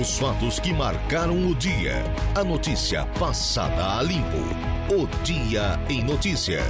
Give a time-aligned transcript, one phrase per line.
[0.00, 2.02] Os fatos que marcaram o dia.
[2.34, 4.38] A notícia passada a limpo.
[4.92, 6.62] O Dia em Notícia.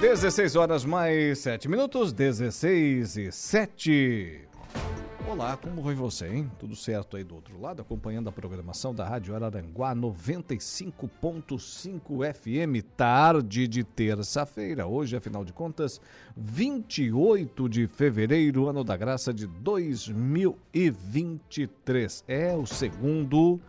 [0.00, 4.49] Dezesseis horas mais sete minutos, dezesseis e sete.
[5.30, 6.50] Olá, como vai você, hein?
[6.58, 13.68] Tudo certo aí do outro lado, acompanhando a programação da Rádio Araranguá 95.5 FM, tarde
[13.68, 14.88] de terça-feira.
[14.88, 16.00] Hoje, afinal de contas,
[16.36, 22.24] 28 de fevereiro, ano da graça de 2023.
[22.26, 23.60] É o segundo,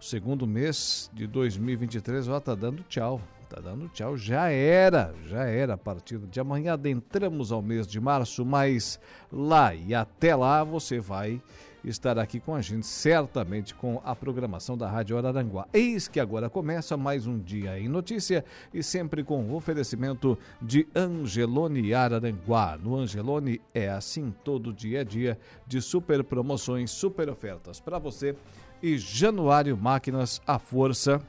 [0.00, 3.20] segundo mês de 2023, ó, tá dando tchau.
[3.52, 6.72] Tá dando tchau, já era, já era a partir de amanhã.
[6.72, 8.98] Adentramos ao mês de março, mas
[9.30, 11.38] lá e até lá você vai
[11.84, 15.68] estar aqui com a gente, certamente com a programação da Rádio Araranguá.
[15.70, 20.88] Eis que agora começa mais um Dia em Notícia e sempre com o oferecimento de
[20.96, 22.78] Angelone Araranguá.
[22.78, 28.34] No Angelone é assim todo dia a dia de super promoções, super ofertas para você.
[28.82, 31.20] E Januário Máquinas, a força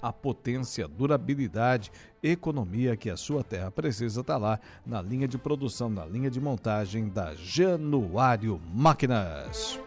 [0.00, 1.90] a potência, durabilidade,
[2.22, 6.40] economia que a sua terra precisa está lá na linha de produção, na linha de
[6.40, 9.78] montagem da Januário Máquinas.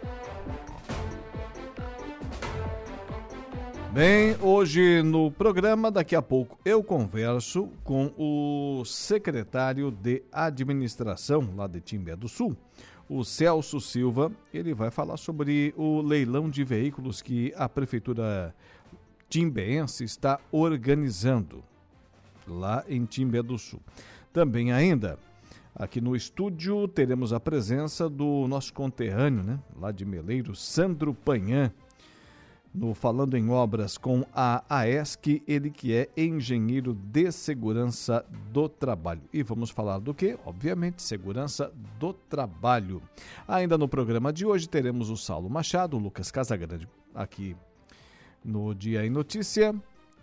[3.92, 11.66] Bem, hoje no programa, daqui a pouco, eu converso com o secretário de administração lá
[11.66, 12.56] de Timbé do Sul,
[13.10, 14.32] o Celso Silva.
[14.54, 18.54] Ele vai falar sobre o leilão de veículos que a prefeitura
[19.30, 21.64] timbeense está organizando
[22.48, 23.80] lá em Timbé do Sul.
[24.34, 25.20] Também ainda
[25.76, 31.72] aqui no estúdio teremos a presença do nosso conterrâneo, né, lá de Meleiro, Sandro Panhã,
[32.74, 39.22] no Falando em Obras com a AESC, ele que é engenheiro de segurança do trabalho.
[39.34, 40.38] E vamos falar do que?
[40.46, 43.02] Obviamente, segurança do trabalho.
[43.48, 47.56] Ainda no programa de hoje teremos o Saulo Machado, o Lucas Casagrande aqui
[48.44, 49.76] no Dia em Notícia,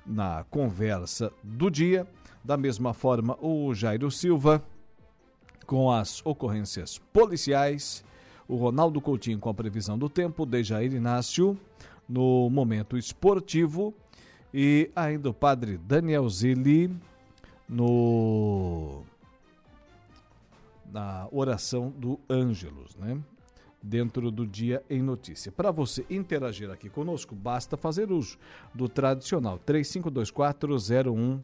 [0.04, 2.06] na conversa do dia.
[2.44, 4.62] Da mesma forma, o Jairo Silva
[5.66, 8.04] com as ocorrências policiais,
[8.46, 11.58] o Ronaldo Coutinho com a previsão do tempo, Dejair Inácio
[12.08, 13.92] no momento esportivo
[14.54, 16.94] e ainda o padre Daniel Zilli
[17.68, 19.02] no
[20.90, 23.20] na oração do Ângelos, né?
[23.82, 25.52] Dentro do Dia em Notícia.
[25.52, 28.38] Para você interagir aqui conosco, basta fazer uso
[28.74, 31.40] do tradicional 352401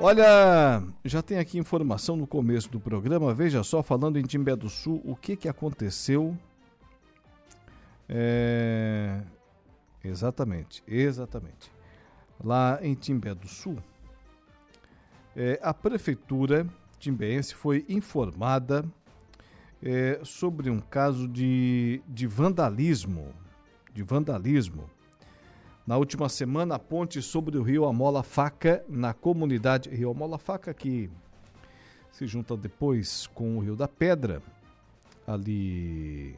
[0.00, 3.34] Olha, já tem aqui informação no começo do programa.
[3.34, 6.38] Veja só, falando em Timbé do Sul, o que, que aconteceu.
[8.08, 9.20] É...
[10.04, 11.72] Exatamente, exatamente.
[12.42, 13.76] Lá em Timbé do Sul,
[15.34, 16.64] é, a prefeitura
[17.00, 18.84] timbeense foi informada
[19.82, 23.34] é, sobre um caso de, de vandalismo,
[23.92, 24.88] de vandalismo
[25.88, 30.74] na última semana, a ponte sobre o rio Amola Faca, na comunidade Rio Amola Faca,
[30.74, 31.10] que
[32.12, 34.42] se junta depois com o Rio da Pedra,
[35.26, 36.36] ali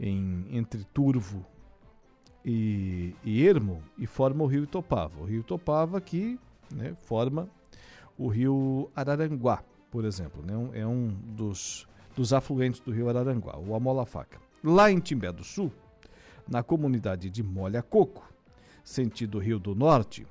[0.00, 1.44] em, entre Turvo
[2.42, 5.20] e, e Ermo, e forma o rio Itopava.
[5.20, 6.40] O rio Itopava que
[6.74, 7.50] né, forma
[8.16, 10.42] o rio Araranguá, por exemplo.
[10.42, 11.86] Né, é um dos,
[12.16, 14.40] dos afluentes do rio Araranguá, o Amola Faca.
[14.64, 15.70] Lá em Timbé do Sul,
[16.48, 18.37] na comunidade de Molha Coco,
[18.88, 20.26] sentido Rio do Norte,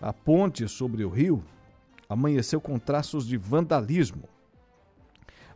[0.00, 1.42] a ponte sobre o rio
[2.08, 4.28] amanheceu com traços de vandalismo.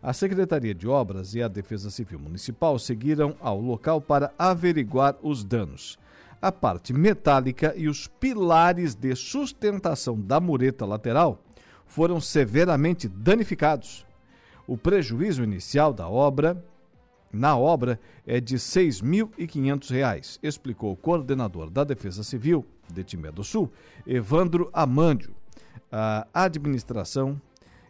[0.02, 5.44] A Secretaria de Obras e a Defesa Civil Municipal seguiram ao local para averiguar os
[5.44, 5.98] danos.
[6.40, 11.42] A parte metálica e os pilares de sustentação da mureta lateral
[11.84, 14.06] foram severamente danificados.
[14.66, 16.64] O prejuízo inicial da obra
[17.32, 23.44] na obra é de R$ 6.500, explicou o coordenador da Defesa Civil de Timé do
[23.44, 23.70] Sul,
[24.06, 25.34] Evandro Amândio.
[25.90, 27.40] A administração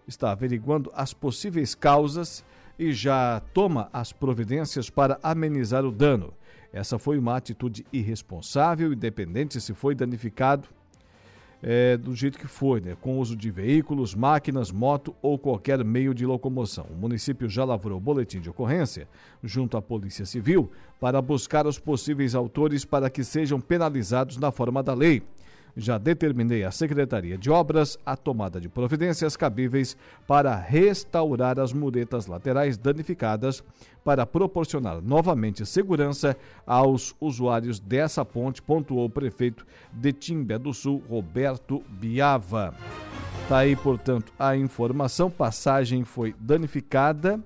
[0.07, 2.45] está averiguando as possíveis causas
[2.79, 6.33] e já toma as providências para amenizar o dano.
[6.73, 10.69] Essa foi uma atitude irresponsável, independente se foi danificado
[11.69, 12.97] é, do jeito que foi, né?
[13.01, 16.87] com uso de veículos, máquinas, moto ou qualquer meio de locomoção.
[16.89, 19.09] O município já lavrou boletim de ocorrência
[19.43, 20.71] junto à Polícia Civil
[21.01, 25.25] para buscar os possíveis autores para que sejam penalizados na forma da lei
[25.77, 29.97] já determinei à Secretaria de Obras a tomada de providências cabíveis
[30.27, 33.63] para restaurar as muretas laterais danificadas
[34.03, 36.37] para proporcionar novamente segurança
[36.67, 42.75] aos usuários dessa ponte, pontuou o prefeito de Timbé do Sul, Roberto Biava.
[43.43, 45.31] Está aí, portanto, a informação.
[45.31, 47.41] Passagem foi danificada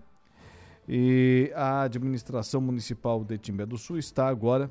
[0.89, 4.71] e a administração municipal de Timbé do Sul está agora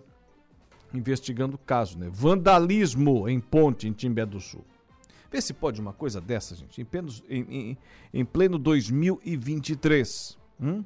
[0.94, 2.10] investigando o caso, né?
[2.12, 4.64] Vandalismo em ponte em Timbé do Sul.
[5.32, 7.78] Vê se pode uma coisa dessa, gente, em pleno, em, em,
[8.14, 10.38] em pleno 2023.
[10.60, 10.84] Hum?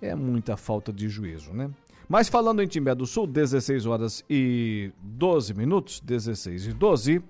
[0.00, 1.70] É muita falta de juízo, né?
[2.08, 7.22] Mas falando em Timbé do Sul, 16 horas e 12 minutos, 16 e 12,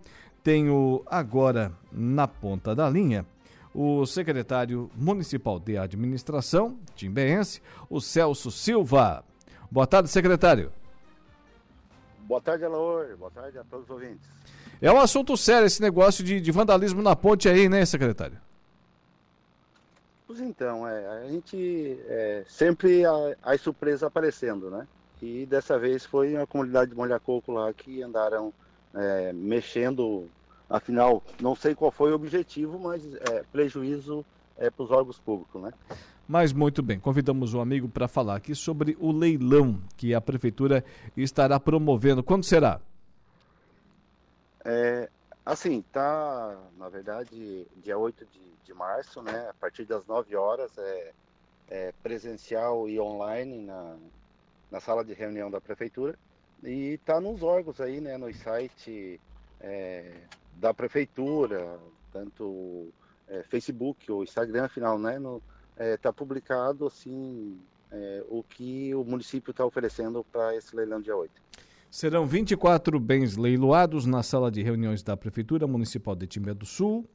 [0.42, 3.24] tenho agora na ponta da linha
[3.74, 9.24] o secretário municipal de administração, timbeense, o Celso Silva.
[9.70, 10.70] Boa tarde, secretário.
[12.26, 13.16] Boa tarde, Alaor.
[13.18, 14.26] Boa tarde a todos os ouvintes.
[14.80, 18.38] É um assunto sério esse negócio de, de vandalismo na ponte aí, né, secretário?
[20.26, 24.86] Pois então, é, a gente é, sempre há, as surpresas aparecendo, né?
[25.20, 28.52] E dessa vez foi a comunidade de Molhacoco lá que andaram
[28.94, 30.26] é, mexendo,
[30.68, 34.24] afinal, não sei qual foi o objetivo, mas é, prejuízo
[34.56, 35.72] é, para os órgãos públicos, né?
[36.26, 40.82] Mas muito bem, convidamos um amigo para falar aqui sobre o leilão que a prefeitura
[41.16, 42.22] estará promovendo.
[42.22, 42.80] Quando será?
[44.64, 45.10] É,
[45.44, 49.48] assim, tá, na verdade, dia 8 de, de março, né?
[49.50, 51.12] A partir das 9 horas é,
[51.68, 53.96] é presencial e online na,
[54.70, 56.18] na sala de reunião da prefeitura.
[56.62, 58.16] E tá nos órgãos aí, né?
[58.16, 59.20] No site
[59.60, 60.14] é,
[60.56, 61.78] da prefeitura,
[62.10, 62.88] tanto
[63.28, 65.18] é, Facebook ou Instagram, afinal, né?
[65.18, 65.42] No,
[65.74, 67.58] está é, tá publicado assim
[67.90, 71.30] é, o que o município está oferecendo para esse leilão dia 8.
[71.90, 77.08] Serão 24 bens leiloados na sala de reuniões da Prefeitura Municipal de Timbé do Sul,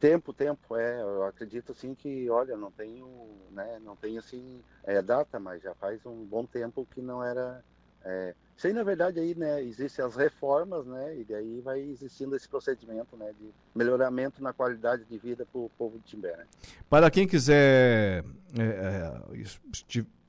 [0.00, 1.02] Tempo, tempo, é.
[1.02, 3.06] Eu acredito assim que, olha, não tenho,
[3.50, 7.62] né, não tenho assim é, data, mas já faz um bom tempo que não era.
[8.02, 12.48] É, sei na verdade aí, né, existem as reformas, né, e daí vai existindo esse
[12.48, 16.34] procedimento, né, de melhoramento na qualidade de vida para o povo de Timbé.
[16.34, 16.46] Né?
[16.88, 18.24] Para quem quiser,
[18.58, 19.42] é, é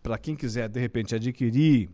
[0.03, 1.89] para quem quiser de repente adquirir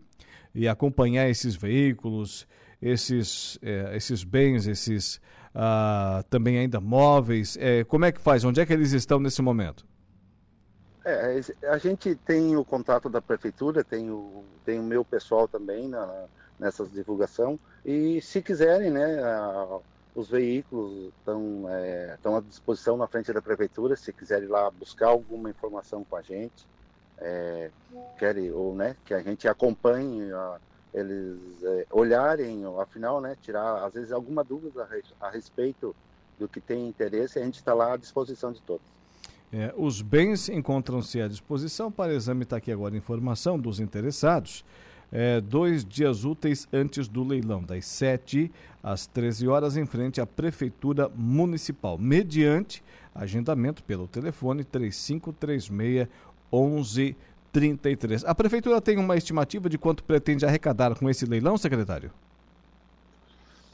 [0.56, 2.48] e acompanhar esses veículos,
[2.82, 5.22] esses, é, esses bens, esses
[5.60, 7.58] ah, também ainda móveis.
[7.60, 8.44] É, como é que faz?
[8.44, 9.84] Onde é que eles estão nesse momento?
[11.04, 15.88] É, a gente tem o contato da prefeitura, tem o, tem o meu pessoal também
[15.88, 16.26] na,
[16.60, 19.80] nessas divulgação e se quiserem, né, a,
[20.14, 25.08] os veículos estão é, estão à disposição na frente da prefeitura, se quiserem lá buscar
[25.08, 26.68] alguma informação com a gente,
[27.20, 27.72] é,
[28.54, 30.60] ou né, que a gente acompanhe a,
[30.94, 34.88] eles é, olharem, afinal, né, tirar às vezes alguma dúvida
[35.20, 35.96] a, respeito
[36.40, 38.86] do que tem interesse, a gente está lá à disposição de todos.
[39.52, 44.64] É, os bens encontram-se à disposição para exame, está aqui agora a informação dos interessados.
[45.10, 48.52] É, dois dias úteis antes do leilão, das 7
[48.84, 52.84] às 13 horas, em frente à Prefeitura Municipal, mediante
[53.16, 56.08] agendamento pelo telefone 3536
[56.52, 57.16] 11
[57.58, 58.24] 33.
[58.24, 62.12] A prefeitura tem uma estimativa de quanto pretende arrecadar com esse leilão, secretário?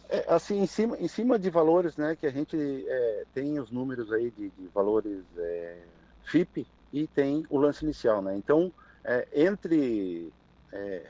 [0.07, 3.69] É, assim, em cima, em cima de valores, né, que a gente é, tem os
[3.69, 5.79] números aí de, de valores é,
[6.23, 8.37] FIP e tem o lance inicial, né?
[8.37, 8.71] Então,
[9.03, 10.31] é, entre
[10.71, 11.01] é,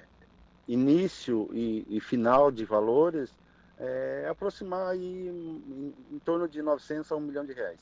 [0.67, 3.29] início e, e, final de valores,
[3.77, 7.79] é, aproximar aí em, em, torno de 900 a 1 milhão de reais.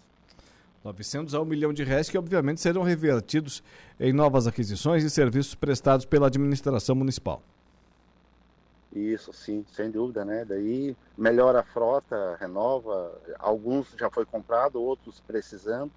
[0.83, 3.63] 900 a 1 milhão de reais que obviamente serão revertidos
[3.99, 7.41] em novas aquisições e serviços prestados pela administração municipal.
[8.93, 10.43] Isso, sim, sem dúvida, né?
[10.43, 15.91] Daí melhora a frota, renova, alguns já foi comprado, outros precisando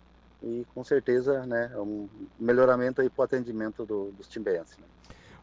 [0.44, 4.76] e com certeza, né, um melhoramento aí para o atendimento do, dos timbeenses.
[4.76, 4.84] Né?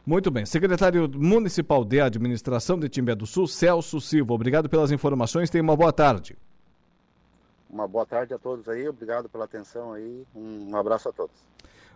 [0.05, 0.45] Muito bem.
[0.45, 5.75] Secretário Municipal de Administração de Timbé do Sul, Celso Silva, obrigado pelas informações, tenha uma
[5.75, 6.37] boa tarde.
[7.71, 11.35] Uma boa tarde a todos aí, obrigado pela atenção aí, um abraço a todos.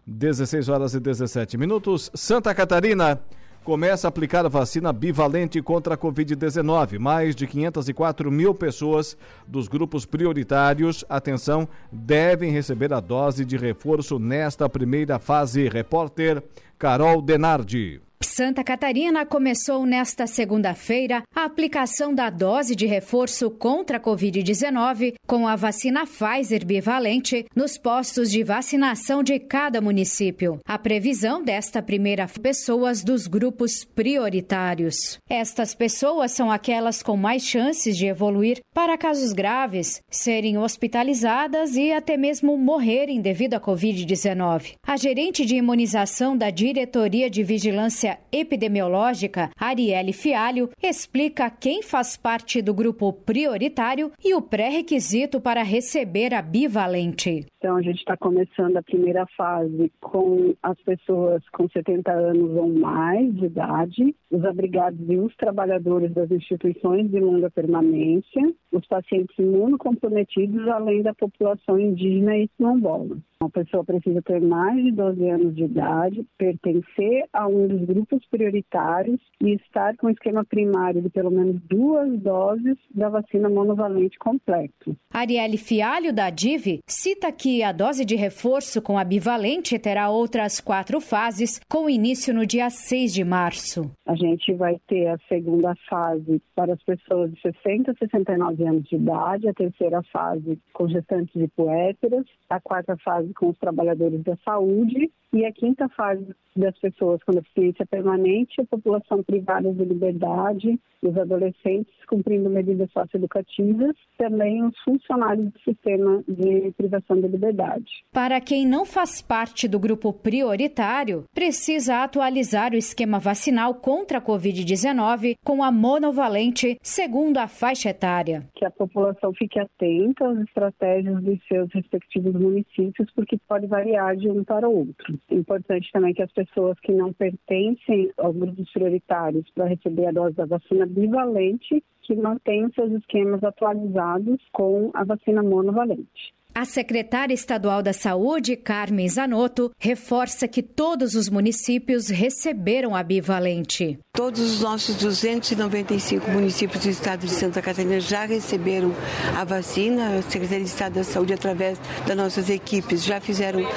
[0.07, 3.19] 16 horas e 17 minutos, Santa Catarina
[3.65, 6.99] começa a aplicar a vacina bivalente contra a Covid-19.
[6.99, 9.17] Mais de 504 mil pessoas
[9.47, 15.67] dos grupos prioritários, atenção, devem receber a dose de reforço nesta primeira fase.
[15.67, 16.41] Repórter
[16.77, 18.04] Carol Denardi.
[18.21, 25.47] Santa Catarina começou nesta segunda-feira a aplicação da dose de reforço contra a Covid-19 com
[25.47, 30.59] a vacina Pfizer bivalente nos postos de vacinação de cada município.
[30.65, 35.17] A previsão desta primeira pessoas dos grupos prioritários.
[35.29, 41.91] Estas pessoas são aquelas com mais chances de evoluir para casos graves, serem hospitalizadas e
[41.91, 44.73] até mesmo morrerem devido à Covid-19.
[44.85, 52.61] A gerente de imunização da Diretoria de Vigilância Epidemiológica, Arielle Fialho, explica quem faz parte
[52.61, 57.45] do grupo prioritário e o pré-requisito para receber a bivalente.
[57.57, 62.69] Então, a gente está começando a primeira fase com as pessoas com 70 anos ou
[62.69, 69.37] mais de idade, os abrigados e os trabalhadores das instituições de longa permanência, os pacientes
[69.37, 73.17] imunocomprometidos, além da população indígena e quilombola.
[73.39, 78.25] Uma pessoa precisa ter mais de 12 anos de idade, pertencer a um dos grupos
[78.31, 84.17] prioritários e estar com o esquema primário de pelo menos duas doses da vacina monovalente
[84.17, 84.95] completo.
[85.13, 90.61] Arielle Fialho, da DIV, cita que a dose de reforço com a bivalente terá outras
[90.61, 93.91] quatro fases, com início no dia 6 de março.
[94.05, 98.83] A gente vai ter a segunda fase para as pessoas de 60 a 69 anos
[98.85, 104.23] de idade, a terceira fase com gestantes de puérperas, a quarta fase com os trabalhadores
[104.23, 109.83] da saúde e a quinta fase das pessoas com deficiência permanente, a população privada de
[109.83, 117.85] liberdade, os adolescentes cumprindo medidas socioeducativas, também os funcionários do sistema de privação de liberdade.
[118.13, 124.21] Para quem não faz parte do grupo prioritário, precisa atualizar o esquema vacinal contra a
[124.21, 128.47] Covid-19 com a monovalente, segundo a faixa etária.
[128.55, 134.29] Que a população fique atenta às estratégias dos seus respectivos municípios, porque pode variar de
[134.29, 135.19] um para outro.
[135.29, 140.35] Importante também que as pessoas que não pertencem aos grupos prioritários para receber a dose
[140.35, 146.33] da vacina bivalente que mantenham seus esquemas atualizados com a vacina monovalente.
[146.57, 153.99] A secretária estadual da Saúde, Carmen Zanotto, reforça que todos os municípios receberam a bivalente.
[154.15, 158.95] Todos os nossos 295 municípios do estado de Santa Catarina já receberam
[159.35, 160.19] a vacina.
[160.19, 163.67] A Secretaria de Estado da Saúde, através das nossas equipes, já fizeram uh,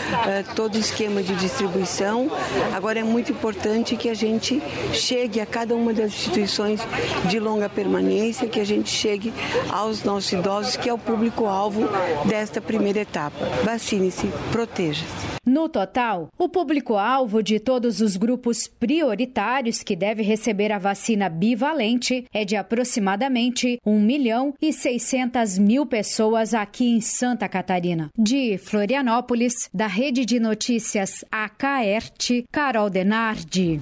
[0.54, 2.30] todo o esquema de distribuição.
[2.72, 6.80] Agora é muito importante que a gente chegue a cada uma das instituições
[7.28, 9.34] de longa permanência, que a gente chegue
[9.68, 11.88] aos nossos idosos, que é o público-alvo
[12.24, 13.46] desta primeira etapa.
[13.64, 15.38] Vacine-se, proteja-se.
[15.46, 22.26] No total, o público-alvo de todos os grupos prioritários que deve receber a vacina bivalente
[22.30, 28.10] é de aproximadamente 1 milhão e 600 mil pessoas aqui em Santa Catarina.
[28.16, 33.80] De Florianópolis, da Rede de Notícias AKERT, Carol Denardi.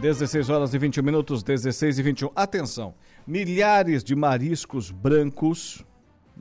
[0.00, 2.30] 16 horas e 21 minutos, 16 e 21.
[2.34, 2.94] Atenção!
[3.26, 5.84] Milhares de mariscos brancos,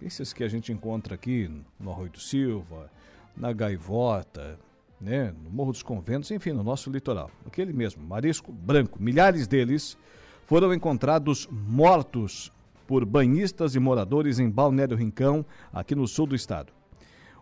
[0.02, 1.50] esses que a gente encontra aqui
[1.80, 2.90] no Arroio do Silva,
[3.36, 4.60] na Gaivota,
[5.00, 7.30] né, no Morro dos Conventos, enfim, no nosso litoral.
[7.46, 9.02] Aquele mesmo, marisco branco.
[9.02, 9.98] Milhares deles
[10.46, 12.52] foram encontrados mortos
[12.88, 16.72] por banhistas e moradores em Balneário Rincão, aqui no sul do estado.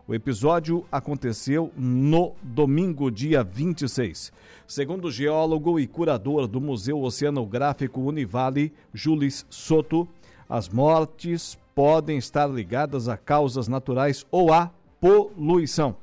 [0.08, 4.32] O episódio aconteceu no domingo, dia 26.
[4.66, 10.06] Segundo o geólogo e curador do Museu Oceanográfico Univale, Jules Soto,
[10.48, 15.94] as mortes podem estar ligadas a causas naturais ou a poluição.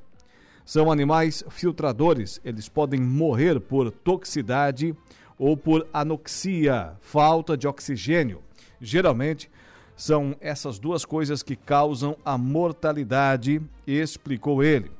[0.63, 4.95] São animais filtradores, eles podem morrer por toxicidade
[5.35, 8.39] ou por anoxia, falta de oxigênio.
[8.79, 9.49] Geralmente,
[9.95, 14.91] são essas duas coisas que causam a mortalidade, explicou ele.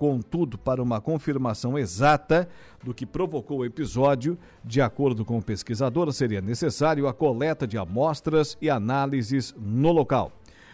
[0.00, 2.48] Contudo, para uma confirmação exata
[2.82, 7.76] do que provocou o episódio, de acordo com o pesquisador, seria necessário a coleta de
[7.76, 10.32] amostras e análises no local.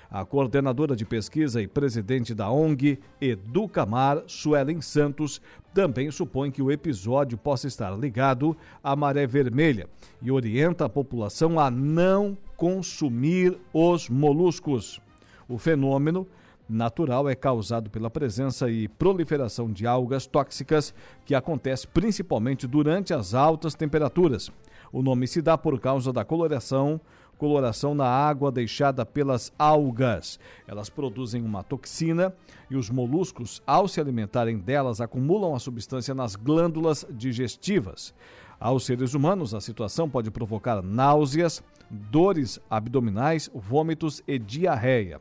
[0.08, 5.42] A coordenadora de pesquisa e presidente da ONG Educamar, Suelen Santos,
[5.74, 9.88] também supõe que o episódio possa estar ligado à maré vermelha
[10.22, 15.00] e orienta a população a não consumir os moluscos.
[15.48, 16.28] O fenômeno
[16.68, 20.94] natural é causado pela presença e proliferação de algas tóxicas
[21.24, 24.50] que acontece principalmente durante as altas temperaturas.
[24.92, 27.00] O nome se dá por causa da coloração
[27.36, 30.38] coloração na água deixada pelas algas.
[30.66, 32.34] Elas produzem uma toxina
[32.70, 38.14] e os moluscos, ao se alimentarem delas, acumulam a substância nas glândulas digestivas.
[38.58, 45.20] Aos seres humanos, a situação pode provocar náuseas, dores abdominais, vômitos e diarreia.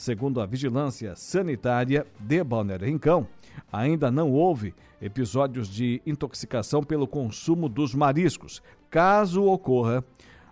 [0.00, 3.28] Segundo a Vigilância Sanitária de Balneário Rincão,
[3.70, 8.62] ainda não houve episódios de intoxicação pelo consumo dos mariscos.
[8.88, 10.02] Caso ocorra,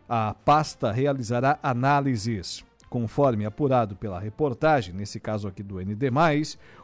[0.07, 2.63] a pasta realizará análises.
[2.91, 6.11] Conforme apurado pela reportagem, nesse caso aqui do ND,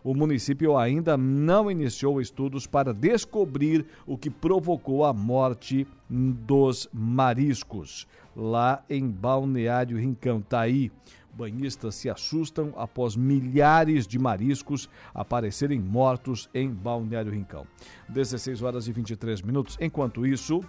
[0.02, 8.06] o município ainda não iniciou estudos para descobrir o que provocou a morte dos mariscos
[8.34, 10.40] lá em Balneário Rincão.
[10.40, 10.90] Tá aí.
[11.36, 17.66] Banhistas se assustam após milhares de mariscos aparecerem mortos em Balneário Rincão.
[18.08, 19.76] 16 horas e 23 minutos.
[19.80, 20.62] Enquanto isso,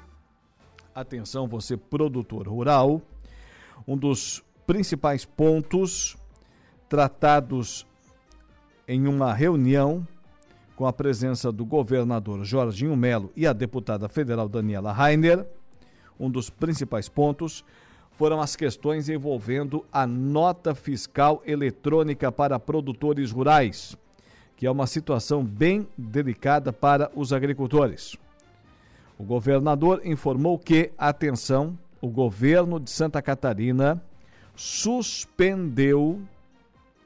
[0.95, 3.01] Atenção, você produtor rural.
[3.85, 6.15] Um dos principais pontos
[6.87, 7.85] tratados
[8.87, 10.07] em uma reunião
[10.73, 15.45] com a presença do governador Jorginho Melo e a deputada federal Daniela Rainer,
[16.17, 17.65] um dos principais pontos
[18.17, 23.97] foram as questões envolvendo a nota fiscal eletrônica para produtores rurais,
[24.55, 28.15] que é uma situação bem delicada para os agricultores.
[29.17, 34.01] O governador informou que, atenção, o governo de Santa Catarina
[34.55, 36.21] suspendeu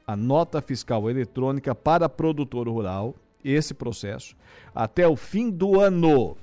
[0.06, 4.36] a nota fiscal eletrônica para produtor rural, esse processo,
[4.74, 6.36] até o fim do ano,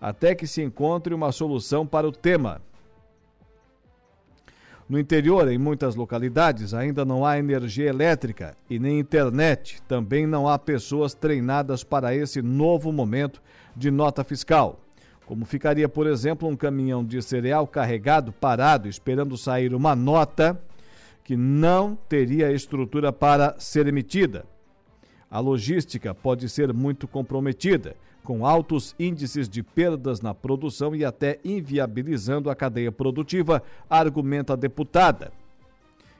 [0.00, 2.60] até que se encontre uma solução para o tema.
[4.88, 9.82] No interior, em muitas localidades, ainda não há energia elétrica e nem internet.
[9.88, 13.42] Também não há pessoas treinadas para esse novo momento
[13.74, 14.78] de nota fiscal.
[15.26, 20.56] Como ficaria, por exemplo, um caminhão de cereal carregado, parado, esperando sair uma nota
[21.24, 24.46] que não teria estrutura para ser emitida.
[25.28, 27.96] A logística pode ser muito comprometida,
[28.26, 34.56] com altos índices de perdas na produção e até inviabilizando a cadeia produtiva, argumenta a
[34.56, 35.32] deputada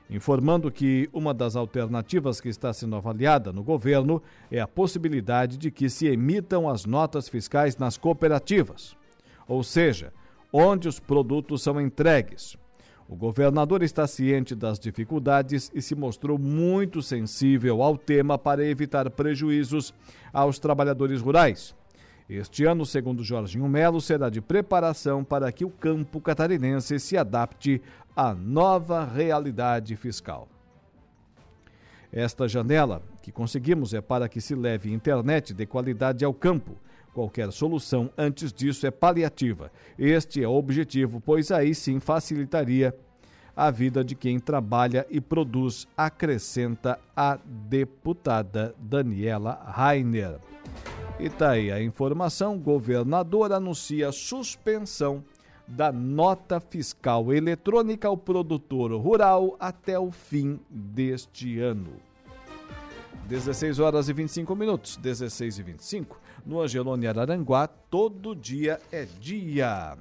[0.09, 5.69] informando que uma das alternativas que está sendo avaliada no governo é a possibilidade de
[5.69, 8.95] que se emitam as notas fiscais nas cooperativas,
[9.47, 10.13] ou seja,
[10.51, 12.57] onde os produtos são entregues.
[13.09, 19.09] O governador está ciente das dificuldades e se mostrou muito sensível ao tema para evitar
[19.09, 19.93] prejuízos
[20.33, 21.73] aos trabalhadores rurais.
[22.29, 27.81] Este ano, segundo Jorginho Melo, será de preparação para que o campo catarinense se adapte
[28.13, 30.49] à nova realidade fiscal.
[32.11, 36.75] Esta janela que conseguimos é para que se leve internet de qualidade ao campo.
[37.13, 39.71] Qualquer solução antes disso é paliativa.
[39.97, 42.93] Este é o objetivo, pois aí sim facilitaria
[43.57, 50.37] a vida de quem trabalha e produz, acrescenta a deputada Daniela Rainer.
[51.19, 55.23] E tá aí a informação: governador anuncia suspensão
[55.67, 61.93] da nota fiscal eletrônica ao produtor rural até o fim deste ano.
[63.27, 69.97] 16 horas e 25 minutos, 16 e 25, no Angelone Araranguá, todo dia é dia.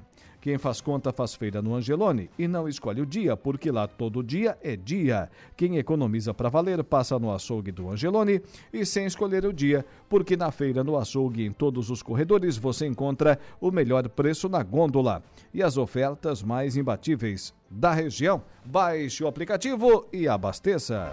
[0.47, 4.23] Quem faz conta faz feira no Angelone e não escolhe o dia, porque lá todo
[4.23, 5.29] dia é dia.
[5.57, 8.41] Quem economiza para valer passa no açougue do Angelone
[8.73, 12.87] e sem escolher o dia, porque na feira, no açougue em todos os corredores você
[12.87, 15.21] encontra o melhor preço na gôndola
[15.53, 18.41] e as ofertas mais imbatíveis da região.
[18.65, 21.13] Baixe o aplicativo e abasteça.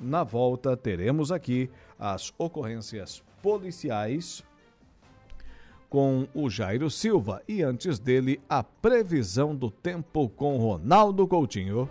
[0.00, 4.42] Na volta teremos aqui as ocorrências policiais
[5.90, 11.88] com o Jairo Silva e antes dele a previsão do tempo com Ronaldo Coutinho.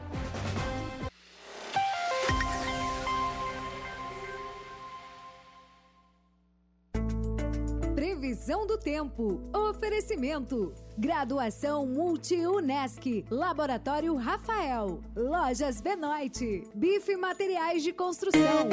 [8.70, 9.42] Do tempo.
[9.52, 10.72] Oferecimento.
[10.96, 13.26] Graduação Multi-UNESC.
[13.32, 15.02] Laboratório Rafael.
[15.16, 16.64] Lojas Benoit.
[16.76, 18.70] Bife Materiais de Construção.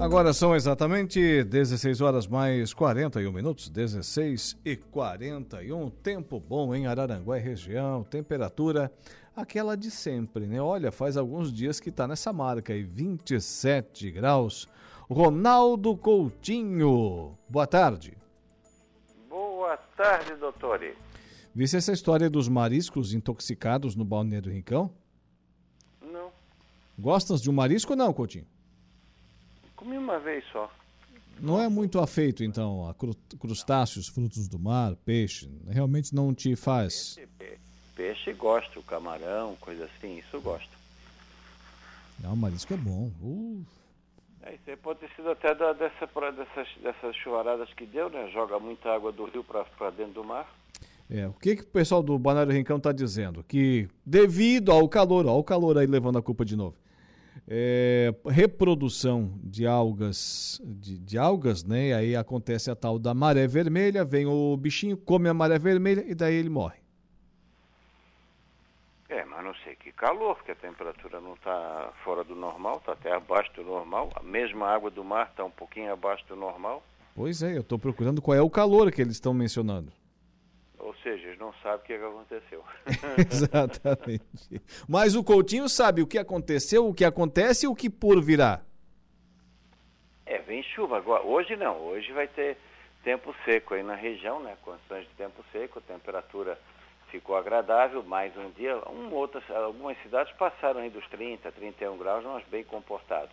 [0.00, 5.90] Agora são exatamente 16 horas mais 41 minutos, 16 e 41.
[5.90, 8.90] Tempo bom em Araranguá e região, temperatura
[9.36, 10.62] aquela de sempre, né?
[10.62, 14.66] Olha, faz alguns dias que está nessa marca aí, 27 graus.
[15.08, 18.16] Ronaldo Coutinho, boa tarde.
[19.28, 20.96] Boa tarde, doutore.
[21.54, 24.90] Visse essa história dos mariscos intoxicados no Balneário Rincão?
[26.00, 26.30] Não.
[26.98, 28.46] Gostas de um marisco ou não, Coutinho?
[29.76, 30.72] Comi uma vez só.
[31.38, 32.94] Não é muito afeito, então, a
[33.38, 35.50] crustáceos, frutos do mar, peixe.
[35.68, 37.16] Realmente não te faz.
[37.38, 37.58] Peixe,
[37.94, 40.70] peixe gosto, camarão, coisa assim, isso gosto.
[42.20, 43.10] Não, marisco é bom.
[43.20, 43.64] Uh.
[44.46, 48.28] É, isso aí pode ter sido até da, dessa, dessas, dessas chuvaradas que deu, né?
[48.32, 50.46] Joga muita água do rio para dentro do mar.
[51.10, 53.44] É, o que, que o pessoal do Banário Rincão está dizendo?
[53.44, 56.76] Que devido ao calor, ó, o calor aí levando a culpa de novo
[57.48, 61.88] é, reprodução de algas, de, de, algas, né?
[61.88, 66.04] E aí acontece a tal da maré vermelha, vem o bichinho, come a maré vermelha
[66.06, 66.83] e daí ele morre.
[69.14, 72.94] É, mas não sei que calor, porque a temperatura não está fora do normal, está
[72.94, 74.10] até abaixo do normal.
[74.16, 76.82] A mesma água do mar está um pouquinho abaixo do normal.
[77.14, 79.92] Pois é, eu estou procurando qual é o calor que eles estão mencionando.
[80.80, 82.64] Ou seja, eles não sabem o que, é aconteceu.
[83.30, 84.60] Exatamente.
[84.88, 88.62] Mas o Coutinho sabe o que aconteceu, o que acontece e o que por virá.
[90.26, 91.22] É, vem chuva agora.
[91.22, 92.56] Hoje não, hoje vai ter
[93.04, 94.56] tempo seco aí na região, né?
[94.62, 96.58] Condições de tempo seco, temperatura
[97.14, 98.76] ficou agradável, mais um dia.
[98.90, 103.30] Um, outras, algumas cidades passaram aí dos 30, 31 graus, nós bem comportados.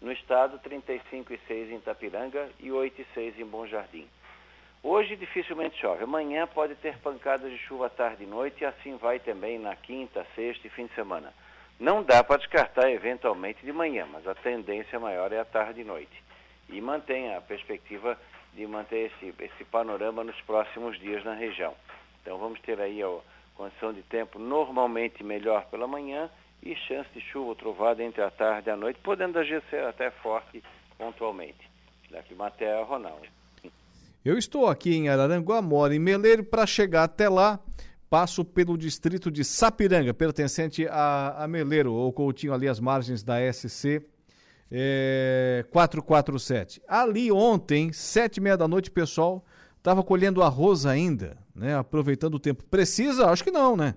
[0.00, 4.08] No estado, 35,6 em Itapiranga e 8,6 em Bom Jardim.
[4.82, 6.02] Hoje dificilmente chove.
[6.02, 10.26] Amanhã pode ter pancadas de chuva tarde e noite e assim vai também na quinta,
[10.34, 11.32] sexta e fim de semana.
[11.78, 15.84] Não dá para descartar eventualmente de manhã, mas a tendência maior é a tarde e
[15.84, 16.20] noite.
[16.68, 18.18] E mantém a perspectiva
[18.54, 21.76] de manter esse, esse panorama nos próximos dias na região.
[22.22, 23.18] Então vamos ter aí a
[23.54, 26.30] condição de tempo normalmente melhor pela manhã
[26.62, 30.10] e chance de chuva ou trovada entre a tarde e a noite, podendo agir até
[30.10, 30.62] forte
[30.98, 31.70] pontualmente.
[32.10, 33.26] Daqui Matéria Ronaldo.
[34.24, 37.58] Eu estou aqui em Araranguá, moro em Meleiro, para chegar até lá,
[38.10, 43.36] passo pelo distrito de Sapiranga, pertencente a, a Meleiro, ou Coutinho, ali às margens da
[43.50, 44.02] SC
[44.70, 46.82] é, 447.
[46.86, 49.44] Ali ontem, sete e meia da noite, pessoal
[49.80, 51.76] estava colhendo arroz ainda, né?
[51.76, 52.62] Aproveitando o tempo.
[52.64, 53.30] Precisa?
[53.30, 53.94] Acho que não, né?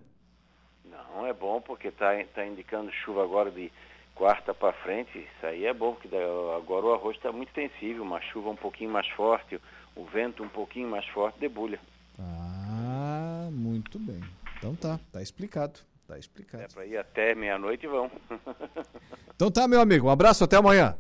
[0.86, 3.72] Não, é bom porque está tá indicando chuva agora de
[4.16, 5.18] quarta para frente.
[5.18, 6.10] Isso aí é bom, porque
[6.58, 9.60] agora o arroz está muito sensível, uma chuva um pouquinho mais forte,
[9.96, 11.80] o vento um pouquinho mais forte debulha.
[12.18, 14.22] Ah, muito bem.
[14.58, 15.80] Então tá, tá explicado.
[16.08, 16.64] Tá explicado.
[16.64, 18.10] É para ir até meia-noite vão.
[19.36, 20.08] então tá, meu amigo.
[20.08, 20.98] Um abraço, até amanhã.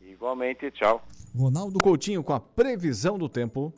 [0.00, 1.02] Igualmente, tchau.
[1.36, 3.72] Ronaldo Coutinho com a previsão do tempo.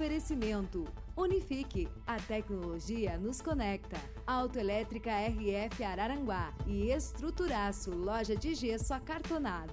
[0.00, 0.86] Oferecimento.
[1.14, 1.86] Unifique.
[2.06, 3.98] A tecnologia nos conecta.
[4.26, 9.72] Autoelétrica RF Araranguá e Estruturaço, loja de gesso acartonado.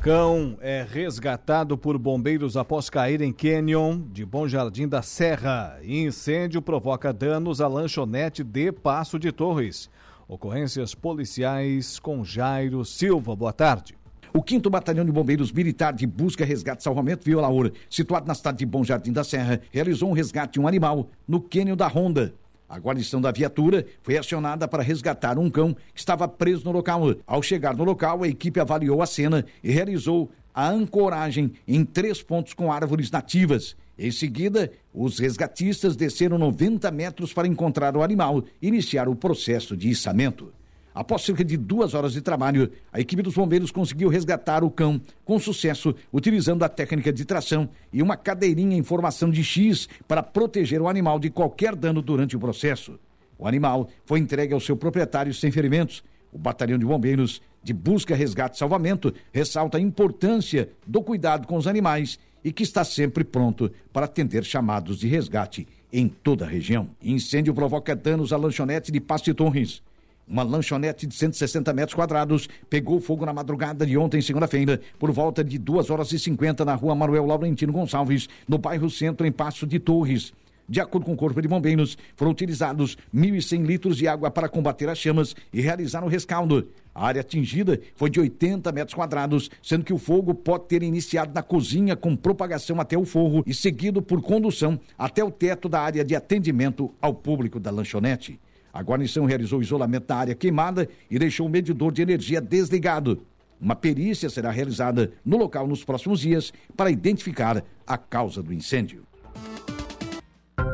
[0.00, 5.78] Cão é resgatado por bombeiros após cair em Canyon de Bom Jardim da Serra.
[5.82, 9.90] Incêndio provoca danos à lanchonete de Passo de Torres.
[10.26, 13.36] Ocorrências policiais com Jairo Silva.
[13.36, 13.99] Boa tarde.
[14.32, 18.34] O 5 Batalhão de Bombeiros Militar de Busca, Resgate e Salvamento Viola Ouro, situado na
[18.34, 21.88] cidade de Bom Jardim da Serra, realizou um resgate de um animal no cânion da
[21.88, 22.32] Ronda.
[22.68, 27.12] A guarnição da viatura foi acionada para resgatar um cão que estava preso no local.
[27.26, 32.22] Ao chegar no local, a equipe avaliou a cena e realizou a ancoragem em três
[32.22, 33.76] pontos com árvores nativas.
[33.98, 39.76] Em seguida, os resgatistas desceram 90 metros para encontrar o animal e iniciar o processo
[39.76, 40.52] de içamento.
[40.94, 45.00] Após cerca de duas horas de trabalho, a equipe dos bombeiros conseguiu resgatar o cão
[45.24, 50.22] com sucesso, utilizando a técnica de tração e uma cadeirinha em formação de X para
[50.22, 52.98] proteger o animal de qualquer dano durante o processo.
[53.38, 56.02] O animal foi entregue ao seu proprietário sem ferimentos.
[56.32, 61.56] O Batalhão de Bombeiros de Busca, Resgate e Salvamento ressalta a importância do cuidado com
[61.56, 66.48] os animais e que está sempre pronto para atender chamados de resgate em toda a
[66.48, 66.90] região.
[67.02, 69.82] Incêndio provoca danos à lanchonete de Pasto Torres.
[70.30, 75.42] Uma lanchonete de 160 metros quadrados pegou fogo na madrugada de ontem, segunda-feira, por volta
[75.42, 79.66] de 2 horas e 50 na rua Manuel Laurentino Gonçalves, no bairro Centro, em Passo
[79.66, 80.32] de Torres.
[80.68, 84.88] De acordo com o Corpo de Bombeiros, foram utilizados 1.100 litros de água para combater
[84.88, 86.68] as chamas e realizar o rescaldo.
[86.94, 91.34] A área atingida foi de 80 metros quadrados, sendo que o fogo pode ter iniciado
[91.34, 95.80] na cozinha com propagação até o forro e seguido por condução até o teto da
[95.80, 98.38] área de atendimento ao público da lanchonete.
[98.72, 103.26] A guarnição realizou o isolamento da área queimada e deixou o medidor de energia desligado.
[103.60, 109.04] Uma perícia será realizada no local nos próximos dias para identificar a causa do incêndio.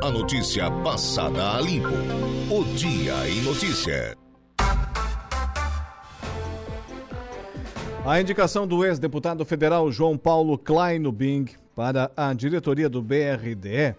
[0.02, 1.88] A notícia passada a limpo.
[2.48, 4.16] O Dia em Notícia.
[8.04, 13.96] A indicação do ex-deputado federal João Paulo Kleinubing para a diretoria do BRDE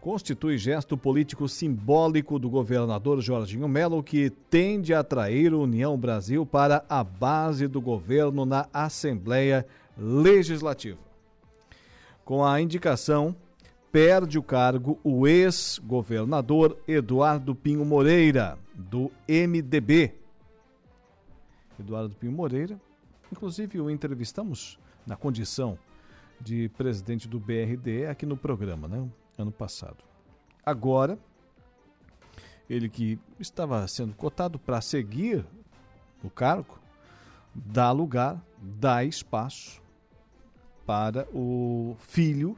[0.00, 6.84] constitui gesto político simbólico do governador Jorginho Melo que tende a atrair União Brasil para
[6.88, 9.66] a base do governo na Assembleia
[9.98, 10.98] Legislativa.
[12.24, 13.36] Com a indicação,
[13.92, 20.14] perde o cargo o ex-governador Eduardo Pinho Moreira, do MDB.
[21.78, 22.80] Eduardo Pinho Moreira,
[23.30, 25.78] inclusive o entrevistamos na condição
[26.40, 29.06] de presidente do BRD aqui no programa, né?
[29.40, 30.04] Ano passado.
[30.64, 31.18] Agora,
[32.68, 35.44] ele que estava sendo cotado para seguir
[36.22, 36.78] o cargo,
[37.54, 39.82] dá lugar, dá espaço
[40.86, 42.56] para o filho,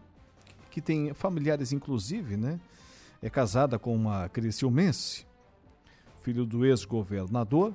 [0.71, 2.61] que tem familiares inclusive, né?
[3.23, 5.27] É casada com uma criciumense,
[6.21, 7.75] filho do ex-governador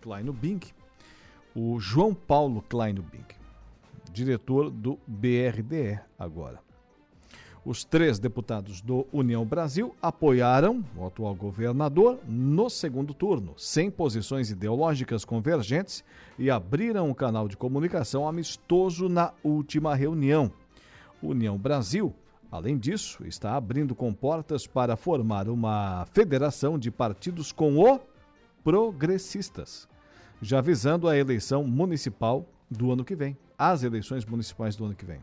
[0.00, 0.60] Kleino Bing,
[1.54, 3.26] o João Paulo Kleino Bing,
[4.12, 6.67] diretor do BRDE agora.
[7.68, 14.50] Os três deputados do União Brasil apoiaram o atual governador no segundo turno, sem posições
[14.50, 16.02] ideológicas convergentes,
[16.38, 20.50] e abriram um canal de comunicação amistoso na última reunião.
[21.22, 22.14] União Brasil,
[22.50, 28.00] além disso, está abrindo comportas para formar uma federação de partidos com o
[28.64, 29.86] progressistas,
[30.40, 35.04] já visando a eleição municipal do ano que vem, as eleições municipais do ano que
[35.04, 35.20] vem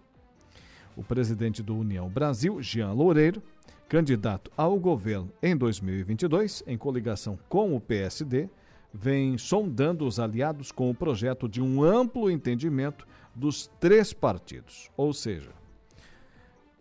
[0.96, 3.42] o presidente do União Brasil, Jean Loureiro,
[3.88, 8.50] candidato ao governo em 2022, em coligação com o PSD,
[8.94, 13.06] vem sondando os aliados com o projeto de um amplo entendimento
[13.36, 15.52] dos três partidos, ou seja,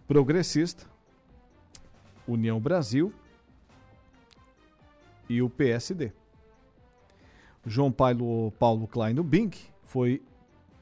[0.07, 0.85] Progressista,
[2.29, 3.13] União Brasil
[5.29, 6.13] e o PSD.
[7.67, 10.23] João Paulo, Paulo Kleino Bink foi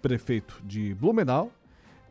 [0.01, 1.53] prefeito de Blumenau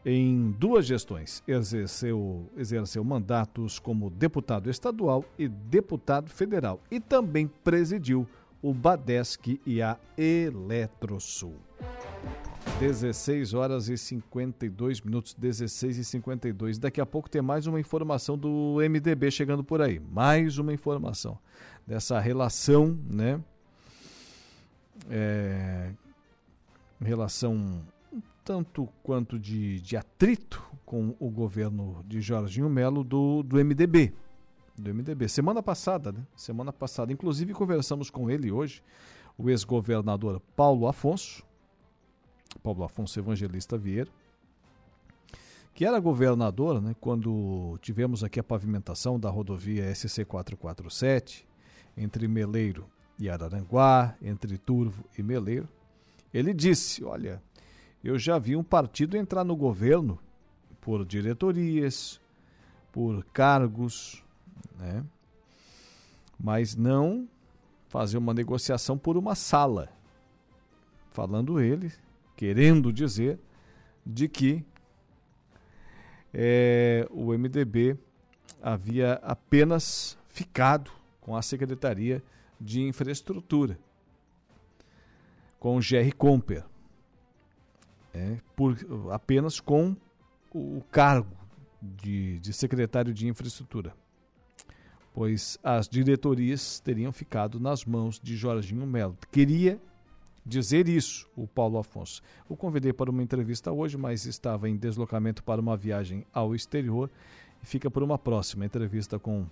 [0.06, 8.28] em duas gestões, exerceu, exerceu mandatos como deputado estadual e deputado federal e também presidiu
[8.62, 11.56] o Badesc e a Eletrosul.
[12.80, 16.78] 16 horas e 52 minutos, 16 e 52.
[16.78, 20.00] Daqui a pouco tem mais uma informação do MDB chegando por aí.
[20.00, 21.38] Mais uma informação
[21.86, 23.40] dessa relação, né?
[25.10, 25.92] É,
[27.00, 27.82] relação
[28.44, 34.14] tanto quanto de, de atrito com o governo de Jorginho Melo do, do MDB.
[34.78, 35.28] Do MDB.
[35.28, 36.26] Semana passada, né?
[36.36, 37.14] Semana passada.
[37.14, 38.84] Inclusive conversamos com ele hoje,
[39.38, 41.44] o ex-governador Paulo Afonso,
[42.64, 44.10] Paulo Afonso Evangelista Vieira,
[45.74, 51.48] que era governador né, quando tivemos aqui a pavimentação da rodovia SC 447
[51.96, 52.86] entre Meleiro
[53.18, 55.70] e Araranguá, entre Turvo e Meleiro.
[56.34, 57.42] Ele disse: Olha,
[58.04, 60.20] eu já vi um partido entrar no governo
[60.80, 62.20] por diretorias,
[62.92, 64.24] por cargos,
[64.78, 65.04] né?
[66.40, 67.28] mas não
[67.88, 69.90] fazer uma negociação por uma sala.
[71.12, 71.92] Falando ele,
[72.36, 73.38] querendo dizer
[74.04, 74.66] de que
[76.34, 77.98] é, o MDB
[78.62, 82.24] havia apenas ficado com a Secretaria
[82.60, 83.78] de Infraestrutura,
[85.60, 86.64] com o Jerry Comper
[88.14, 88.78] é, por,
[89.12, 89.96] apenas com
[90.54, 91.36] o cargo
[91.82, 93.94] de, de secretário de infraestrutura,
[95.14, 99.18] pois as diretorias teriam ficado nas mãos de Jorginho Melo.
[99.32, 99.82] Queria
[100.46, 102.22] dizer isso, o Paulo Afonso.
[102.50, 107.10] O convidei para uma entrevista hoje, mas estava em deslocamento para uma viagem ao exterior
[107.62, 109.46] e fica por uma próxima entrevista com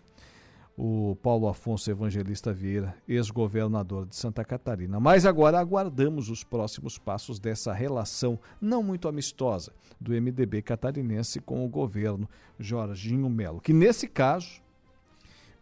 [0.81, 4.97] o Paulo Afonso Evangelista Vieira, ex-governador de Santa Catarina.
[4.97, 11.65] Mas agora aguardamos os próximos passos dessa relação não muito amistosa do MDB catarinense com
[11.65, 14.61] o governo Jorginho Melo, que nesse caso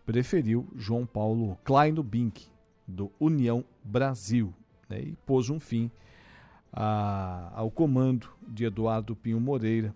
[0.06, 2.46] preferiu João Paulo Kleino Bink,
[2.88, 4.54] do União Brasil,
[4.88, 5.90] né, e pôs um fim
[6.72, 9.96] a, ao comando de Eduardo Pinho Moreira,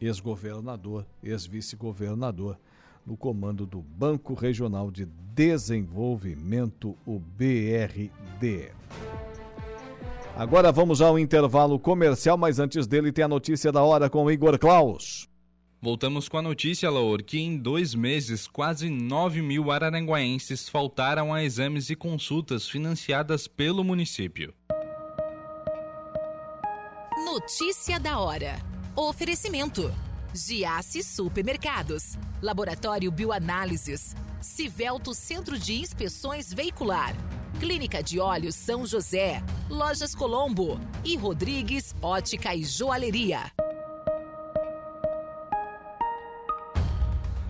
[0.00, 2.58] ex-governador, ex-vice-governador
[3.06, 8.70] no comando do Banco Regional de Desenvolvimento, o BRD.
[10.36, 14.30] Agora vamos ao intervalo comercial, mas antes dele tem a notícia da hora com o
[14.30, 15.28] Igor Klaus.
[15.80, 21.44] Voltamos com a notícia, Laur, que em dois meses quase 9 mil araranguaenses faltaram a
[21.44, 24.54] exames e consultas financiadas pelo município.
[27.26, 28.58] Notícia da hora.
[28.96, 29.92] Oferecimento.
[30.34, 37.14] Giasse Supermercados, Laboratório Bioanálises, Civelto Centro de Inspeções Veicular,
[37.60, 40.80] Clínica de Olhos São José, Lojas Colombo.
[41.04, 43.52] E Rodrigues Ótica e Joalheria.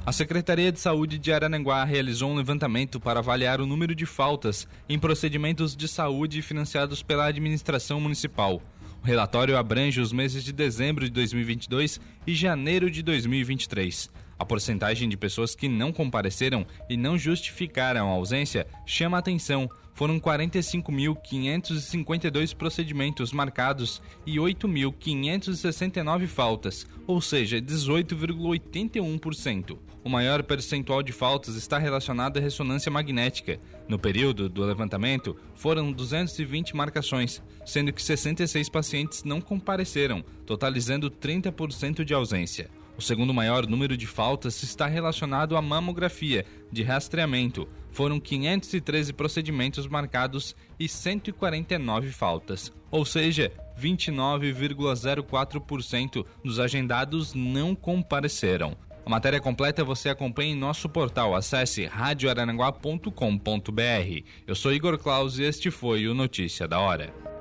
[0.05, 4.69] A Secretaria de Saúde de Arananguá realizou um levantamento para avaliar o número de faltas
[4.87, 8.61] em procedimentos de saúde financiados pela administração municipal.
[9.05, 14.11] O relatório abrange os meses de dezembro de 2022 e janeiro de 2023.
[14.39, 19.69] A porcentagem de pessoas que não compareceram e não justificaram a ausência chama a atenção.
[19.93, 29.94] Foram 45.552 procedimentos marcados e 8.569 faltas, ou seja, 18,81%.
[30.05, 33.59] O maior percentual de faltas está relacionado à ressonância magnética.
[33.89, 42.05] No período do levantamento, foram 220 marcações, sendo que 66 pacientes não compareceram, totalizando 30%
[42.05, 42.69] de ausência.
[42.99, 47.67] O segundo maior número de faltas está relacionado à mamografia de rastreamento.
[47.91, 58.77] Foram 513 procedimentos marcados e 149 faltas, ou seja, 29,04% dos agendados não compareceram.
[59.05, 61.35] A matéria completa você acompanha em nosso portal.
[61.35, 64.25] Acesse radioararanguá.com.br.
[64.47, 67.34] Eu sou Igor Claus e este foi o Notícia da Hora.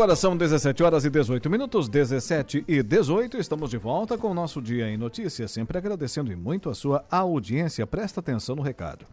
[0.00, 3.36] Agora são 17 horas e 18 minutos, 17 e 18.
[3.36, 7.86] Estamos de volta com o nosso Dia em Notícias, sempre agradecendo muito a sua audiência.
[7.86, 9.04] Presta atenção no recado.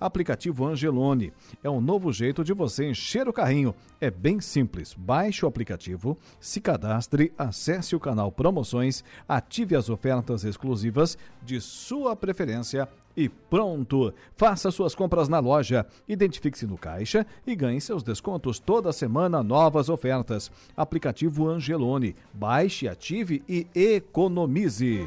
[0.00, 1.30] Aplicativo Angelone
[1.62, 3.74] é um novo jeito de você encher o carrinho.
[4.00, 4.94] É bem simples.
[4.94, 12.16] Baixe o aplicativo, se cadastre, acesse o canal Promoções, ative as ofertas exclusivas de sua
[12.16, 14.12] preferência e pronto!
[14.36, 19.88] Faça suas compras na loja, identifique-se no caixa e ganhe seus descontos toda semana, novas
[19.88, 20.50] ofertas.
[20.76, 22.14] Aplicativo Angelone.
[22.32, 25.06] Baixe, ative e economize.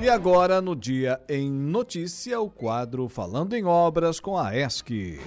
[0.00, 5.20] E agora, no Dia em Notícia, o quadro Falando em Obras com a ESC.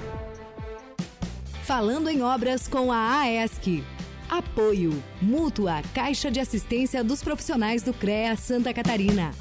[1.64, 3.84] Falando em Obras com a AESC.
[4.30, 4.92] Apoio.
[5.22, 9.32] Mútua Caixa de Assistência dos Profissionais do CREA Santa Catarina.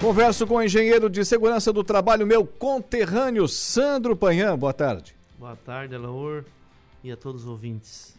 [0.00, 4.56] Converso com o engenheiro de segurança do trabalho, meu conterrâneo Sandro Panhã.
[4.56, 5.16] Boa tarde.
[5.36, 6.44] Boa tarde, Alaor,
[7.02, 8.17] e a todos os ouvintes.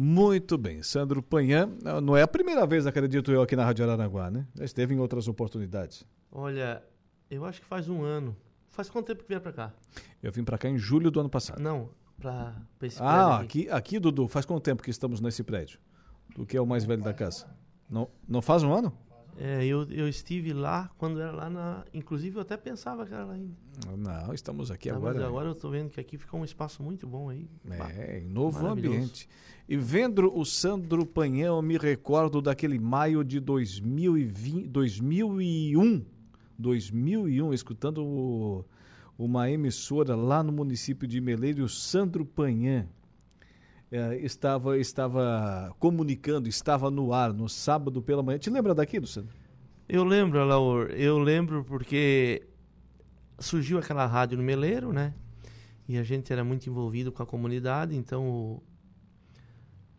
[0.00, 1.68] Muito bem, Sandro Panhã,
[2.00, 4.46] não é a primeira vez, acredito eu, aqui na Rádio Araranguá, né?
[4.54, 6.06] Já esteve em outras oportunidades.
[6.30, 6.80] Olha,
[7.28, 8.36] eu acho que faz um ano.
[8.68, 9.72] Faz quanto tempo que vier pra cá?
[10.22, 11.60] Eu vim pra cá em julho do ano passado.
[11.60, 15.80] Não, pra esse Ah, prédio aqui, aqui, Dudu, faz quanto tempo que estamos nesse prédio?
[16.36, 17.48] Do que é o mais velho da casa?
[17.90, 18.96] Não, não faz um ano?
[19.40, 21.84] É, eu, eu estive lá quando era lá na.
[21.94, 23.54] Inclusive eu até pensava que era lá ainda.
[23.96, 25.14] Não, estamos aqui Tá, agora.
[25.14, 27.48] Mas agora eu tô vendo que aqui ficou um espaço muito bom aí.
[27.96, 29.28] É, novo ambiente.
[29.68, 36.04] E vendo o Sandro Panhão, eu me recordo daquele maio de 2020, 2001,
[36.58, 38.64] 2001, escutando o,
[39.16, 42.88] uma emissora lá no município de Meleiro, Sandro Panhan.
[43.90, 48.38] É, estava, estava comunicando, estava no ar no sábado pela manhã.
[48.38, 49.34] Te lembra daquilo, Sandro?
[49.88, 52.46] Eu lembro, Laur, eu lembro porque
[53.38, 55.14] surgiu aquela rádio no Meleiro, né?
[55.88, 58.62] E a gente era muito envolvido com a comunidade, então o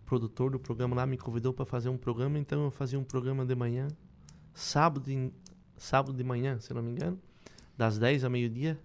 [0.06, 3.44] produtor do programa lá me convidou para fazer um programa, então eu fazia um programa
[3.44, 3.88] de manhã,
[4.54, 5.32] sábado de,
[5.78, 7.20] sábado de manhã, se não me engano,
[7.76, 8.80] das 10 ao meio-dia,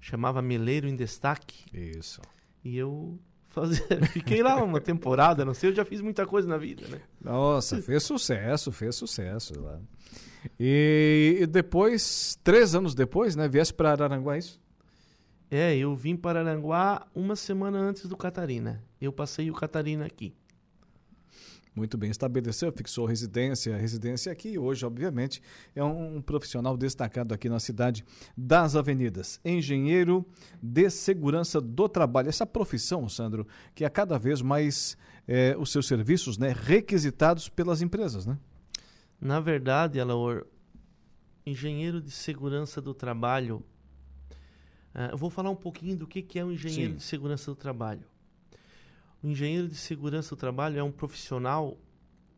[0.00, 1.64] chamava Meleiro em Destaque.
[1.72, 2.20] Isso.
[2.64, 3.20] E eu
[3.60, 7.00] fazia, fiquei lá uma temporada, não sei, eu já fiz muita coisa na vida, né?
[7.22, 9.78] Nossa, fez sucesso, fez sucesso lá.
[10.58, 14.60] E, depois, três anos depois, né, viesse para Araranguá, é isso?
[15.50, 18.84] É, eu vim para Aranguá uma semana antes do Catarina.
[19.00, 20.34] Eu passei o Catarina aqui.
[21.78, 24.58] Muito bem, estabeleceu, fixou residência, residência aqui.
[24.58, 25.40] Hoje, obviamente,
[25.76, 28.04] é um profissional destacado aqui na cidade
[28.36, 29.40] das avenidas.
[29.44, 30.26] Engenheiro
[30.60, 32.28] de segurança do trabalho.
[32.28, 37.80] Essa profissão, Sandro, que é cada vez mais é, os seus serviços né, requisitados pelas
[37.80, 38.36] empresas, né?
[39.20, 40.46] Na verdade, Alaor,
[41.46, 43.64] engenheiro de segurança do trabalho
[44.94, 46.96] Uh, eu vou falar um pouquinho do que, que é um engenheiro Sim.
[46.96, 48.04] de segurança do trabalho.
[49.22, 51.76] O engenheiro de segurança do trabalho é um profissional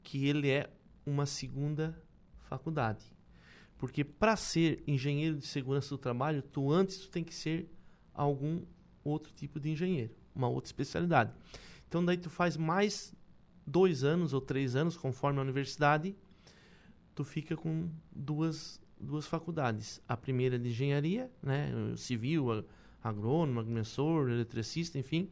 [0.02, 0.70] que ele é
[1.04, 2.00] uma segunda
[2.38, 3.04] faculdade.
[3.76, 7.70] Porque para ser engenheiro de segurança do trabalho, tu antes tu tem que ser
[8.14, 8.62] algum
[9.04, 11.32] outro tipo de engenheiro, uma outra especialidade.
[11.88, 13.14] Então daí tu faz mais
[13.66, 16.16] dois anos ou três anos, conforme a universidade,
[17.14, 20.00] tu fica com duas duas faculdades.
[20.06, 22.64] A primeira de engenharia, né, civil,
[23.02, 25.30] agrônomo, agrimensor, eletricista, enfim,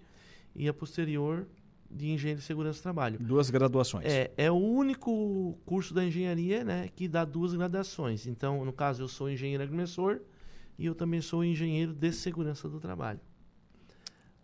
[0.55, 1.47] e a posterior
[1.91, 3.19] de engenharia de segurança do trabalho.
[3.19, 4.05] Duas graduações.
[4.07, 8.27] É, é o único curso da engenharia, né, que dá duas graduações.
[8.27, 10.21] Então, no caso, eu sou engenheiro agrimensor
[10.79, 13.21] e eu também sou engenheiro de segurança do trabalho.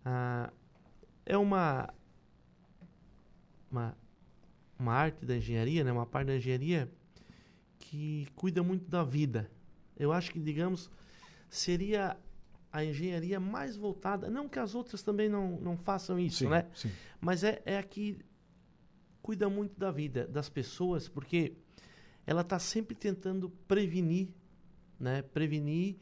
[0.04, 0.50] Ah,
[1.26, 1.92] é uma,
[3.70, 3.94] uma
[4.78, 6.90] uma arte da engenharia, né, uma parte da engenharia
[7.78, 9.50] que cuida muito da vida.
[9.96, 10.90] Eu acho que, digamos,
[11.48, 12.16] seria
[12.74, 16.66] a engenharia mais voltada, não que as outras também não, não façam isso, sim, né?
[16.74, 16.90] Sim.
[17.20, 18.18] Mas é, é a que
[19.22, 21.56] cuida muito da vida das pessoas, porque
[22.26, 24.28] ela está sempre tentando prevenir,
[24.98, 25.22] né?
[25.22, 25.98] Prevenir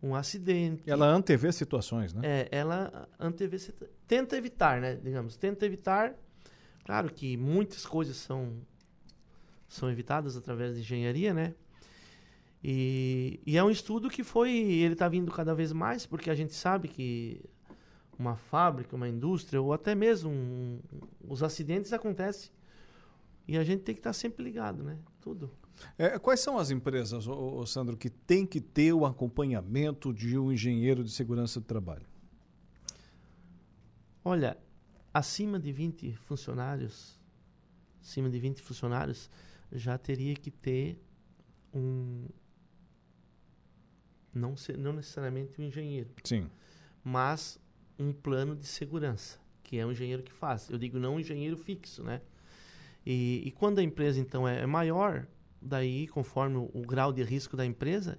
[0.00, 0.88] um acidente.
[0.88, 2.20] Ela antevê situações, né?
[2.22, 3.56] É, ela antevê,
[4.06, 4.94] tenta evitar, né?
[4.94, 6.14] Digamos, tenta evitar.
[6.84, 8.62] Claro que muitas coisas são
[9.68, 11.52] são evitadas através de engenharia, né?
[12.68, 16.34] E, e é um estudo que foi, ele está vindo cada vez mais, porque a
[16.34, 17.40] gente sabe que
[18.18, 20.80] uma fábrica, uma indústria, ou até mesmo um,
[21.28, 22.50] os acidentes acontecem.
[23.46, 24.98] E a gente tem que estar tá sempre ligado, né?
[25.20, 25.48] Tudo.
[25.96, 30.36] É, quais são as empresas, ô, ô, Sandro, que tem que ter o acompanhamento de
[30.36, 32.06] um engenheiro de segurança do trabalho?
[34.24, 34.58] Olha,
[35.14, 37.16] acima de 20 funcionários,
[38.02, 39.30] acima de 20 funcionários,
[39.70, 41.00] já teria que ter
[41.72, 42.26] um
[44.36, 46.10] não ser, não necessariamente um engenheiro.
[46.22, 46.48] Sim.
[47.02, 47.58] Mas
[47.98, 50.68] um plano de segurança, que é um engenheiro que faz.
[50.70, 52.20] Eu digo não um engenheiro fixo, né?
[53.04, 55.26] E, e quando a empresa então é, é maior,
[55.62, 58.18] daí conforme o, o, grau de risco da empresa,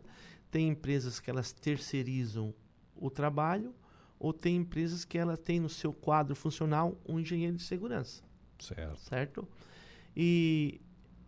[0.50, 2.54] tem empresas que elas terceirizam
[2.96, 3.76] o trabalho
[4.18, 8.24] ou tem empresas que ela tem no seu quadro funcional um engenheiro de segurança.
[8.58, 8.98] Certo.
[8.98, 9.48] Certo?
[10.16, 10.82] E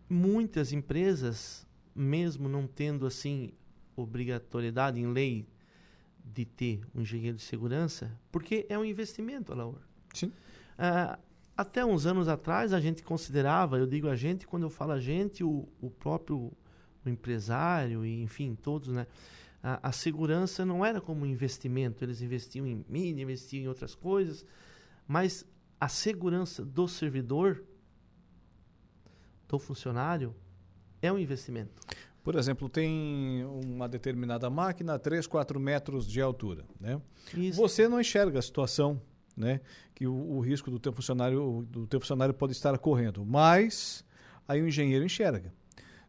[0.08, 1.64] muitas empresas,
[1.94, 3.52] mesmo não tendo assim
[4.00, 5.46] obrigatoriedade em lei
[6.24, 9.80] de ter um engenheiro de segurança, porque é um investimento, Laura.
[10.14, 10.32] Sim.
[10.78, 11.18] Ah,
[11.56, 15.00] até uns anos atrás a gente considerava, eu digo a gente, quando eu falo a
[15.00, 16.52] gente, o, o próprio
[17.04, 19.06] o empresário e enfim todos, né?
[19.62, 23.94] A, a, segurança não era como um investimento, eles investiam em mídia, investiam em outras
[23.94, 24.44] coisas,
[25.06, 25.46] mas
[25.78, 27.62] a segurança do servidor
[29.46, 30.34] do funcionário
[31.02, 31.80] é um investimento.
[32.30, 36.64] Por exemplo, tem uma determinada máquina a 3, 4 metros de altura.
[36.78, 37.00] Né?
[37.34, 37.60] Isso.
[37.60, 39.02] Você não enxerga a situação
[39.36, 39.60] né,
[39.96, 44.04] que o, o, risco do teu, funcionário, do teu funcionário pode estar correndo, mas
[44.46, 45.52] aí o engenheiro enxerga.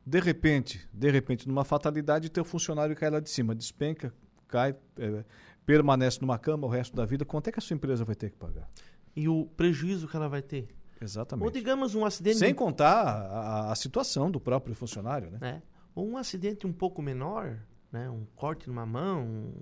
[0.05, 4.13] De repente, de repente, numa fatalidade, teu funcionário cai lá de cima, despenca,
[4.47, 5.26] cai, é,
[5.65, 7.26] permanece numa cama o resto da vida.
[7.26, 8.69] Quanto é que a sua empresa vai ter que pagar?
[9.15, 10.67] E o prejuízo que ela vai ter?
[11.01, 11.45] Exatamente.
[11.45, 12.38] Ou digamos um acidente.
[12.38, 15.39] Sem contar a, a situação do próprio funcionário, né?
[15.41, 15.70] É.
[15.94, 17.60] Ou um acidente um pouco menor,
[17.92, 18.10] né?
[18.10, 19.54] Um corte numa mão,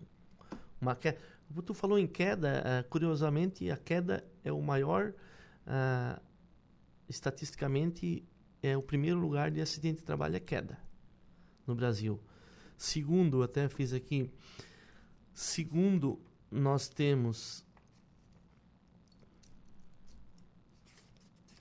[0.79, 1.19] uma queda.
[1.65, 5.13] Tu falou em queda, uh, curiosamente, a queda é o maior,
[5.65, 6.21] uh,
[7.07, 8.23] estatisticamente,
[8.61, 10.77] é o primeiro lugar de acidente de trabalho é queda
[11.65, 12.19] no Brasil.
[12.77, 14.31] Segundo, até fiz aqui.
[15.33, 16.19] Segundo,
[16.51, 17.65] nós temos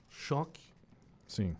[0.09, 0.61] choque.
[1.27, 1.55] Sim.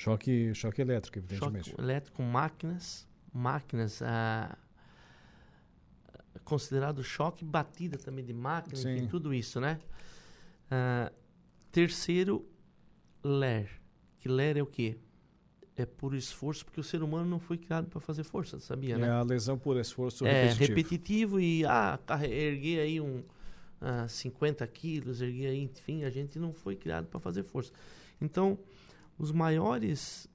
[0.00, 1.68] Choque, choque elétrico, evidentemente.
[1.68, 4.56] Choque elétrico, máquinas, máquinas, ah,
[6.42, 9.78] considerado choque, batida também de máquinas, enfim, tudo isso, né?
[10.70, 11.12] Ah,
[11.70, 12.48] terceiro,
[13.22, 13.68] LER.
[14.18, 14.96] Que LER é o quê?
[15.76, 18.98] É por esforço, porque o ser humano não foi criado para fazer força, sabia, é
[18.98, 19.06] né?
[19.06, 20.68] É a lesão por esforço é, repetitivo.
[20.68, 23.22] repetitivo e, ah, erguer aí um
[23.78, 27.70] ah, 50 quilos, erguer aí, enfim, a gente não foi criado para fazer força.
[28.18, 28.58] Então,
[29.20, 30.26] os maiores,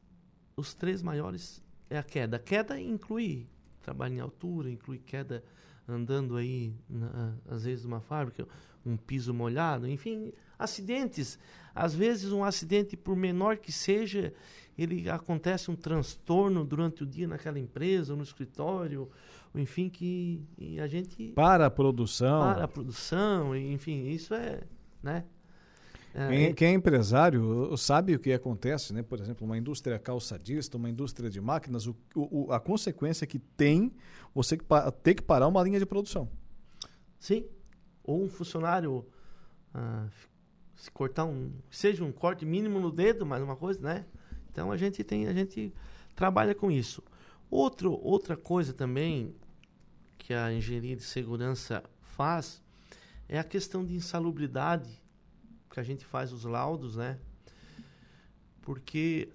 [0.56, 1.60] os três maiores
[1.90, 2.38] é a queda.
[2.38, 3.48] A queda inclui
[3.82, 5.44] trabalho em altura, inclui queda
[5.88, 8.48] andando aí, na, às vezes, numa fábrica,
[8.86, 11.40] um piso molhado, enfim, acidentes.
[11.74, 14.32] Às vezes, um acidente, por menor que seja,
[14.78, 19.10] ele acontece um transtorno durante o dia naquela empresa, no escritório,
[19.56, 20.44] enfim, que
[20.80, 21.34] a gente...
[21.34, 22.54] Para a produção.
[22.54, 24.62] Para a produção, enfim, isso é,
[25.02, 25.26] né?
[26.18, 29.04] É, quem, quem, é empresário sabe o que acontece, né?
[29.04, 33.92] Por exemplo, uma indústria calçadista, uma indústria de máquinas, o, o, a consequência que tem
[34.34, 34.58] você
[35.04, 36.30] ter que parar uma linha de produção.
[37.20, 37.46] Sim.
[38.02, 39.06] Ou um funcionário
[39.74, 40.08] ah,
[40.74, 44.06] se cortar um, seja um corte mínimo no dedo, mais uma coisa, né?
[44.50, 45.74] Então a gente tem, a gente
[46.16, 47.04] trabalha com isso.
[47.52, 49.36] Outro, outra coisa também
[50.18, 52.64] que a engenharia de segurança faz
[53.28, 55.04] é a questão de insalubridade,
[55.76, 57.20] que a gente faz os laudos, né?
[58.62, 59.28] Porque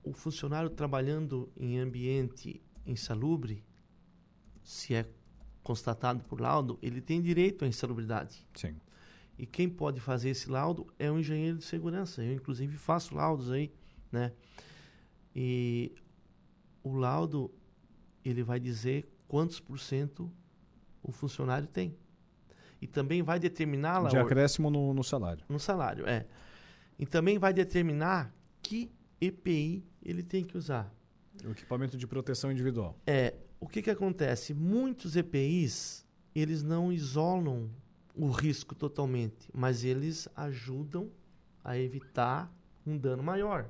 [0.00, 3.64] o funcionário trabalhando em ambiente insalubre,
[4.62, 5.10] se é
[5.60, 8.46] constatado por laudo, ele tem direito à insalubridade.
[8.54, 8.76] Sim.
[9.36, 12.22] E quem pode fazer esse laudo é o engenheiro de segurança.
[12.22, 13.72] Eu, inclusive, faço laudos aí,
[14.12, 14.32] né?
[15.34, 15.92] E
[16.80, 17.52] o laudo,
[18.24, 20.30] ele vai dizer quantos por cento
[21.02, 21.96] o funcionário tem.
[22.80, 24.08] E também vai determinar...
[24.08, 25.44] De acréscimo no, no salário.
[25.48, 26.26] No salário, é.
[26.98, 30.92] E também vai determinar que EPI ele tem que usar.
[31.44, 32.96] O equipamento de proteção individual.
[33.06, 33.34] É.
[33.58, 34.54] O que, que acontece?
[34.54, 37.70] Muitos EPIs, eles não isolam
[38.14, 41.10] o risco totalmente, mas eles ajudam
[41.62, 42.52] a evitar
[42.86, 43.68] um dano maior.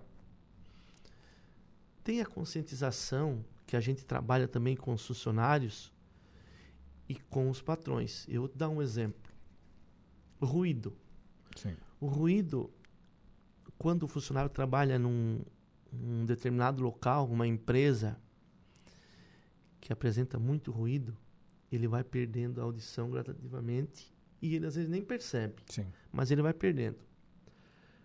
[2.02, 5.92] Tem a conscientização que a gente trabalha também com os funcionários
[7.10, 8.24] e com os patrões.
[8.28, 9.32] Eu vou dar um exemplo.
[10.40, 10.96] Ruído.
[11.56, 11.76] Sim.
[12.00, 12.70] O ruído,
[13.76, 15.40] quando o funcionário trabalha num,
[15.92, 18.16] num determinado local, uma empresa
[19.80, 21.16] que apresenta muito ruído,
[21.72, 25.56] ele vai perdendo a audição gradativamente e ele às vezes nem percebe.
[25.66, 25.86] Sim.
[26.12, 26.98] Mas ele vai perdendo.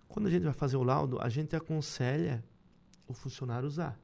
[0.07, 2.43] Quando a gente vai fazer o laudo, a gente aconselha
[3.05, 3.99] o funcionário usar.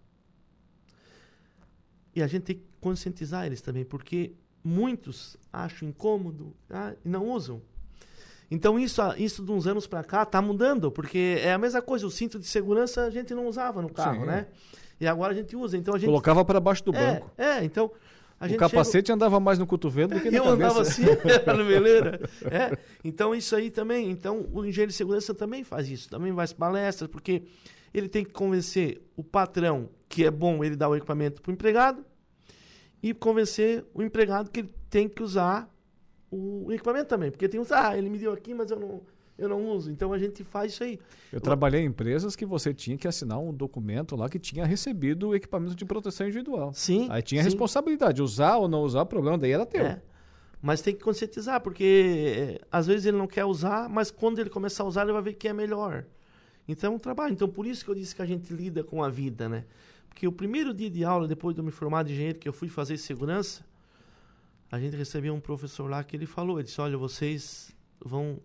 [2.15, 7.29] E a gente tem que conscientizar eles também, porque muitos acham incômodo ah, e não
[7.29, 7.61] usam.
[8.49, 12.05] Então isso, isso de uns anos para cá está mudando, porque é a mesma coisa,
[12.05, 14.27] o cinto de segurança a gente não usava no carro, Sim.
[14.27, 14.47] né?
[14.99, 15.77] E agora a gente usa.
[15.77, 17.31] Então a gente colocava para baixo do é, banco.
[17.37, 17.89] É, então
[18.39, 20.61] o capacete andava mais no cotovelo do que na eu cabeça.
[20.61, 21.03] Eu andava assim,
[21.57, 22.19] no veleira.
[22.51, 26.51] É, então isso aí também, então o engenheiro de segurança também faz isso, também faz
[26.51, 27.43] palestras, porque
[27.93, 31.53] ele tem que convencer o patrão que é bom ele dar o equipamento para o
[31.53, 32.03] empregado
[33.01, 35.69] e convencer o empregado que ele tem que usar
[36.29, 37.31] o equipamento também.
[37.31, 39.01] Porque tem uns, ah, ele me deu aqui, mas eu não,
[39.37, 39.91] eu não uso.
[39.91, 40.99] Então a gente faz isso aí.
[41.31, 45.29] Eu trabalhei em empresas que você tinha que assinar um documento lá que tinha recebido
[45.29, 46.71] o equipamento de proteção individual.
[46.73, 47.07] Sim.
[47.09, 47.47] Aí tinha sim.
[47.47, 48.21] responsabilidade.
[48.21, 49.85] Usar ou não usar, o problema daí era teu.
[49.85, 50.01] É.
[50.61, 54.49] Mas tem que conscientizar, porque é, às vezes ele não quer usar, mas quando ele
[54.49, 56.05] começar a usar, ele vai ver que é melhor.
[56.67, 57.33] Então é um trabalho.
[57.33, 59.65] Então por isso que eu disse que a gente lida com a vida, né?
[60.11, 62.51] Porque o primeiro dia de aula, depois de eu me formar de engenheiro, que eu
[62.53, 63.65] fui fazer segurança,
[64.69, 68.39] a gente recebeu um professor lá que ele falou, ele disse, olha, vocês vão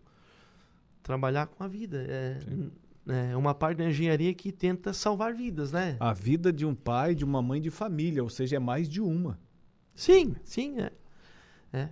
[1.03, 2.07] trabalhar com a vida.
[2.09, 2.39] É,
[3.33, 5.97] é uma parte da engenharia que tenta salvar vidas, né?
[5.99, 9.01] A vida de um pai, de uma mãe de família, ou seja, é mais de
[9.01, 9.39] uma.
[9.93, 10.93] Sim, sim, é.
[11.73, 11.89] é.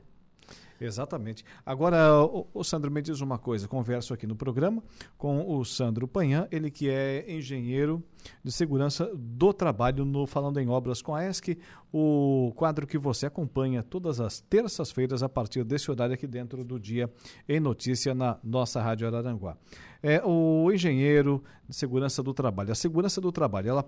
[0.80, 1.44] Exatamente.
[1.64, 3.68] Agora, o, o, Sandro, me diz uma coisa.
[3.68, 4.82] Converso aqui no programa
[5.16, 8.02] com o Sandro Panhan, ele que é engenheiro
[8.42, 11.58] de segurança do trabalho no Falando em Obras com a ESC,
[11.92, 16.80] o quadro que você acompanha todas as terças-feiras a partir desse horário aqui dentro do
[16.80, 17.10] Dia
[17.48, 19.56] em Notícia na nossa Rádio Araranguá.
[20.02, 22.72] É o engenheiro de segurança do trabalho.
[22.72, 23.84] A segurança do trabalho, ela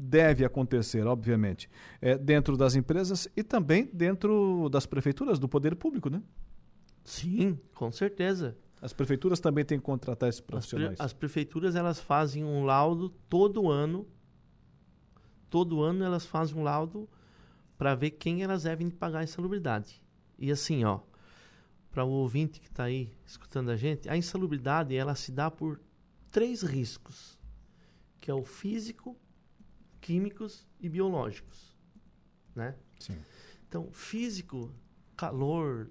[0.00, 1.68] deve acontecer, obviamente,
[2.00, 6.22] é, dentro das empresas e também dentro das prefeituras, do poder público, né?
[7.04, 8.56] Sim, com certeza.
[8.80, 10.92] As prefeituras também têm que contratar esses profissionais.
[10.92, 14.08] As, pre as prefeituras elas fazem um laudo todo ano,
[15.50, 17.06] todo ano elas fazem um laudo
[17.76, 20.02] para ver quem elas devem pagar a insalubridade.
[20.38, 21.00] E assim, ó,
[21.90, 25.78] para o ouvinte que está aí escutando a gente, a insalubridade ela se dá por
[26.30, 27.38] três riscos,
[28.18, 29.16] que é o físico,
[30.10, 31.72] químicos e biológicos,
[32.52, 32.74] né?
[32.98, 33.16] Sim.
[33.68, 34.74] Então, físico,
[35.16, 35.88] calor,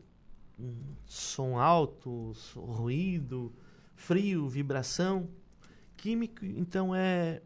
[1.05, 3.53] som alto, ruído,
[3.95, 5.29] frio, vibração.
[5.95, 7.41] Químico, então, é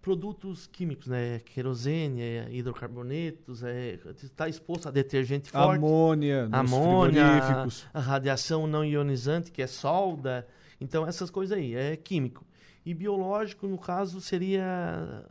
[0.00, 1.38] produtos químicos, né?
[1.38, 5.76] Querosene, é hidrocarbonetos, é, está exposto a detergente forte.
[5.76, 10.48] Amônia, amônia, a, a radiação não ionizante, que é solda.
[10.80, 12.44] Então, essas coisas aí, é químico.
[12.84, 15.24] E biológico, no caso, seria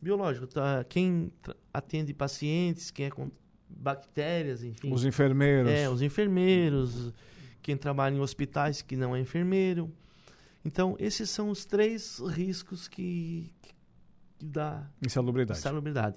[0.00, 0.46] biológico.
[0.46, 0.84] Tá?
[0.84, 1.32] Quem
[1.72, 3.30] atende pacientes, quem é com
[3.68, 4.92] bactérias, enfim.
[4.92, 5.70] Os enfermeiros.
[5.70, 7.12] É, os enfermeiros,
[7.62, 9.90] quem trabalha em hospitais que não é enfermeiro.
[10.64, 13.74] Então, esses são os três riscos que, que
[14.40, 15.58] dá insalubridade.
[15.58, 16.16] insalubridade.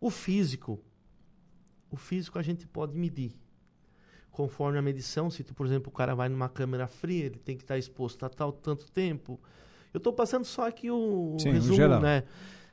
[0.00, 0.82] O físico,
[1.90, 3.32] o físico a gente pode medir.
[4.30, 7.56] Conforme a medição, se tu, por exemplo, o cara vai numa câmera fria, ele tem
[7.56, 9.40] que estar exposto a tal tanto tempo.
[9.92, 12.22] Eu estou passando só aqui o, Sim, resumo, né?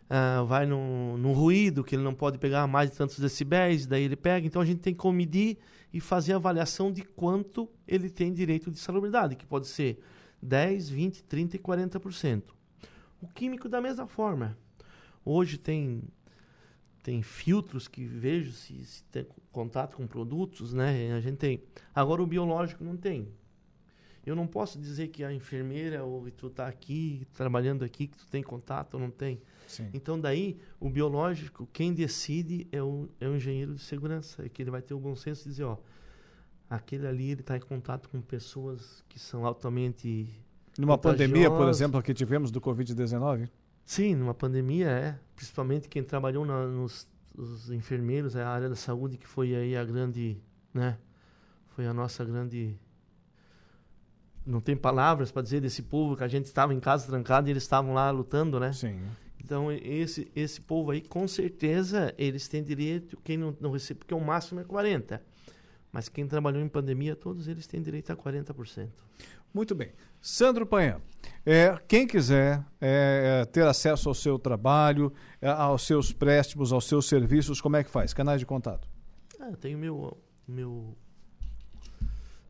[0.10, 4.04] Ah, vai no, no ruído, que ele não pode pegar mais de tantos decibéis, daí
[4.04, 4.46] ele pega.
[4.46, 5.58] Então a gente tem que medir
[5.92, 10.00] e fazer a avaliação de quanto ele tem direito de salubridade, que pode ser
[10.42, 12.44] 10, 20, 30 e 40%.
[13.22, 14.58] O químico da mesma forma.
[15.26, 16.04] Hoje tem
[17.08, 21.14] tem filtros que vejo se, se tem contato com produtos, né?
[21.14, 21.64] A gente tem.
[21.96, 23.30] Agora o biológico não tem.
[24.26, 28.28] Eu não posso dizer que a enfermeira ou tu está aqui trabalhando aqui que tu
[28.28, 29.42] tem contato ou não tem.
[29.68, 29.90] Sim.
[29.94, 34.62] Então daí o biológico quem decide é o, é o engenheiro de segurança, é que
[34.62, 35.78] ele vai ter o bom senso de dizer, ó,
[36.70, 40.28] aquele ali ele está em contato com pessoas que são altamente
[40.78, 43.50] numa pandemia, por exemplo, que tivemos do Covid-19?
[43.88, 45.20] Sim, numa pandemia, é.
[45.34, 47.08] Principalmente quem trabalhou na, nos
[47.38, 50.42] os enfermeiros, é a área da saúde que foi aí a grande,
[50.74, 50.98] né?
[51.70, 52.78] Foi a nossa grande
[54.46, 57.52] não tem palavras para dizer desse povo que a gente estava em casa trancado e
[57.52, 58.74] eles estavam lá lutando, né?
[58.74, 59.00] Sim.
[59.42, 64.14] Então esse esse povo aí com certeza eles têm direito, quem não, não recebe, porque
[64.14, 65.22] o máximo é 40.
[65.92, 68.90] Mas quem trabalhou em pandemia, todos eles têm direito a 40%.
[69.54, 69.92] Muito bem.
[70.22, 71.02] Sandro Panha,
[71.46, 76.86] é, quem quiser é, é, ter acesso ao seu trabalho, é, aos seus préstimos, aos
[76.86, 78.14] seus serviços, como é que faz?
[78.14, 78.90] Canais de contato?
[79.40, 80.18] Ah, eu tenho meu
[80.48, 80.98] meu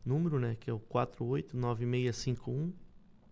[0.04, 2.72] número, né, que é o 489651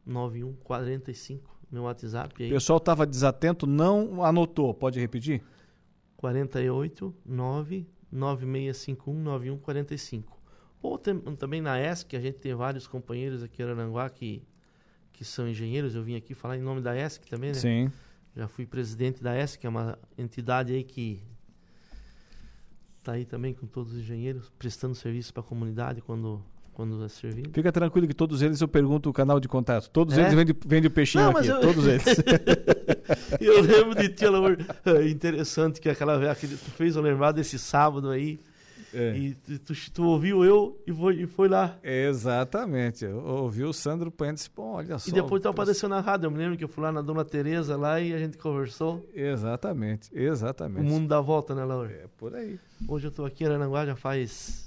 [0.05, 2.51] 9145, meu WhatsApp aí.
[2.51, 5.43] O pessoal estava desatento, não anotou, pode repetir?
[6.17, 10.36] 48 9651 9145.
[10.83, 14.43] Ou tem, também na ESC, a gente tem vários companheiros aqui em Arananguá que,
[15.13, 15.95] que são engenheiros.
[15.95, 17.55] Eu vim aqui falar em nome da ESC também, né?
[17.55, 17.93] Sim.
[18.37, 21.23] Já fui presidente da ESC, que é uma entidade aí que
[22.99, 26.43] está aí também com todos os engenheiros, prestando serviço para a comunidade quando
[26.77, 27.49] quando é servido.
[27.55, 29.89] Fica tranquilo que todos eles eu pergunto o canal de contato.
[29.89, 30.21] Todos é?
[30.21, 31.59] eles vendem, vendem o peixinho Não, aqui, eu...
[31.63, 32.05] todos eles.
[33.41, 34.25] eu lembro de ti,
[34.85, 38.39] é interessante que aquela que tu fez eu lembrar desse sábado aí.
[38.95, 39.17] É.
[39.17, 41.77] E tu, tu, ouviu eu e foi, e foi lá.
[41.83, 43.05] Exatamente.
[43.05, 45.11] Eu ouvi o Sandro disse, pô, olha só.
[45.11, 46.27] E depois tu apareceu na rádio.
[46.27, 49.07] Eu me lembro que eu fui lá na Dona Tereza lá e a gente conversou.
[49.15, 50.81] Exatamente, exatamente.
[50.81, 51.91] O mundo dá volta, né, Laura?
[51.91, 52.59] É, por aí.
[52.89, 54.66] Hoje eu tô aqui em Aranaguá já faz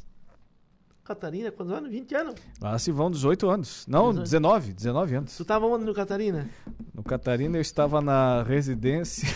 [1.09, 1.89] Catarina, quantos anos?
[1.89, 2.35] 20 anos?
[2.61, 3.83] Lá se vão 18 anos.
[3.87, 5.35] Não, 19, 19 anos.
[5.35, 6.47] Tu estava onde no Catarina?
[6.93, 9.27] No Catarina eu estava na residência.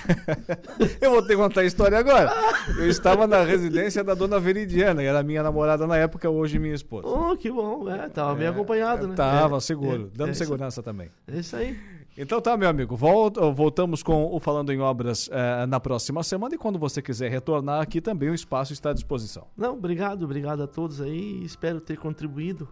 [1.02, 2.32] eu vou que contar a história agora.
[2.78, 6.76] Eu estava na residência da dona Veridiana, e era minha namorada na época, hoje minha
[6.76, 7.08] esposa.
[7.08, 9.16] Oh, que bom, é, tava é, bem acompanhado, né?
[9.16, 11.10] Tava, é, seguro, é, dando é segurança também.
[11.28, 11.76] É isso aí.
[12.18, 12.96] Então tá, meu amigo.
[12.96, 17.82] voltamos com o Falando em Obras eh, na próxima semana e quando você quiser retornar
[17.82, 19.48] aqui também o espaço está à disposição.
[19.58, 21.44] Não, obrigado, obrigado a todos aí.
[21.44, 22.70] Espero ter contribuído,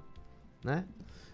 [0.63, 0.85] né?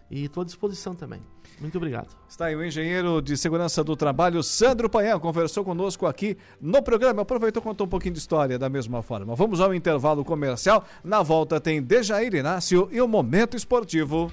[0.09, 1.21] E estou à disposição também.
[1.59, 2.15] Muito obrigado.
[2.29, 7.23] Está aí o engenheiro de segurança do trabalho, Sandro Payan, conversou conosco aqui no programa.
[7.23, 9.35] Aproveitou e contou um pouquinho de história da mesma forma.
[9.35, 10.85] Vamos ao intervalo comercial.
[11.03, 14.31] Na volta tem Dejair Inácio e o Momento Esportivo.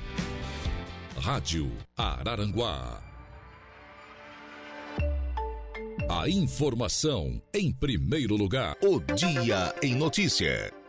[1.18, 3.13] Rádio Araranguá.
[6.08, 8.76] A informação em primeiro lugar.
[8.82, 10.83] O Dia em Notícia.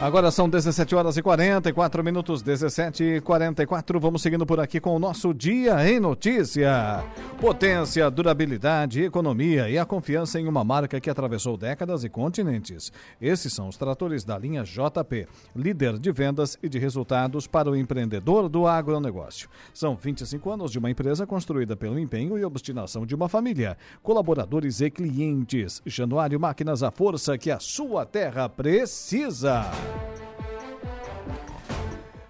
[0.00, 4.00] Agora são 17 horas e 44 minutos, 17 e 44.
[4.00, 7.04] Vamos seguindo por aqui com o nosso Dia em Notícia.
[7.38, 12.90] Potência, durabilidade, economia e a confiança em uma marca que atravessou décadas e continentes.
[13.20, 17.76] Esses são os tratores da linha JP, líder de vendas e de resultados para o
[17.76, 19.50] empreendedor do agronegócio.
[19.74, 24.80] São 25 anos de uma empresa construída pelo empenho e obstinação de uma família, colaboradores
[24.80, 25.82] e clientes.
[25.84, 29.70] Januário Máquinas, a força que a sua terra precisa.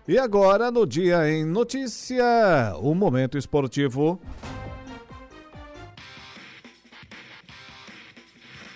[0.08, 2.24] E agora, no Dia em Notícia,
[2.80, 4.20] o momento esportivo.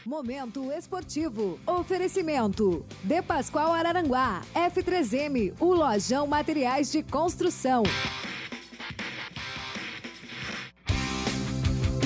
[0.06, 1.58] Momento esportivo.
[1.66, 2.84] Oferecimento.
[3.02, 4.42] De Pascoal Araranguá.
[4.54, 5.54] F3M.
[5.58, 7.82] O Lojão Materiais de Construção.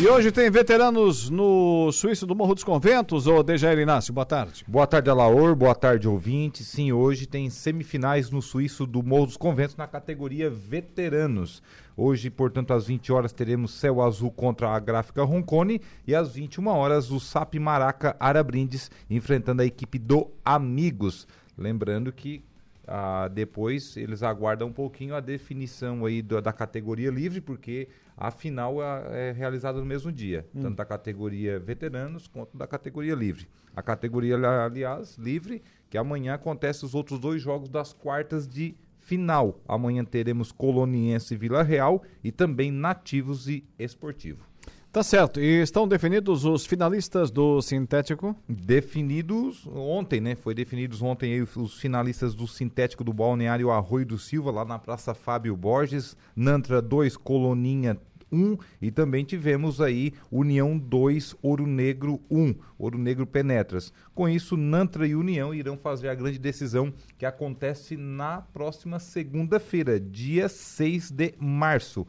[0.01, 4.65] E hoje tem veteranos no Suíço do Morro dos Conventos, ou Dejair Inácio, boa tarde.
[4.69, 6.63] Boa tarde, Alaor, boa tarde, ouvinte.
[6.63, 11.61] Sim, hoje tem semifinais no Suíço do Morro dos Conventos na categoria veteranos.
[11.97, 16.69] Hoje, portanto, às 20 horas teremos Céu Azul contra a Gráfica Roncone e às 21
[16.69, 21.27] horas o SAP Maraca Arabrindes enfrentando a equipe do Amigos.
[21.59, 22.41] Lembrando que
[22.89, 28.31] ah, depois eles aguardam um pouquinho a definição aí da, da categoria livre, porque a
[28.31, 30.63] final é, é realizada no mesmo dia, hum.
[30.63, 33.47] tanto da categoria veteranos quanto da categoria livre.
[33.77, 39.61] A categoria, aliás, livre, que amanhã acontece os outros dois jogos das quartas de final.
[39.69, 44.48] Amanhã teremos Coloniense e Vila Real e também Nativos e Esportivo.
[44.91, 45.39] Tá certo.
[45.39, 48.35] E estão definidos os finalistas do sintético?
[48.49, 50.35] Definidos ontem, né?
[50.35, 54.79] Foi definidos ontem aí os finalistas do sintético do Balneário Arroio do Silva, lá na
[54.79, 56.17] Praça Fábio Borges.
[56.35, 57.99] Nantra 2, Coloninha
[58.33, 63.93] 1 e também tivemos aí União 2, Ouro Negro 1, Ouro Negro Penetras.
[64.15, 70.01] Com isso, Nantra e União irão fazer a grande decisão que acontece na próxima segunda-feira,
[70.01, 72.07] dia 6 de março.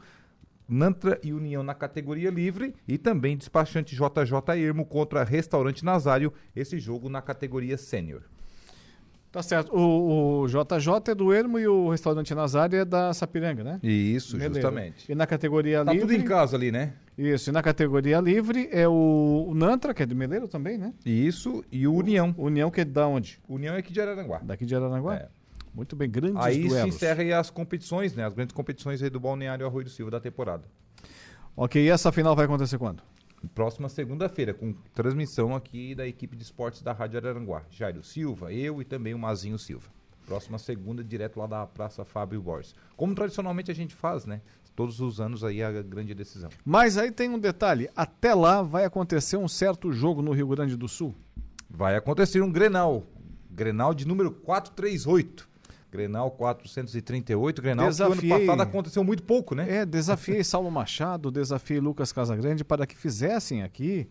[0.70, 6.78] Nantra e União na categoria livre e também despachante JJ Ermo contra Restaurante Nazário, esse
[6.80, 8.22] jogo na categoria sênior.
[9.32, 9.76] Tá certo.
[9.76, 13.80] O, o, JJ é do Ermo e o restaurante Nazário é da Sapiranga, né?
[13.84, 14.56] Isso, Beleza.
[14.56, 15.12] justamente.
[15.12, 16.08] E na categoria tá livre.
[16.08, 16.94] Tá tudo em casa ali, né?
[17.16, 17.50] Isso.
[17.50, 20.94] E na categoria livre é o, o Nantra, que é de Meleiro também, né?
[21.06, 21.64] Isso.
[21.72, 22.34] E o União.
[22.38, 23.40] O União, que é da onde?
[23.48, 24.40] União é aqui de Araranguá.
[24.42, 25.16] Daqui de Araranguá?
[25.16, 25.30] É.
[25.74, 26.78] Muito bem, grandes aí duelos.
[26.78, 28.26] Aí se encerra as competições, né?
[28.26, 30.66] As grandes competições aí do Balneário Arroio do Silva da temporada.
[31.56, 33.04] Ok, e essa final vai acontecer quando?
[33.56, 37.64] Próxima segunda-feira, com transmissão aqui da equipe de esportes da Rádio Araranguá.
[37.70, 39.88] Jairo Silva, eu e também o Mazinho Silva.
[40.26, 42.76] Próxima segunda, direto lá da Praça Fábio Borges.
[42.96, 44.42] Como tradicionalmente a gente faz, né?
[44.76, 46.50] Todos os anos aí a grande decisão.
[46.64, 50.78] Mas aí tem um detalhe: até lá vai acontecer um certo jogo no Rio Grande
[50.78, 51.16] do Sul.
[51.70, 53.06] Vai acontecer um Grenal.
[53.50, 55.49] Grenal de número 438.
[55.92, 59.78] Grenal 438, Grenal desafiei, que ano passado aconteceu muito pouco, né?
[59.78, 64.08] É, desafiei Saulo Machado, desafiei Lucas Casagrande para que fizessem aqui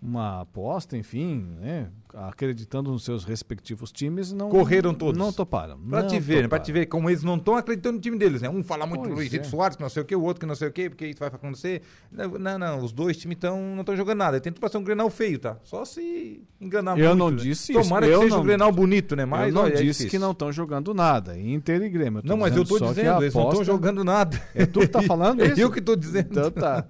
[0.00, 1.90] uma aposta, enfim, né?
[2.14, 5.18] acreditando nos seus respectivos times, não correram todos.
[5.18, 5.78] Não toparam.
[5.78, 6.48] Para te ver, né?
[6.48, 8.48] para te ver como eles não estão acreditando no time deles, né?
[8.48, 9.48] Um fala muito pois Luizito é.
[9.48, 11.18] Soares, que não sei o que, o outro que não sei o que, porque isso
[11.18, 11.82] vai acontecer.
[12.10, 14.40] Não, não, os dois times tão, não estão jogando nada.
[14.40, 15.56] Tem tudo para ser um Grenal feio, tá?
[15.62, 17.08] Só se enganar eu muito.
[17.08, 17.82] Eu não disse isso.
[17.82, 19.24] Tomara eu que seja não, um Grenal bonito, né?
[19.24, 21.38] Mas eu não olha, é disse é que não estão jogando nada.
[21.38, 22.22] Inter e Grêmio.
[22.24, 24.40] Não, mas eu estou dizendo, eles não estão jogando nada.
[24.54, 25.60] É tu que tá falando é isso?
[25.60, 26.28] eu que estou dizendo.
[26.30, 26.84] Então tá.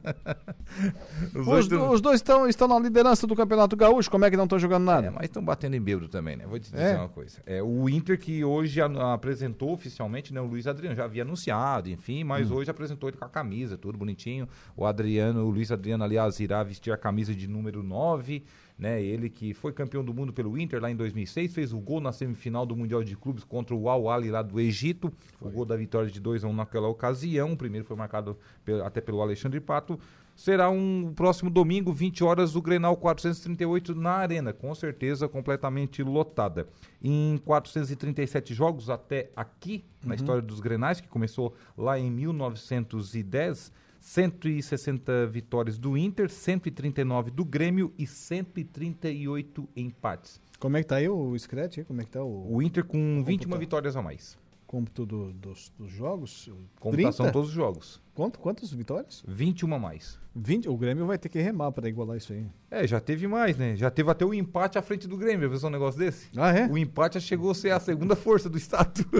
[1.35, 4.59] os, os, dois estão, estão na liderança do Campeonato Gaúcho, como é que não estão
[4.59, 5.07] jogando nada?
[5.07, 6.47] É, mas estão batendo em bêbado também, né?
[6.47, 6.97] Vou te dizer é.
[6.97, 7.41] uma coisa.
[7.47, 10.41] É, o Inter que hoje apresentou oficialmente, né?
[10.41, 12.57] O Luiz Adriano já havia anunciado, enfim, mas hum.
[12.57, 14.49] hoje apresentou ele com a camisa, tudo bonitinho.
[14.77, 18.45] O Adriano, o Luiz Adriano, aliás, irá vestir a camisa de número 9.
[18.79, 22.01] Né, ele que foi campeão do mundo pelo Inter lá em 2006, fez o gol
[22.01, 25.49] na semifinal do Mundial de Clubes contra o Al Ahly lá do Egito, foi.
[25.49, 28.39] o gol da vitória de 2 a 1 naquela ocasião, o primeiro foi marcado
[28.85, 29.99] até pelo Alexandre Pato
[30.39, 36.69] será um próximo domingo, 20 horas, o Grenal 438 na Arena, com certeza completamente lotada.
[37.03, 40.11] Em 437 jogos até aqui, uhum.
[40.11, 47.45] na história dos Grenais, que começou lá em 1910, 160 vitórias do Inter, 139 do
[47.45, 50.41] Grêmio e 138 empates.
[50.61, 51.79] Como é que tá aí o Scratch?
[51.85, 52.55] Como é que tá o...
[52.55, 54.39] o Inter com 21 vitórias a mais
[54.69, 56.51] cômputo do, dos, dos, jogos?
[56.79, 57.33] Computação 30?
[57.33, 58.03] todos os jogos.
[58.15, 59.25] Quanto, quantas vitórias?
[59.27, 60.21] 21 a mais.
[60.37, 62.47] 20, o Grêmio vai ter que remar para igualar isso aí.
[62.71, 63.75] É, já teve mais, né?
[63.75, 65.49] Já teve até o empate à frente do Grêmio.
[65.49, 66.29] Viu um negócio desse?
[66.37, 66.67] Ah, é?
[66.67, 69.05] O empate chegou a ser a segunda força do estado.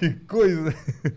[0.00, 0.74] que coisa.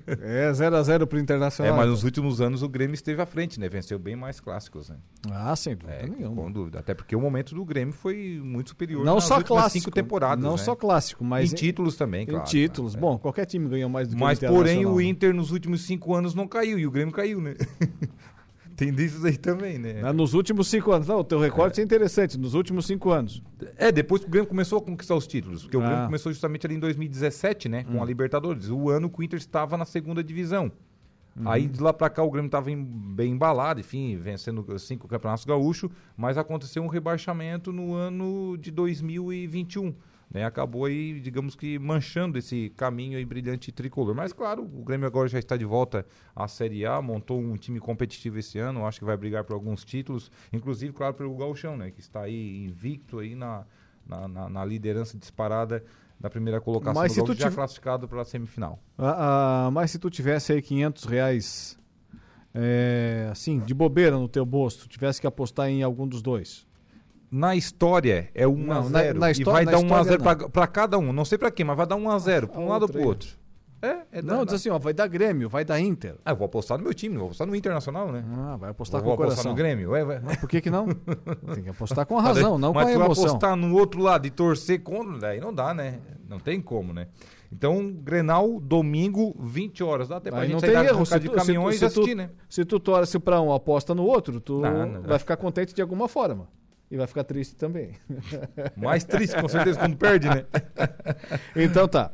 [0.07, 1.73] É 0x0 pro Internacional.
[1.73, 3.69] É, mas nos últimos anos o Grêmio esteve à frente, né?
[3.69, 4.97] Venceu bem mais clássicos, né?
[5.31, 6.35] Ah, sem dúvida É, nenhuma.
[6.43, 6.79] com dúvida.
[6.79, 9.71] Até porque o momento do Grêmio foi muito superior Não nas só clássico.
[9.85, 10.43] cinco temporadas.
[10.43, 10.57] Não né?
[10.57, 11.51] só clássico, mas.
[11.51, 12.45] Em títulos também, Em claro.
[12.45, 12.95] títulos.
[12.95, 15.03] Bom, qualquer time ganhou mais do que Mas, o porém, Internacional, o né?
[15.05, 17.53] Inter nos últimos cinco anos não caiu e o Grêmio caiu, né?
[18.77, 20.01] Tem disso aí também, né?
[20.03, 21.07] Ah, Nos últimos cinco anos.
[21.07, 22.37] Não, o teu recorde é interessante.
[22.37, 23.41] Nos últimos cinco anos.
[23.77, 25.63] É, depois que o Grêmio começou a conquistar os títulos.
[25.63, 25.87] Porque o Ah.
[25.87, 27.83] Grêmio começou justamente ali em 2017, né?
[27.83, 28.03] Com Hum.
[28.03, 28.69] a Libertadores.
[28.69, 30.71] O ano que o Inter estava na segunda divisão.
[31.35, 31.49] Uhum.
[31.49, 35.89] Aí de lá pra cá o Grêmio estava bem embalado, enfim, vencendo cinco campeonatos gaúchos,
[36.15, 39.95] mas aconteceu um rebaixamento no ano de 2021.
[40.31, 44.15] Né, acabou aí, digamos que, manchando esse caminho aí brilhante tricolor.
[44.15, 46.05] Mas, claro, o Grêmio agora já está de volta
[46.35, 49.85] à Série A, montou um time competitivo esse ano, acho que vai brigar por alguns
[49.85, 53.63] títulos, inclusive, claro, pelo Gauchão, né, que está aí invicto aí na,
[54.07, 55.83] na, na- na liderança disparada
[56.19, 58.79] da primeira colocação Mas do já tiv- classificado para a semifinal.
[58.97, 61.77] Ah, ah, mas se tu tivesse aí 500 reais,
[62.55, 66.65] é, assim, de bobeira no teu bolso, tivesse que apostar em algum dos dois.
[67.35, 69.81] Na história é 1 Não, a na- 0 na e histó- vai na dar 1
[69.81, 70.35] a história 0 não.
[70.37, 71.11] pra- pra cada um.
[71.11, 72.99] Não sei pra quem, mas vai dar 1 a 0 pra um lado ou pro
[72.99, 73.05] aí.
[73.07, 73.29] outro.
[73.81, 76.15] É, é Não, da- diz assim, ó, vai dar Grêmio, vai dar Inter.
[76.23, 78.23] Ah, eu vou apostar no meu time, vou apostar no Internacional, né?
[78.37, 79.51] Ah, vai apostar vou com o apostar coração.
[79.51, 79.95] no Grêmio.
[79.95, 80.19] É, vai.
[80.19, 80.87] Não, por que que não?
[80.87, 83.25] Tem que apostar com a razão, não com mas a tu emoção.
[83.25, 85.99] apostar no outro lado e torcer contra, daí não dá, né?
[86.29, 87.07] Não tem como, né?
[87.51, 90.07] Então, Grenal, domingo, 20 horas.
[90.07, 91.05] Dá até pra Aí gente não sair tem erro.
[91.05, 92.29] Se de tu, se tu- caminhões e se tu- assistir, né?
[92.47, 95.19] se tu torce pra um, aposta no outro, tu Não, não vai vai.
[95.19, 96.47] ficar contente de alguma forma.
[96.93, 97.93] E vai ficar triste também.
[98.77, 100.45] Mais triste, com certeza, quando perde, né?
[101.57, 102.11] então tá.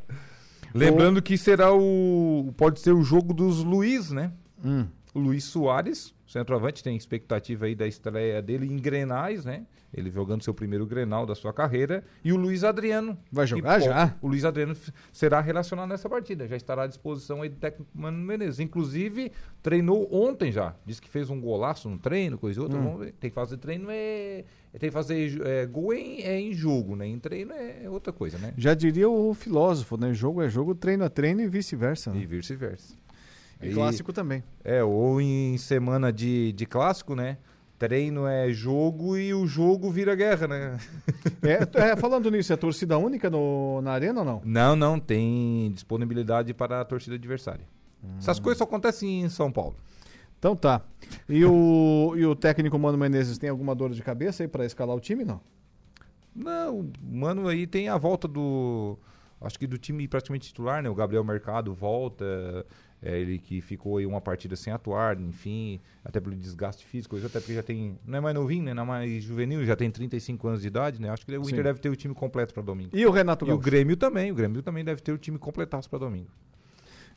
[0.74, 2.54] Lembrando que será o.
[2.56, 4.32] Pode ser o jogo dos Luiz, né?
[4.64, 4.88] Hum.
[5.14, 9.66] O Luiz Soares, centroavante, tem expectativa aí da estreia dele em Grenais, né?
[9.92, 12.04] Ele jogando seu primeiro Grenal da sua carreira.
[12.24, 13.18] E o Luiz Adriano.
[13.32, 14.16] Vai que jogar po- já?
[14.22, 14.76] O Luiz Adriano
[15.12, 16.48] será relacionado nessa partida.
[16.48, 18.60] Já estará à disposição aí do técnico Mano Menezes.
[18.60, 19.32] Inclusive,
[19.64, 20.76] treinou ontem já.
[20.86, 22.78] Disse que fez um golaço no treino, coisa e outra.
[22.78, 22.84] Hum.
[22.84, 23.14] Vamos ver.
[23.20, 24.44] Tem que fazer treino, é.
[24.74, 27.08] Tem que fazer é, gol em, é em jogo, né?
[27.08, 28.54] Em treino é outra coisa, né?
[28.56, 30.14] Já diria o filósofo, né?
[30.14, 32.12] Jogo é jogo, treino é treino e vice-versa.
[32.14, 32.20] né?
[32.20, 32.94] E vice-versa.
[33.62, 34.44] E clássico também.
[34.64, 37.38] É, ou em semana de, de clássico, né?
[37.78, 40.78] Treino é jogo e o jogo vira guerra, né?
[41.42, 44.42] É, é, falando nisso, é torcida única no, na arena ou não?
[44.44, 47.66] Não, não, tem disponibilidade para a torcida adversária.
[48.18, 49.76] Essas coisas só acontecem em São Paulo.
[50.38, 50.82] Então tá.
[51.28, 54.96] E o, e o técnico Mano Menezes tem alguma dor de cabeça aí pra escalar
[54.96, 55.42] o time, não?
[56.34, 58.98] Não, o Mano aí tem a volta do.
[59.42, 60.90] Acho que do time praticamente titular, né?
[60.90, 62.66] O Gabriel Mercado volta.
[63.02, 67.40] É ele que ficou aí uma partida sem atuar, enfim, até pelo desgaste físico, até
[67.40, 67.98] porque já tem.
[68.06, 68.74] Não é mais novinho, né?
[68.74, 71.10] Não é mais juvenil, já tem 35 anos de idade, né?
[71.10, 71.52] Acho que o Sim.
[71.52, 72.90] Inter deve ter o time completo para domingo.
[72.94, 73.64] E o Renato E o Gaúcho?
[73.64, 74.32] Grêmio também.
[74.32, 76.28] O Grêmio também deve ter o time completaço para domingo.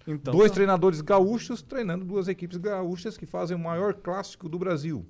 [0.06, 0.54] Então, Dois tá.
[0.54, 5.04] treinadores gaúchos treinando duas equipes gaúchas que fazem o maior clássico do Brasil.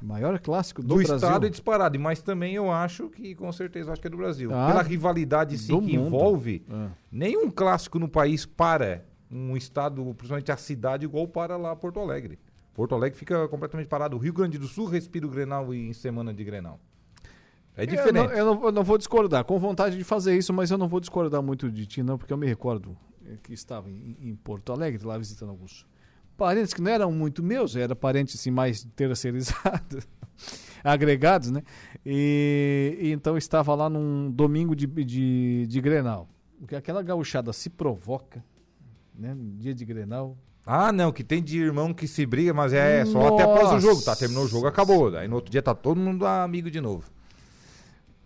[0.00, 1.14] Maior clássico do, Do, Brasil.
[1.14, 4.52] estado é disparado, mas também eu acho que, com certeza, acho que é do Brasil.
[4.52, 6.06] Ah, Pela rivalidade sim, do que mundo.
[6.08, 6.88] envolve, Ah.
[7.10, 12.38] nenhum clássico no país para um estado, principalmente a cidade, igual para lá Porto Alegre.
[12.74, 14.16] Porto Alegre fica completamente parado.
[14.16, 16.78] O Rio Grande do Sul respira o Grenal em semana de Grenal.
[17.76, 18.16] É diferente.
[18.16, 20.76] Eu não, eu não- eu não vou discordar, com vontade de fazer isso, mas eu
[20.76, 22.96] não vou discordar muito de ti, não, porque eu me recordo
[23.42, 25.86] que estava em, em Porto Alegre, lá visitando alguns
[26.36, 30.06] parentes que não eram muito meus, eram parentes assim, mais terceirizados,
[30.84, 31.62] agregados, né?
[32.04, 36.28] E, e então estava lá num domingo de, de, de Grenal.
[36.58, 38.44] Porque aquela gauchada se provoca,
[39.18, 39.34] né?
[39.34, 40.36] No dia de Grenal.
[40.64, 43.80] Ah, não, que tem de irmão que se briga, mas é só até após o
[43.80, 44.12] jogo, tá?
[44.12, 44.20] Nossa.
[44.20, 45.14] Terminou o jogo, acabou.
[45.16, 47.04] Aí no outro dia tá todo mundo amigo de novo.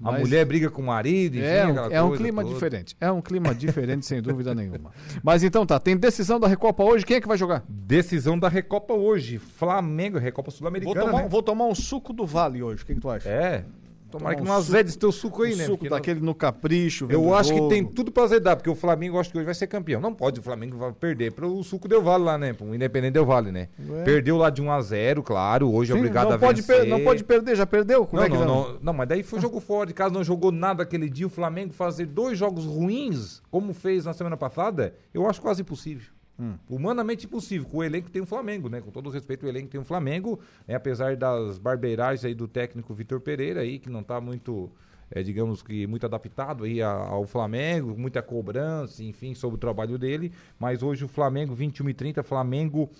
[0.04, 2.52] A Mas- mulher briga com o marido, enfim, É, um, aquela é um clima toda.
[2.52, 2.94] diferente.
[3.00, 4.90] É um clima diferente, sem dúvida nenhuma.
[5.22, 7.06] Mas então tá, tem decisão da Recopa hoje.
[7.06, 7.64] Quem é que vai jogar?
[7.66, 9.38] Decisão da Recopa hoje.
[9.38, 11.28] Flamengo, Recopa Vou Sul-Americana, tomar, né?
[11.30, 12.82] vou tomar um suco do Vale hoje.
[12.82, 13.26] O que, que tu acha?
[13.26, 13.64] É.
[14.10, 15.64] Tomara Tomar que um não azede esse teu suco aí, um né?
[15.66, 17.06] suco daquele no capricho.
[17.10, 19.54] Eu o acho que tem tudo pra azedar, porque o Flamengo acho que hoje vai
[19.54, 20.00] ser campeão.
[20.00, 22.52] Não pode, o Flamengo vai perder pro suco Del Vale lá, né?
[22.52, 23.68] Pro Independente Del Vale, né?
[23.88, 24.04] Ué.
[24.04, 26.86] Perdeu lá de 1 a 0 claro, hoje é Sim, obrigado não a pode vencer.
[26.86, 28.06] não pode perder, já perdeu?
[28.06, 30.22] Como Não, é que não, não, não, mas daí foi jogo fora de casa, não
[30.22, 31.26] jogou nada aquele dia.
[31.26, 36.15] O Flamengo fazer dois jogos ruins, como fez na semana passada, eu acho quase impossível.
[36.38, 36.54] Hum.
[36.68, 38.80] Humanamente impossível, com o elenco tem o Flamengo, né?
[38.80, 40.74] Com todo respeito, o elenco tem o Flamengo, né?
[40.74, 44.70] apesar das barbeiragens aí do técnico Vitor Pereira aí, que não tá muito,
[45.10, 50.30] é, digamos que muito adaptado aí ao Flamengo, muita cobrança, enfim, sobre o trabalho dele.
[50.58, 52.90] Mas hoje o Flamengo, 21 e 30, Flamengo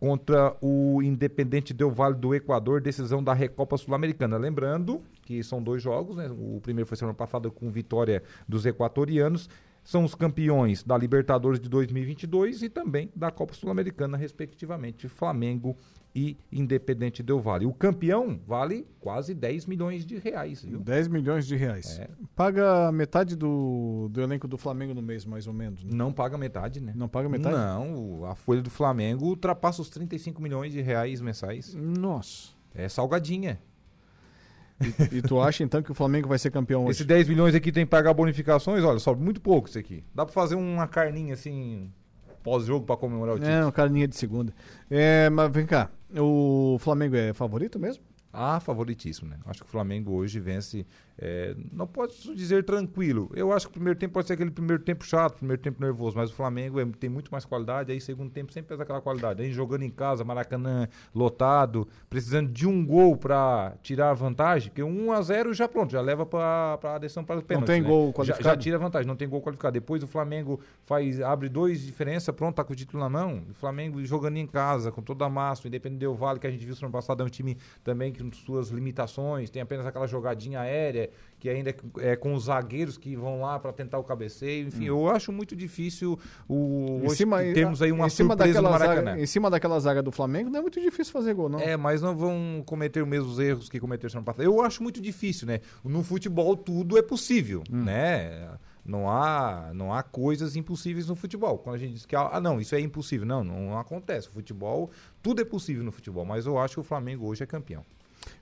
[0.00, 4.36] contra o Independente Del Vale do Equador, decisão da Recopa Sul-Americana.
[4.36, 6.28] Lembrando que são dois jogos, né?
[6.28, 9.48] O primeiro foi semana passada com vitória dos equatorianos.
[9.82, 15.76] São os campeões da Libertadores de 2022 e também da Copa Sul-Americana, respectivamente, Flamengo
[16.14, 17.66] e Independente Del Vale.
[17.66, 20.80] O campeão vale quase 10 milhões de reais, viu?
[20.80, 21.98] 10 milhões de reais.
[21.98, 22.08] É.
[22.34, 25.84] Paga metade do, do elenco do Flamengo no mês, mais ou menos.
[25.84, 25.90] Né?
[25.92, 26.92] Não paga metade, né?
[26.96, 27.54] Não paga metade?
[27.54, 31.74] Não, a folha do Flamengo ultrapassa os 35 milhões de reais mensais.
[31.74, 32.50] Nossa.
[32.74, 33.60] É salgadinha.
[34.80, 36.92] E, e, tu acha então que o Flamengo vai ser campeão hoje?
[36.92, 40.02] Esse 10 milhões aqui tem que pagar bonificações, olha, sobe muito pouco isso aqui.
[40.14, 41.92] Dá pra fazer uma carninha assim,
[42.42, 43.54] pós-jogo para comemorar o título.
[43.54, 44.52] É, uma carninha de segunda.
[44.90, 48.02] É, mas vem cá, o Flamengo é favorito mesmo?
[48.32, 49.36] Ah, favoritíssimo, né?
[49.44, 50.86] Acho que o Flamengo hoje vence
[51.22, 53.30] é, não posso dizer tranquilo.
[53.34, 56.16] Eu acho que o primeiro tempo pode ser aquele primeiro tempo chato, primeiro tempo nervoso,
[56.16, 59.42] mas o Flamengo é, tem muito mais qualidade, aí segundo tempo sempre pesa aquela qualidade.
[59.42, 64.82] Aí jogando em casa, Maracanã lotado, precisando de um gol para tirar a vantagem, porque
[64.82, 67.68] 1 a 0 já pronto, já leva para a adesão para os pênaltis.
[67.68, 67.88] Não tem né?
[67.88, 68.42] gol qualificado?
[68.42, 69.74] Já, já, tira a vantagem, não tem gol qualificado.
[69.74, 73.44] Depois o Flamengo faz, abre dois diferença, pronto, tá com o título na mão.
[73.50, 76.64] O Flamengo jogando em casa, com toda a massa, independente do Vale, que a gente
[76.64, 80.60] viu no ano passado, é um time também com suas limitações, tem apenas aquela jogadinha
[80.60, 81.09] aérea
[81.40, 84.68] que ainda é com os zagueiros que vão lá para tentar o cabeceio.
[84.68, 84.86] Enfim, hum.
[84.86, 89.10] eu acho muito difícil o, em cima, temos aí uma em cima surpresa no Maracanã.
[89.12, 91.58] Zaga, em cima daquela zaga do Flamengo não é muito difícil fazer gol, não.
[91.58, 94.44] É, mas não vão cometer os mesmos erros que cometeram no passado.
[94.44, 95.60] Eu acho muito difícil, né?
[95.82, 97.84] No futebol tudo é possível, hum.
[97.84, 98.50] né?
[98.84, 101.58] Não há, não há coisas impossíveis no futebol.
[101.58, 103.26] Quando a gente diz que, ah, não, isso é impossível.
[103.26, 104.28] Não, não acontece.
[104.28, 104.90] O futebol,
[105.22, 106.24] tudo é possível no futebol.
[106.24, 107.84] Mas eu acho que o Flamengo hoje é campeão.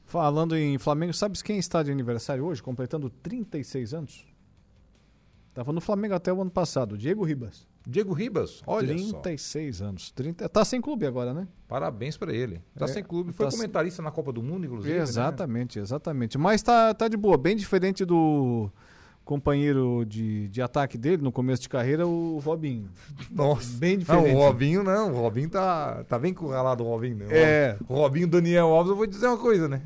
[0.08, 4.26] Falando em Flamengo, sabes quem está de aniversário hoje, completando 36 anos?
[5.50, 7.66] Estava no Flamengo até o ano passado, Diego Ribas.
[7.86, 9.84] Diego Ribas, olha 36 só.
[9.84, 10.10] anos.
[10.12, 11.46] 30, tá sem clube agora, né?
[11.68, 12.62] Parabéns para ele.
[12.74, 13.34] Tá é, sem clube.
[13.34, 14.94] Foi tá comentarista na Copa do Mundo, inclusive.
[14.94, 15.02] Né?
[15.02, 15.82] Exatamente, né?
[15.82, 16.38] exatamente.
[16.38, 18.70] Mas tá, tá de boa, bem diferente do
[19.26, 22.88] companheiro de, de ataque dele no começo de carreira, o Robinho.
[23.30, 23.76] Nossa.
[23.76, 24.32] Bem diferente.
[24.32, 25.12] Não, o Robinho não.
[25.12, 27.26] O Robinho tá, tá bem curralado, o Robinho.
[27.30, 27.76] É.
[27.86, 29.82] O Robinho Daniel Alves, eu vou dizer uma coisa, né?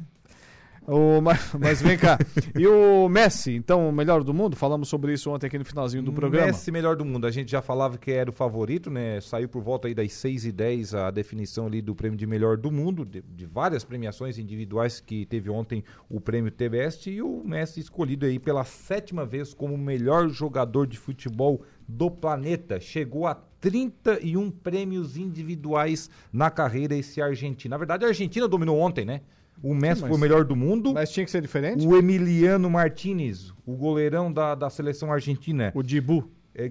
[0.86, 2.18] O, mas, mas, vem cá.
[2.58, 4.56] E o Messi, então, o melhor do mundo?
[4.56, 6.48] Falamos sobre isso ontem aqui no finalzinho do programa.
[6.48, 7.26] Messi, melhor do mundo.
[7.26, 9.20] A gente já falava que era o favorito, né?
[9.20, 12.56] Saiu por volta aí das 6 e 10 a definição ali do prêmio de melhor
[12.56, 17.42] do mundo, de, de várias premiações individuais que teve ontem o prêmio TBS e o
[17.44, 22.80] Messi escolhido aí pela sétima vez como o melhor jogador de futebol do planeta.
[22.80, 27.70] Chegou a 31 prêmios individuais na carreira esse argentino.
[27.70, 29.20] Na verdade, a Argentina dominou ontem, né?
[29.62, 30.92] O Messi mas, foi o melhor do mundo.
[30.92, 31.86] Mas tinha que ser diferente?
[31.86, 35.70] O Emiliano Martinez, o goleirão da, da seleção argentina.
[35.74, 36.28] O Dibu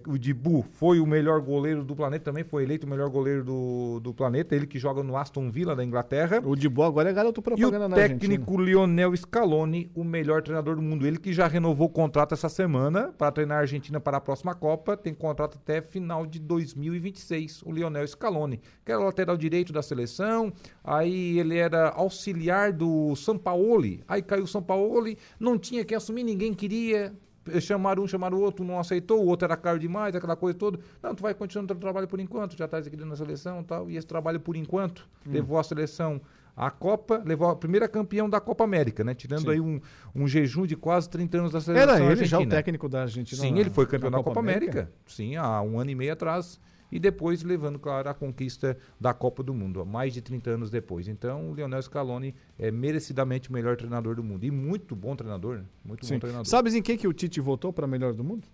[0.08, 4.00] o Dibu foi o melhor goleiro do planeta, também foi eleito o melhor goleiro do,
[4.00, 6.42] do planeta, ele que joga no Aston Villa da Inglaterra.
[6.44, 10.82] O Dibu agora é garoto propaganda e o técnico Lionel Scaloni, o melhor treinador do
[10.82, 14.22] mundo, ele que já renovou o contrato essa semana para treinar a Argentina para a
[14.22, 19.74] próxima Copa, tem contrato até final de 2026, o Lionel Scaloni, que era lateral direito
[19.74, 20.54] da seleção,
[20.84, 26.54] aí ele era auxiliar do Sampaoli, aí caiu o Sampaoli, não tinha quem assumir, ninguém
[26.54, 27.14] queria,
[27.60, 30.80] chamaram um, chamaram o outro, não aceitou, o outro era caro demais, aquela coisa toda.
[31.02, 33.62] Não, tu vai continuar o teu trabalho por enquanto, já estás aqui dentro da seleção
[33.62, 33.90] e tal.
[33.90, 35.32] E esse trabalho por enquanto hum.
[35.32, 36.22] levou a seleção
[36.56, 39.14] à Copa, levou a primeira campeão da Copa América, né?
[39.14, 39.52] Tirando Sim.
[39.52, 39.80] aí um,
[40.14, 41.90] um jejum de quase 30 anos da seleção.
[41.90, 42.28] Era ele argentina.
[42.28, 43.42] já o técnico da Argentina.
[43.42, 44.72] Sim, na, ele foi campeão da Copa, Copa América.
[44.72, 44.94] América.
[45.08, 46.60] Sim, há um ano e meio atrás
[46.92, 51.08] e depois levando, claro, a conquista da Copa do Mundo, mais de 30 anos depois.
[51.08, 54.44] Então, o Lionel Scaloni é merecidamente o melhor treinador do mundo.
[54.44, 55.66] E muito bom treinador, né?
[55.84, 56.16] Muito Sim.
[56.16, 56.46] bom treinador.
[56.48, 58.48] Sabes em quem que o Tite votou para melhor do mundo?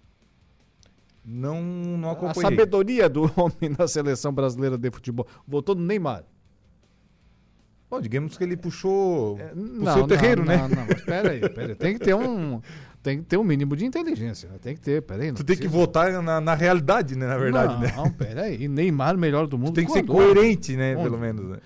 [1.25, 2.47] Não, não acompanhei.
[2.47, 5.27] A sabedoria do homem na seleção brasileira de futebol.
[5.45, 6.23] Votou no Neymar.
[7.89, 10.57] Bom, digamos que ele puxou é, não, o seu terreiro, não, né?
[10.57, 11.75] Não, não, mas peraí, peraí.
[11.75, 12.61] Tem que ter um,
[13.01, 14.49] tem que ter um mínimo de inteligência.
[14.49, 14.55] Né?
[14.61, 15.31] Tem que ter, peraí.
[15.31, 17.25] Tu tem que votar na, na, realidade, né?
[17.25, 17.93] Na verdade, não, né?
[17.95, 18.67] Não, peraí.
[18.67, 19.71] Neymar, melhor do mundo.
[19.71, 20.95] Tu tem que ser coerente, né?
[20.95, 21.03] Onde?
[21.03, 21.57] Pelo menos, né?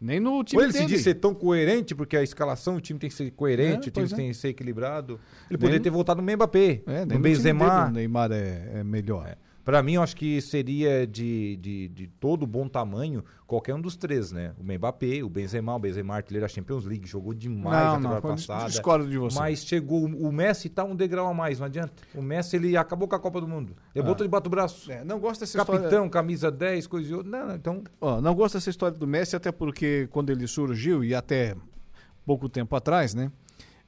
[0.00, 0.86] Nem no time Ou ele dele.
[0.86, 3.90] se diz ser tão coerente, porque a escalação, o time tem que ser coerente, é,
[3.90, 4.16] o time é.
[4.16, 5.20] tem que ser equilibrado.
[5.50, 7.88] Ele poderia ter votado no Mbappé, é, no Benzema.
[7.88, 9.36] O Neymar é, é melhor.
[9.68, 13.96] Para mim, eu acho que seria de, de, de, todo bom tamanho qualquer um dos
[13.98, 14.54] três, né?
[14.58, 18.28] O Mbappé, o Benzema, o Benzema artilheiro da Champions League, jogou demais não, na temporada
[18.28, 18.70] passada.
[18.70, 19.38] Discordo de você.
[19.38, 21.92] Mas chegou, o Messi tá um degrau a mais, não adianta.
[22.14, 23.76] O Messi, ele acabou com a Copa do Mundo.
[23.94, 24.08] Ele ah.
[24.08, 24.90] botou de bato o braço.
[24.90, 26.08] É, não gosta dessa Capitão, história...
[26.08, 27.30] camisa 10, coisa de outra.
[27.30, 27.84] Não, então...
[28.00, 31.54] Ó, não gosto dessa história do Messi, até porque quando ele surgiu, e até
[32.24, 33.30] pouco tempo atrás, né?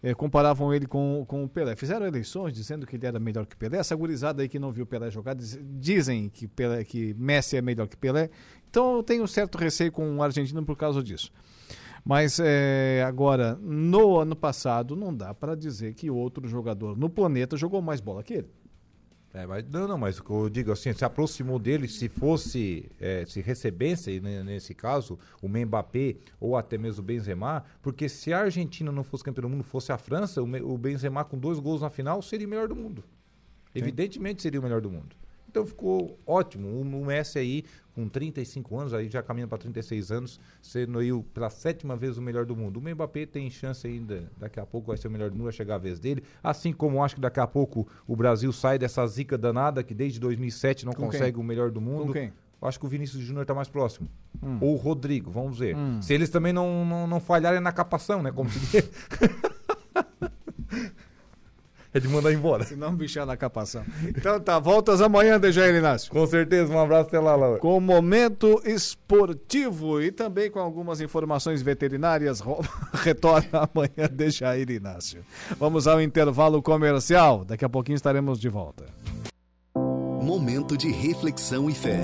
[0.03, 1.77] É, comparavam ele com, com o Pelé.
[1.77, 3.79] Fizeram eleições dizendo que ele era melhor que Pelé.
[3.79, 7.63] Essa gurizada aí que não viu Pelé jogar diz, dizem que, Pelé, que Messi é
[7.63, 8.31] melhor que Pelé.
[8.69, 11.31] Então eu tenho certo receio com o argentino por causa disso.
[12.05, 17.57] Mas é, agora, no ano passado, não dá para dizer que outro jogador no planeta
[17.57, 18.49] jogou mais bola que ele.
[19.33, 23.41] É, mas, não, não, mas eu digo assim, se aproximou dele, se fosse, é, se
[23.41, 28.91] recebesse, né, nesse caso, o Mbappé ou até mesmo o Benzema, porque se a Argentina
[28.91, 31.91] não fosse campeão do mundo, fosse a França, o, o Benzema com dois gols na
[31.91, 33.05] final seria o melhor do mundo.
[33.73, 33.79] Sim.
[33.79, 35.15] Evidentemente seria o melhor do mundo.
[35.51, 36.81] Então ficou ótimo.
[36.81, 41.51] O Messi aí, com 35 anos, aí já caminhando para 36 anos, sendo aí pela
[41.51, 42.79] sétima vez o melhor do mundo.
[42.79, 45.53] O Mbappé tem chance ainda, daqui a pouco vai ser o melhor do mundo, vai
[45.53, 46.23] chegar a vez dele.
[46.41, 50.21] Assim como acho que daqui a pouco o Brasil sai dessa zica danada que desde
[50.21, 51.43] 2007 não com consegue quem?
[51.43, 52.07] o melhor do mundo.
[52.07, 52.33] Com quem?
[52.63, 54.09] acho que o Vinícius Júnior está mais próximo.
[54.41, 54.59] Hum.
[54.61, 55.75] Ou o Rodrigo, vamos ver.
[55.75, 56.01] Hum.
[56.01, 58.31] Se eles também não, não, não falharem na capação, né?
[58.31, 58.91] Como se diz.
[61.93, 62.65] É de mandar embora.
[62.65, 63.85] Se não bichar na capação.
[64.07, 66.11] Então tá, voltas amanhã, Dejair Inácio.
[66.11, 67.59] Com certeza, um abraço até lá, Laura.
[67.59, 72.41] Com o momento esportivo e também com algumas informações veterinárias,
[72.95, 75.25] retorna amanhã, Dejair Inácio.
[75.59, 78.85] Vamos ao intervalo comercial, daqui a pouquinho estaremos de volta.
[79.75, 82.01] Momento de reflexão e fé.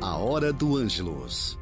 [0.00, 1.61] A hora do Ângelos.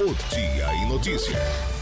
[0.00, 1.77] o Dia em Notícia.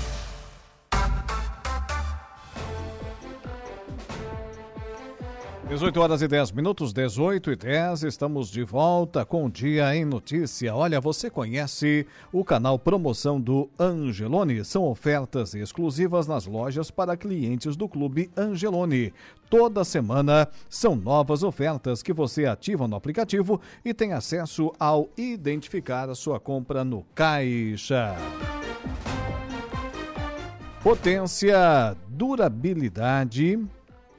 [5.68, 10.04] 18 horas e 10 minutos, 18 e 10, estamos de volta com o Dia em
[10.04, 10.72] Notícia.
[10.72, 14.64] Olha, você conhece o canal Promoção do Angelone?
[14.64, 19.12] São ofertas exclusivas nas lojas para clientes do Clube Angelone.
[19.50, 26.08] Toda semana são novas ofertas que você ativa no aplicativo e tem acesso ao identificar
[26.08, 28.14] a sua compra no caixa.
[30.80, 33.58] Potência, durabilidade,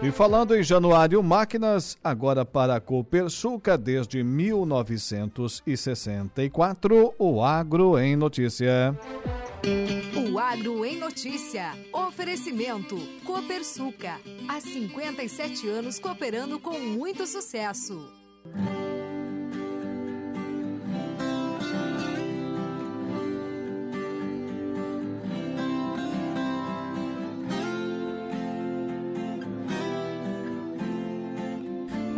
[0.00, 8.96] E falando em Januário Máquinas, agora para a Copersuca, desde 1964, o Agro em Notícia.
[10.16, 11.72] O Agro em Notícia.
[11.92, 12.96] Oferecimento.
[13.24, 14.20] Copersuca.
[14.48, 18.08] Há 57 anos cooperando com muito sucesso.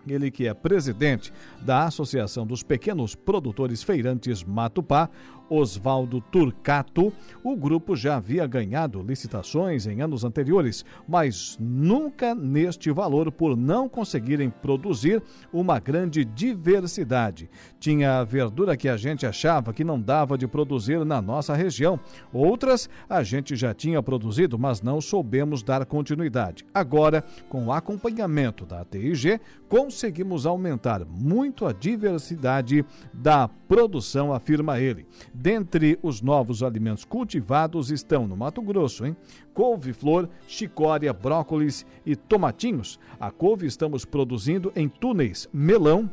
[0.06, 1.32] ele que é presidente
[1.62, 5.08] da Associação dos Pequenos Produtores Feirantes Matupá,
[5.50, 7.12] Oswaldo Turcato,
[7.42, 13.88] o grupo já havia ganhado licitações em anos anteriores, mas nunca neste valor por não
[13.88, 15.22] conseguirem produzir
[15.52, 17.48] uma grande diversidade.
[17.80, 21.98] Tinha verdura que a gente achava que não dava de produzir na nossa região,
[22.32, 26.64] outras a gente já tinha produzido, mas não soubemos dar continuidade.
[26.74, 35.06] Agora, com o acompanhamento da TIG, conseguimos aumentar muito a diversidade da produção, afirma ele.
[35.32, 39.16] Dentre os novos alimentos cultivados estão no Mato Grosso, hein?
[39.52, 42.98] Couve-flor, chicória, brócolis e tomatinhos.
[43.18, 46.08] A couve estamos produzindo em túneis, melão,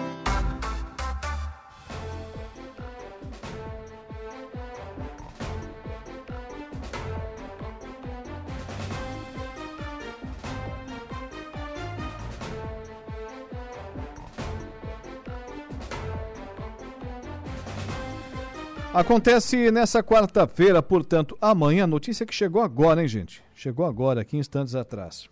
[18.93, 23.41] Acontece nessa quarta-feira, portanto, amanhã, notícia que chegou agora, hein, gente?
[23.55, 25.29] Chegou agora, aqui instantes atrás.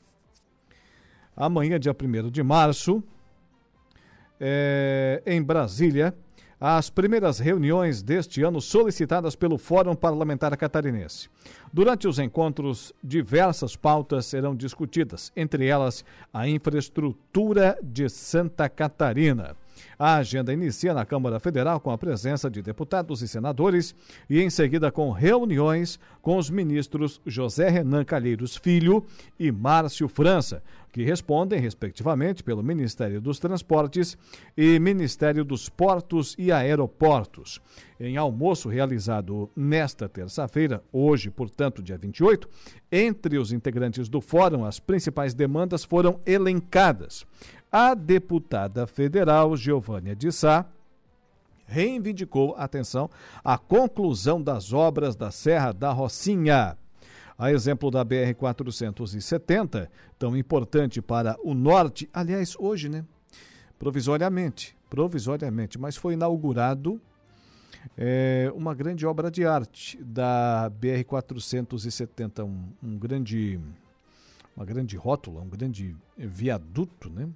[1.35, 3.03] Amanhã, dia 1 de março,
[4.39, 6.15] é, em Brasília,
[6.57, 11.29] as primeiras reuniões deste ano solicitadas pelo Fórum Parlamentar Catarinense.
[11.73, 19.53] Durante os encontros, diversas pautas serão discutidas, entre elas a infraestrutura de Santa Catarina.
[20.01, 23.93] A agenda inicia na Câmara Federal com a presença de deputados e senadores
[24.29, 29.05] e em seguida com reuniões com os ministros José Renan Calheiros Filho
[29.37, 30.63] e Márcio França,
[30.93, 34.17] que respondem, respectivamente, pelo Ministério dos Transportes
[34.55, 37.59] e Ministério dos Portos e Aeroportos.
[37.99, 42.47] Em almoço realizado nesta terça-feira, hoje, portanto, dia 28,
[42.89, 47.25] entre os integrantes do fórum, as principais demandas foram elencadas.
[47.71, 50.65] A deputada federal Giovânia de Sá
[51.67, 53.11] reivindicou, atenção,
[53.43, 56.75] a conclusão das obras da Serra da Rocinha.
[57.37, 59.87] A exemplo da BR-470,
[60.17, 63.05] tão importante para o norte, aliás, hoje, né?
[63.77, 66.99] Provisoriamente, provisoriamente, mas foi inaugurado
[67.95, 73.59] é, uma grande obra de arte da BR-470, um, um grande,
[74.57, 77.29] uma grande rótula, um grande viaduto, né?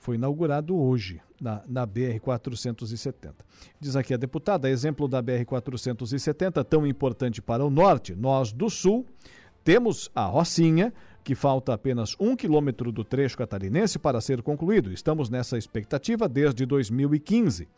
[0.00, 3.34] Foi inaugurado hoje na, na BR-470.
[3.78, 9.06] Diz aqui a deputada, exemplo da BR-470, tão importante para o norte, nós do sul
[9.62, 10.90] temos a Rocinha,
[11.22, 14.92] que falta apenas um quilômetro do trecho catarinense para ser concluído.
[14.92, 17.68] Estamos nessa expectativa desde 2015.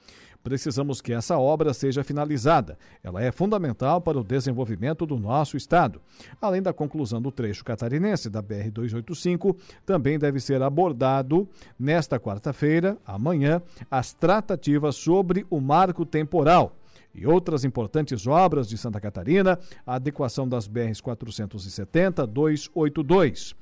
[0.42, 2.76] Precisamos que essa obra seja finalizada.
[3.02, 6.00] Ela é fundamental para o desenvolvimento do nosso estado.
[6.40, 9.56] Além da conclusão do trecho catarinense da BR-285,
[9.86, 11.48] também deve ser abordado
[11.78, 16.76] nesta quarta-feira, amanhã, as tratativas sobre o marco temporal
[17.14, 23.54] e outras importantes obras de Santa Catarina, a adequação das BRs 470, 282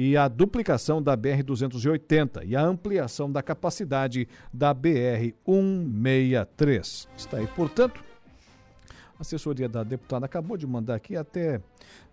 [0.00, 7.08] e a duplicação da BR-280 e a ampliação da capacidade da BR-163.
[7.16, 8.00] Está aí, portanto,
[9.18, 11.60] a assessoria da deputada acabou de mandar aqui, até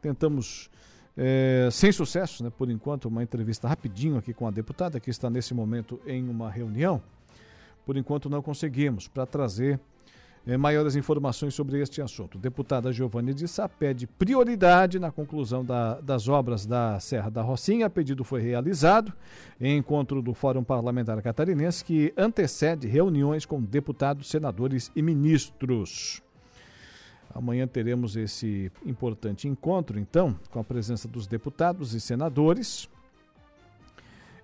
[0.01, 0.71] tentamos,
[1.15, 5.29] é, sem sucesso, né, por enquanto, uma entrevista rapidinho aqui com a deputada, que está
[5.29, 6.99] nesse momento em uma reunião.
[7.85, 9.79] Por enquanto não conseguimos, para trazer
[10.57, 12.37] maiores informações sobre este assunto.
[12.37, 17.87] Deputada Giovanni de Sá pede prioridade na conclusão da, das obras da Serra da Rocinha.
[17.87, 19.11] O pedido foi realizado
[19.59, 26.21] em encontro do Fórum Parlamentar Catarinense, que antecede reuniões com deputados, senadores e ministros.
[27.33, 32.87] Amanhã teremos esse importante encontro, então, com a presença dos deputados e senadores.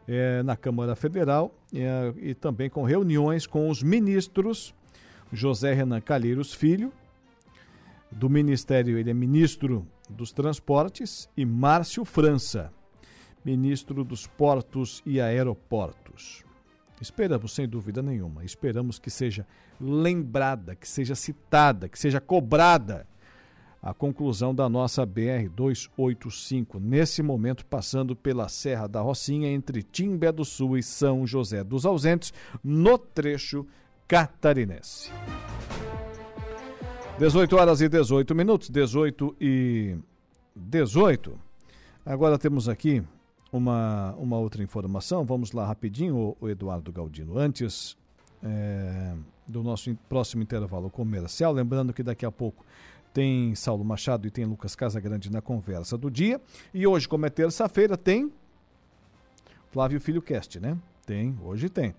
[0.08, 4.74] É, na Câmara Federal é, e também com reuniões com os ministros
[5.32, 6.92] José Renan Calheiros Filho,
[8.12, 12.72] do Ministério, ele é ministro dos Transportes, e Márcio França,
[13.44, 16.44] ministro dos Portos e Aeroportos.
[17.00, 19.48] Esperamos, sem dúvida nenhuma, esperamos que seja
[19.80, 23.08] lembrada, que seja citada, que seja cobrada
[23.82, 30.32] a conclusão da nossa BR 285, nesse momento passando pela Serra da Rocinha, entre Timbé
[30.32, 32.32] do Sul e São José dos Ausentes,
[32.64, 33.66] no trecho
[34.12, 35.10] catarinense.
[37.18, 39.96] 18 horas e 18 minutos, 18 e
[40.54, 41.40] 18.
[42.06, 43.02] Agora temos aqui
[43.54, 45.24] uma, uma outra informação.
[45.24, 47.38] Vamos lá rapidinho, o, Eduardo Galdino.
[47.38, 47.96] Antes
[48.44, 49.14] é,
[49.48, 52.66] do nosso próximo intervalo comercial, lembrando que daqui a pouco
[53.14, 56.42] tem Saulo Machado e tem Lucas Casagrande na conversa do dia.
[56.74, 58.30] E hoje, como é terça-feira, tem
[59.70, 60.78] Flávio Filho Cast, né?
[61.06, 61.96] Tem, hoje tem.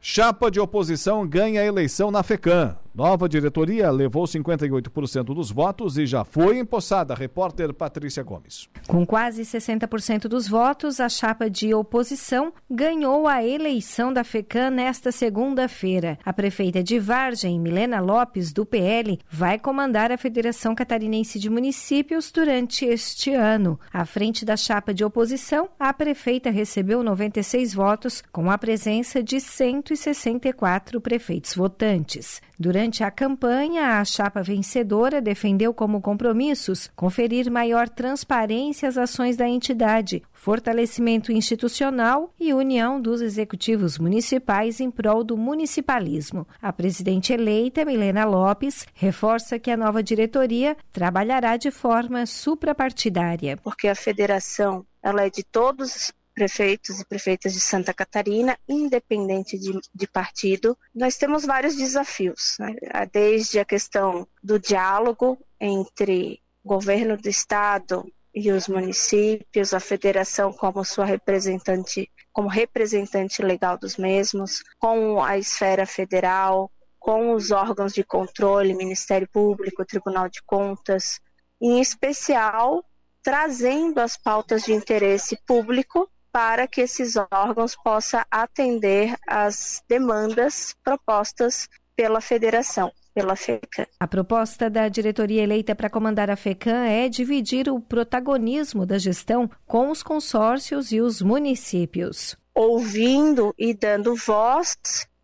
[0.00, 2.76] Chapa de oposição ganha eleição na FECAM.
[2.94, 7.14] Nova diretoria levou 58% dos votos e já foi empossada.
[7.14, 8.68] Repórter Patrícia Gomes.
[8.88, 15.12] Com quase 60% dos votos, a chapa de oposição ganhou a eleição da FECAM nesta
[15.12, 16.18] segunda-feira.
[16.24, 22.32] A prefeita de Vargem, Milena Lopes, do PL, vai comandar a Federação Catarinense de Municípios
[22.32, 23.78] durante este ano.
[23.92, 29.40] À frente da chapa de oposição, a prefeita recebeu 96 votos, com a presença de
[29.40, 32.40] 164 prefeitos votantes.
[32.58, 39.48] Durante a campanha, a chapa vencedora defendeu como compromissos conferir maior transparência às ações da
[39.48, 46.46] entidade, fortalecimento institucional e união dos executivos municipais em prol do municipalismo.
[46.62, 53.56] A presidente eleita, Milena Lopes, reforça que a nova diretoria trabalhará de forma suprapartidária.
[53.56, 59.76] Porque a federação ela é de todos prefeitos e prefeitas de Santa Catarina, independente de,
[59.92, 62.76] de partido, nós temos vários desafios, né?
[63.12, 70.84] desde a questão do diálogo entre governo do estado e os municípios, a federação como
[70.84, 76.70] sua representante, como representante legal dos mesmos, com a esfera federal,
[77.00, 81.18] com os órgãos de controle, Ministério Público, Tribunal de Contas,
[81.60, 82.84] em especial
[83.24, 91.68] trazendo as pautas de interesse público para que esses órgãos possam atender às demandas propostas
[91.96, 92.92] pela federação.
[93.12, 93.84] Pela FECAM.
[93.98, 99.50] A proposta da diretoria eleita para comandar a FECAM é dividir o protagonismo da gestão
[99.66, 102.36] com os consórcios e os municípios.
[102.54, 104.76] Ouvindo e dando voz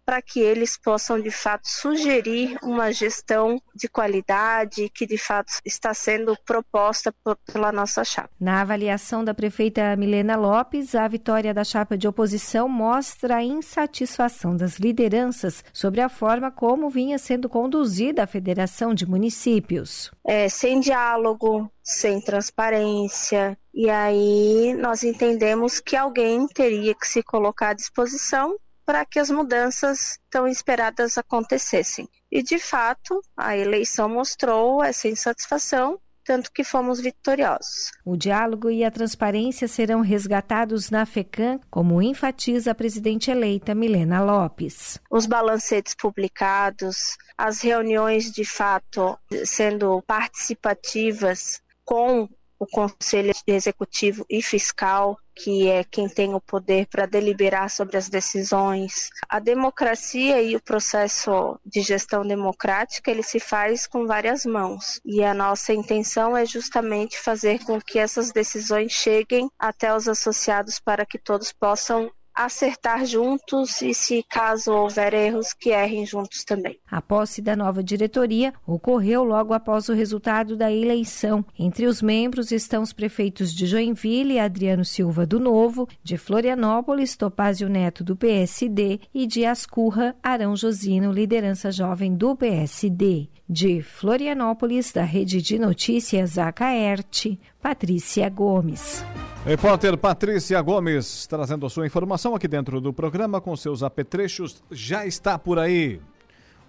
[0.05, 5.95] para que eles possam de fato sugerir uma gestão de qualidade que de fato está
[5.95, 7.15] sendo proposta
[7.53, 8.31] pela nossa chapa.
[8.39, 14.57] Na avaliação da prefeita Milena Lopes, a vitória da chapa de oposição mostra a insatisfação
[14.57, 20.11] das lideranças sobre a forma como vinha sendo conduzida a Federação de Municípios.
[20.27, 27.71] É, sem diálogo, sem transparência, e aí nós entendemos que alguém teria que se colocar
[27.71, 32.09] à disposição para que as mudanças tão esperadas acontecessem.
[32.31, 37.93] E de fato, a eleição mostrou essa insatisfação tanto que fomos vitoriosos.
[38.05, 44.23] O diálogo e a transparência serão resgatados na FECAM, como enfatiza a presidente eleita Milena
[44.23, 44.99] Lopes.
[45.11, 52.29] Os balancetes publicados, as reuniões de fato sendo participativas com
[52.65, 58.09] o Conselho Executivo e Fiscal, que é quem tem o poder para deliberar sobre as
[58.09, 59.11] decisões.
[59.29, 65.01] A democracia e o processo de gestão democrática, ele se faz com várias mãos.
[65.05, 70.79] E a nossa intenção é justamente fazer com que essas decisões cheguem até os associados
[70.79, 76.79] para que todos possam acertar juntos e, se caso houver erros, que errem juntos também.
[76.91, 81.45] A posse da nova diretoria ocorreu logo após o resultado da eleição.
[81.59, 87.69] Entre os membros estão os prefeitos de Joinville, Adriano Silva do Novo, de Florianópolis, Topázio
[87.69, 93.29] Neto do PSD e de Ascurra, Arão Josino, liderança jovem do PSD.
[93.49, 99.05] De Florianópolis, da Rede de Notícias Acaerte, Patrícia Gomes.
[99.45, 104.63] Repórter Patrícia Gomes trazendo a sua informação aqui dentro do programa com seus apetrechos.
[104.71, 106.01] Já está por aí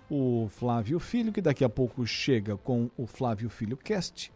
[0.09, 4.29] o Flávio Filho, que daqui a pouco chega com o Flávio Filho Cast.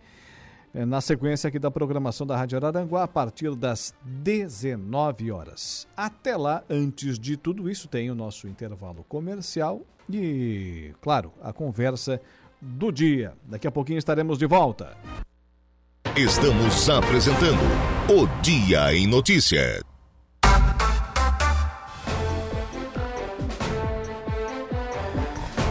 [0.74, 5.86] É, na sequência aqui da programação da Rádio Araranguá, a partir das 19 horas.
[5.98, 12.22] Até lá, antes de tudo isso, tem o nosso intervalo comercial e, claro, a conversa
[12.62, 13.34] do dia.
[13.44, 14.96] Daqui a pouquinho estaremos de volta.
[16.20, 17.62] Estamos apresentando
[18.10, 19.82] o Dia em Notícia.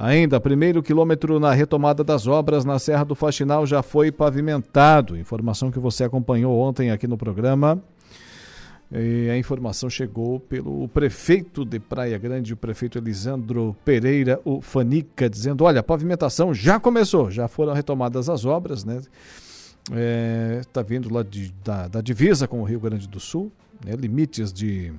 [0.01, 5.17] Ainda, primeiro quilômetro na retomada das obras na Serra do Faxinal já foi pavimentado.
[5.17, 7.84] Informação que você acompanhou ontem aqui no programa.
[8.89, 15.30] E a informação chegou pelo prefeito de Praia Grande, o prefeito Elisandro Pereira, o Fanica,
[15.30, 19.01] dizendo: olha, a pavimentação já começou, já foram retomadas as obras, né?
[19.01, 23.51] Está é, tá vindo lá de, da, da, divisa com o Rio Grande do Sul,
[23.85, 23.97] né?
[23.97, 24.93] limites de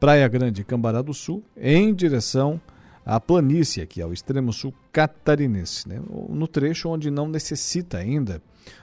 [0.00, 2.73] Praia Grande e Cambará do Sul, em direção a
[3.20, 6.00] planície aqui, ao extremo sul catarinense, né?
[6.28, 8.40] no trecho onde não necessita ainda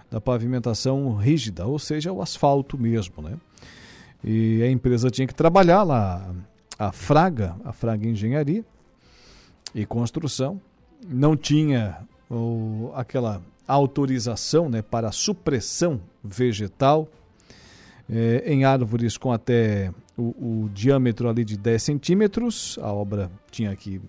[0.09, 3.21] da pavimentação rígida, ou seja, o asfalto mesmo.
[3.23, 3.37] Né?
[4.23, 6.33] E a empresa tinha que trabalhar lá,
[6.77, 8.63] a Fraga, a Fraga Engenharia
[9.73, 10.61] e Construção,
[11.07, 11.97] não tinha
[12.93, 17.07] aquela autorização né, para supressão vegetal
[18.09, 19.91] é, em árvores com até
[20.21, 22.79] o, o, diâmetro ali de 10 centímetros.
[22.81, 24.01] A obra tinha que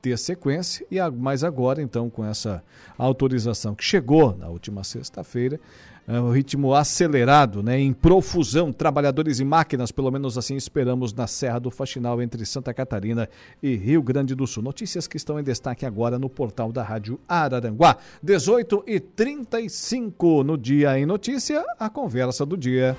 [0.00, 2.62] ter sequência, e a, mas agora, então, com essa
[2.98, 5.60] autorização que chegou na última sexta-feira,
[6.06, 11.28] é, o ritmo acelerado, né, em profusão, trabalhadores e máquinas, pelo menos assim esperamos, na
[11.28, 13.28] Serra do Faxinal, entre Santa Catarina
[13.62, 14.64] e Rio Grande do Sul.
[14.64, 17.96] Notícias que estão em destaque agora no portal da Rádio Araranguá.
[18.20, 22.96] 18 e 35 no Dia em Notícia, a conversa do dia.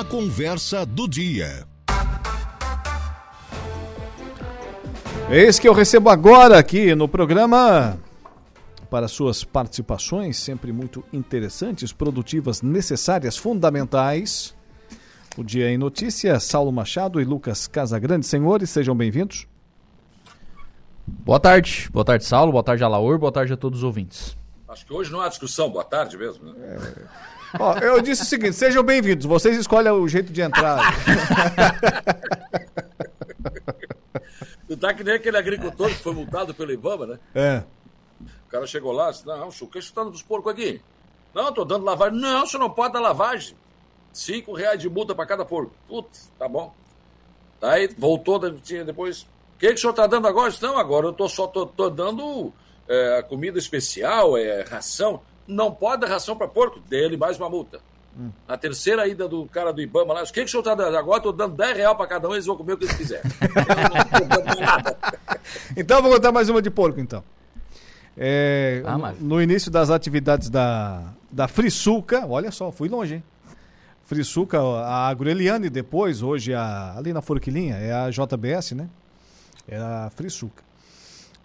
[0.00, 1.68] A conversa do dia.
[5.28, 8.00] Eis que eu recebo agora aqui no programa
[8.88, 14.56] para suas participações, sempre muito interessantes, produtivas, necessárias, fundamentais.
[15.36, 18.24] O Dia em Notícia, Saulo Machado e Lucas Casagrande.
[18.24, 19.46] Senhores, sejam bem-vindos.
[21.06, 21.90] Boa tarde.
[21.92, 22.52] Boa tarde, Saulo.
[22.52, 23.18] Boa tarde, Alaor.
[23.18, 24.34] Boa tarde a todos os ouvintes.
[24.66, 25.68] Acho que hoje não há discussão.
[25.68, 26.54] Boa tarde mesmo.
[26.54, 26.54] Né?
[26.58, 27.39] É...
[27.58, 30.94] Ó, eu disse o seguinte: sejam bem-vindos, vocês escolhem o jeito de entrar.
[34.68, 37.18] Tu tá que nem aquele agricultor que foi multado pelo Ibama, né?
[37.34, 37.64] É.
[38.46, 40.80] O cara chegou lá e disse: Não, o que está nos porcos aqui?
[41.34, 42.20] Não, estou dando lavagem.
[42.20, 43.56] Não, você não pode dar lavagem.
[44.12, 45.72] Cinco reais de multa para cada porco.
[45.88, 46.72] Putz, tá bom.
[47.60, 49.22] Aí voltou depois.
[49.22, 50.52] O que, que o senhor está dando agora?
[50.62, 52.52] Não, agora eu tô só tô, tô dando
[52.88, 55.20] é, comida especial, é, ração.
[55.50, 56.78] Não pode dar ração para porco.
[56.80, 57.80] Dele mais uma multa.
[58.18, 58.30] Hum.
[58.46, 60.96] A terceira ida do cara do Ibama lá, o que, que o senhor está dando?
[60.96, 63.24] Agora estou dando 10 reais para cada um, eles vão comer o que eles quiserem.
[65.76, 67.22] então vou contar mais uma de porco, então.
[68.16, 69.20] É, ah, mas...
[69.20, 73.24] No início das atividades da, da Frisuca, olha só, fui longe, hein?
[74.04, 78.88] Frisuca, a Agreliane depois, hoje a, ali na Forquilinha, é a JBS, né?
[79.68, 80.64] É a Frisuca.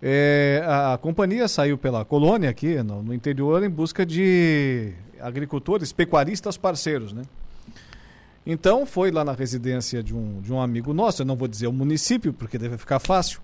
[0.01, 5.91] É, a, a, companhia saiu pela colônia aqui no, no, interior em busca de agricultores,
[5.91, 7.23] pecuaristas parceiros, né?
[8.45, 11.67] Então foi lá na residência de um, de um amigo nosso, eu não vou dizer
[11.67, 13.39] o município, porque deve ficar fácil,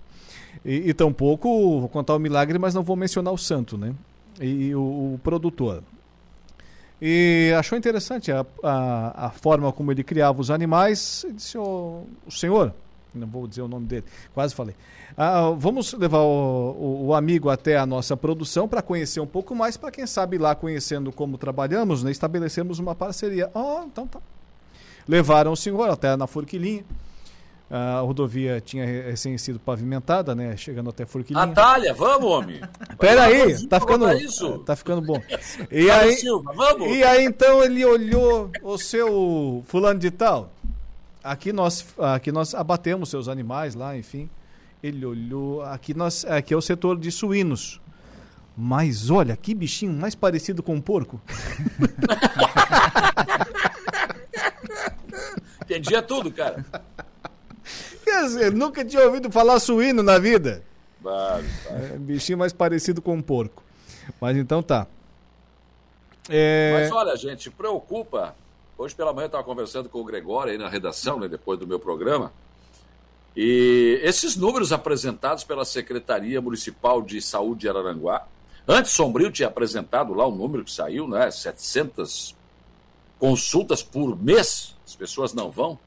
[0.63, 3.93] e, e tampouco vou contar o milagre, mas não vou mencionar o santo, né?
[4.39, 4.81] E, e o,
[5.13, 5.81] o produtor.
[7.01, 11.23] E achou interessante a, a, a, forma como ele criava os animais.
[11.23, 12.75] Ele disse: oh, O senhor,
[13.13, 14.75] não vou dizer o nome dele, quase falei.
[15.17, 19.53] Ah, vamos levar o, o, o, amigo até a nossa produção para conhecer um pouco
[19.53, 23.51] mais, para quem sabe lá conhecendo como trabalhamos, né, estabelecemos uma parceria.
[23.53, 24.19] Oh, então tá.
[25.07, 26.85] Levaram o senhor até na Forquilinha.
[27.73, 30.57] A rodovia tinha recém sido pavimentada, né?
[30.57, 31.45] Chegando até Forquilinha.
[31.45, 32.59] Natália, vamos, homem!
[32.99, 34.59] Pera aí, tá ficando, isso.
[34.59, 35.21] tá ficando bom.
[35.71, 36.91] E aí, Silva, vamos.
[36.91, 40.51] e aí então ele olhou o seu fulano de tal.
[41.23, 44.29] Aqui nós, aqui nós abatemos seus animais lá, enfim.
[44.81, 47.79] Ele olhou, aqui nós, aqui é o setor de suínos.
[48.57, 51.21] Mas olha, que bichinho mais parecido com um porco.
[55.63, 56.65] Entendia tudo, cara.
[58.03, 60.63] Quer dizer, nunca tinha ouvido falar suíno na vida.
[60.99, 61.85] Vale, vale.
[61.93, 63.63] É, bichinho mais parecido com um porco.
[64.19, 64.87] Mas então tá.
[66.29, 66.71] É...
[66.73, 68.35] Mas olha, gente, preocupa.
[68.81, 71.67] Hoje pela manhã eu estava conversando com o Gregório aí na redação, né, depois do
[71.67, 72.33] meu programa.
[73.37, 78.27] E esses números apresentados pela Secretaria Municipal de Saúde de Araranguá,
[78.67, 81.29] antes Sombrio tinha apresentado lá o número que saiu, né?
[81.29, 82.35] 700
[83.19, 85.77] consultas por mês, as pessoas não vão.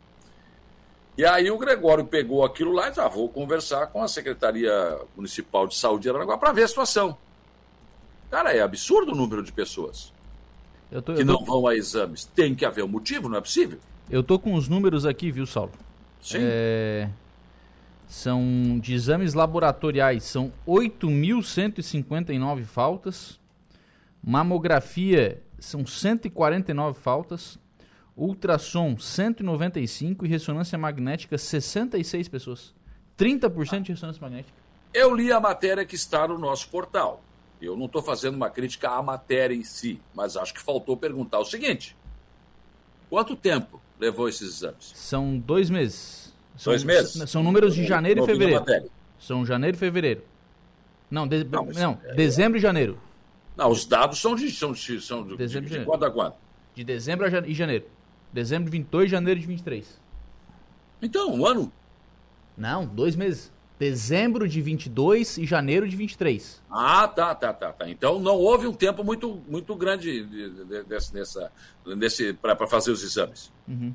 [1.18, 5.00] E aí o Gregório pegou aquilo lá e disse, ah, vou conversar com a Secretaria
[5.16, 7.18] Municipal de Saúde de Aranaguá para ver a situação.
[8.30, 10.13] Cara, é absurdo o número de pessoas
[11.02, 11.32] tô, que tô...
[11.32, 12.24] não vão a exames.
[12.24, 13.78] Tem que haver um motivo, não é possível.
[14.10, 15.72] Eu tô com os números aqui, viu, Saulo?
[16.20, 16.38] Sim.
[16.40, 17.08] É...
[18.06, 23.40] São de exames laboratoriais, são 8.159 faltas.
[24.22, 27.58] Mamografia, são 149 faltas
[28.16, 32.74] ultrassom 195 e ressonância magnética 66 pessoas.
[33.18, 34.56] 30% de ressonância magnética.
[34.92, 37.22] Eu li a matéria que está no nosso portal.
[37.60, 41.38] Eu não estou fazendo uma crítica à matéria em si, mas acho que faltou perguntar
[41.38, 41.96] o seguinte:
[43.08, 44.92] quanto tempo levou esses exames?
[44.94, 46.34] São dois meses.
[46.56, 47.30] São, dois meses?
[47.30, 48.90] São números de janeiro e fevereiro.
[49.18, 50.22] São janeiro e fevereiro.
[51.10, 52.14] Não, de, não, não é...
[52.14, 52.98] dezembro e janeiro.
[53.56, 56.34] Não, os dados são de, são de, são de, dezembro de, de quando a quando?
[56.74, 57.86] De dezembro e janeiro.
[58.32, 60.00] Dezembro de 22, janeiro de 23.
[61.00, 61.72] Então, um ano?
[62.56, 63.52] Não, dois meses.
[63.84, 66.62] Dezembro de 22 e janeiro de 23.
[66.70, 67.86] Ah, tá, tá, tá, tá.
[67.86, 71.52] Então não houve um tempo muito, muito grande de, de, de, nessa,
[71.84, 73.52] nesse, para fazer os exames.
[73.68, 73.94] Uhum.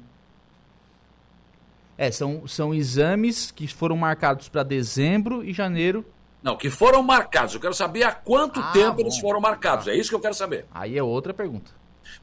[1.98, 6.06] É, são, são exames que foram marcados para dezembro e janeiro.
[6.44, 7.56] Não, que foram marcados.
[7.56, 9.02] Eu quero saber há quanto ah, tempo bom.
[9.02, 9.88] eles foram marcados.
[9.88, 10.68] É isso que eu quero saber.
[10.72, 11.72] Aí é outra pergunta.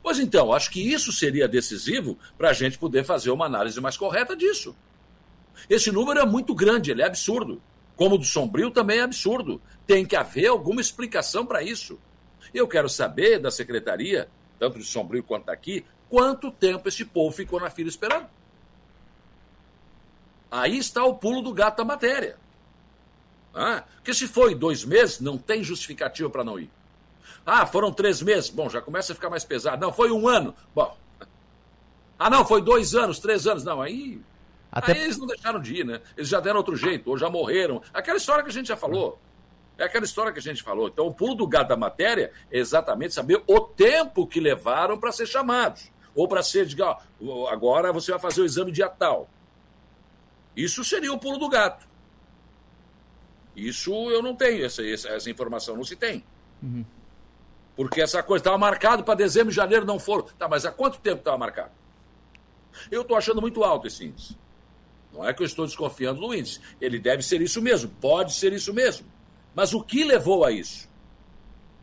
[0.00, 3.96] Pois então, acho que isso seria decisivo para a gente poder fazer uma análise mais
[3.96, 4.76] correta disso.
[5.68, 7.60] Esse número é muito grande, ele é absurdo.
[7.96, 9.60] Como o do Sombrio também é absurdo.
[9.86, 11.98] Tem que haver alguma explicação para isso.
[12.52, 14.28] Eu quero saber da secretaria,
[14.58, 18.26] tanto de Sombrio quanto daqui, quanto tempo esse povo ficou na fila esperando.
[20.50, 22.36] Aí está o pulo do gato da matéria.
[23.54, 26.70] Ah, porque se foi dois meses, não tem justificativa para não ir.
[27.44, 28.50] Ah, foram três meses.
[28.50, 29.80] Bom, já começa a ficar mais pesado.
[29.80, 30.54] Não, foi um ano.
[30.74, 30.96] Bom.
[32.18, 33.64] Ah, não, foi dois anos, três anos.
[33.64, 34.20] Não, aí.
[34.70, 34.92] Até...
[34.92, 36.00] Aí eles não deixaram de ir, né?
[36.16, 37.82] Eles já deram outro jeito, ou já morreram.
[37.92, 39.18] Aquela história que a gente já falou.
[39.78, 40.88] É aquela história que a gente falou.
[40.88, 45.12] Então, o pulo do gato da matéria é exatamente saber o tempo que levaram para
[45.12, 45.90] ser chamados.
[46.14, 46.96] Ou para ser, diga,
[47.50, 49.28] agora você vai fazer o exame dia tal.
[50.56, 51.86] Isso seria o pulo do gato.
[53.54, 56.24] Isso eu não tenho, essa, essa informação não se tem.
[56.62, 56.84] Uhum.
[57.76, 60.24] Porque essa coisa estava marcado para dezembro e janeiro não foram.
[60.38, 61.72] Tá, mas há quanto tempo estava marcado?
[62.90, 64.36] Eu estou achando muito alto esse índice.
[65.16, 66.60] Não é que eu estou desconfiando do índice.
[66.80, 69.06] Ele deve ser isso mesmo, pode ser isso mesmo.
[69.54, 70.88] Mas o que levou a isso?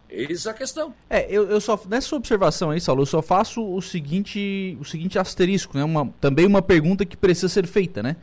[0.07, 0.93] Eis a questão.
[1.09, 5.17] É, eu, eu só nessa observação aí, Saulo, eu só faço o seguinte, o seguinte
[5.17, 5.83] asterisco, né?
[5.83, 8.17] Uma, também uma pergunta que precisa ser feita, né?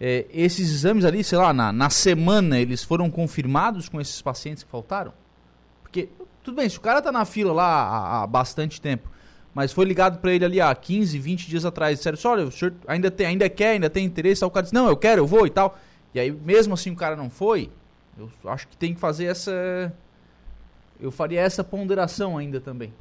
[0.00, 4.62] É, esses exames ali, sei lá, na, na semana, eles foram confirmados com esses pacientes
[4.62, 5.12] que faltaram?
[5.82, 6.08] Porque,
[6.44, 9.10] tudo bem, se o cara tá na fila lá há, há bastante tempo,
[9.54, 12.52] mas foi ligado para ele ali há 15, 20 dias atrás, disseram assim, olha, o
[12.52, 15.22] senhor ainda, tem, ainda quer, ainda tem interesse, aí o cara disse, não, eu quero,
[15.22, 15.78] eu vou e tal.
[16.14, 17.70] E aí, mesmo assim, o cara não foi,
[18.18, 19.92] eu acho que tem que fazer essa
[21.02, 22.94] eu faria essa ponderação ainda também.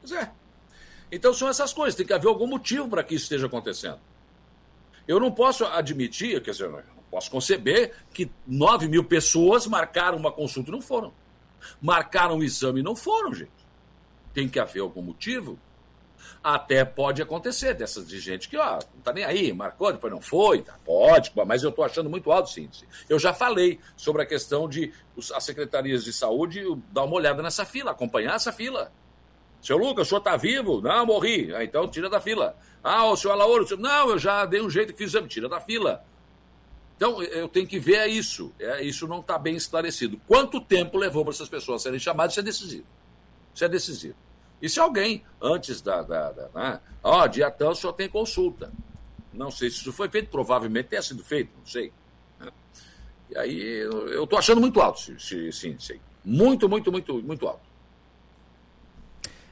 [0.00, 0.32] Pois é.
[1.12, 4.00] Então são essas coisas, tem que haver algum motivo para que isso esteja acontecendo.
[5.06, 10.32] Eu não posso admitir, quer dizer, não posso conceber que 9 mil pessoas marcaram uma
[10.32, 11.12] consulta e não foram.
[11.80, 13.52] Marcaram um exame e não foram, gente.
[14.34, 15.58] Tem que haver algum motivo.
[16.42, 20.20] Até pode acontecer dessas de gente que, ó, não tá nem aí, marcou, depois não
[20.20, 22.68] foi, tá, pode, mas eu tô achando muito alto sim.
[23.08, 24.92] Eu já falei sobre a questão de
[25.34, 26.62] as secretarias de saúde
[26.92, 28.92] dar uma olhada nessa fila, acompanhar essa fila.
[29.62, 30.82] Seu Lucas, o senhor tá vivo?
[30.82, 31.54] Não, morri.
[31.54, 32.54] Ah, então tira da fila.
[32.82, 33.80] Ah, o senhor Alauro, senhor...
[33.80, 36.04] não, eu já dei um jeito que fiz exame, tira da fila.
[36.96, 38.52] Então, eu tenho que ver isso.
[38.58, 40.20] É, isso não está bem esclarecido.
[40.26, 42.34] Quanto tempo levou para essas pessoas serem chamadas?
[42.34, 42.86] Isso é decisivo.
[43.54, 44.16] Isso é decisivo.
[44.60, 46.02] E se alguém, antes da.
[46.02, 48.72] da, da né, ó, dia tanto só tem consulta.
[49.32, 51.92] Não sei se isso foi feito, provavelmente tenha sido feito, não sei.
[52.40, 52.50] Né.
[53.30, 56.00] E aí eu estou achando muito alto, sim, sim, sim.
[56.24, 57.74] Muito, muito, muito, muito alto.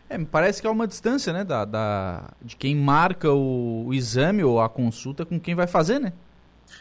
[0.08, 3.94] É, me parece que há uma distância, né, da, da, de quem marca o, o
[3.94, 6.12] exame ou a consulta com quem vai fazer, né?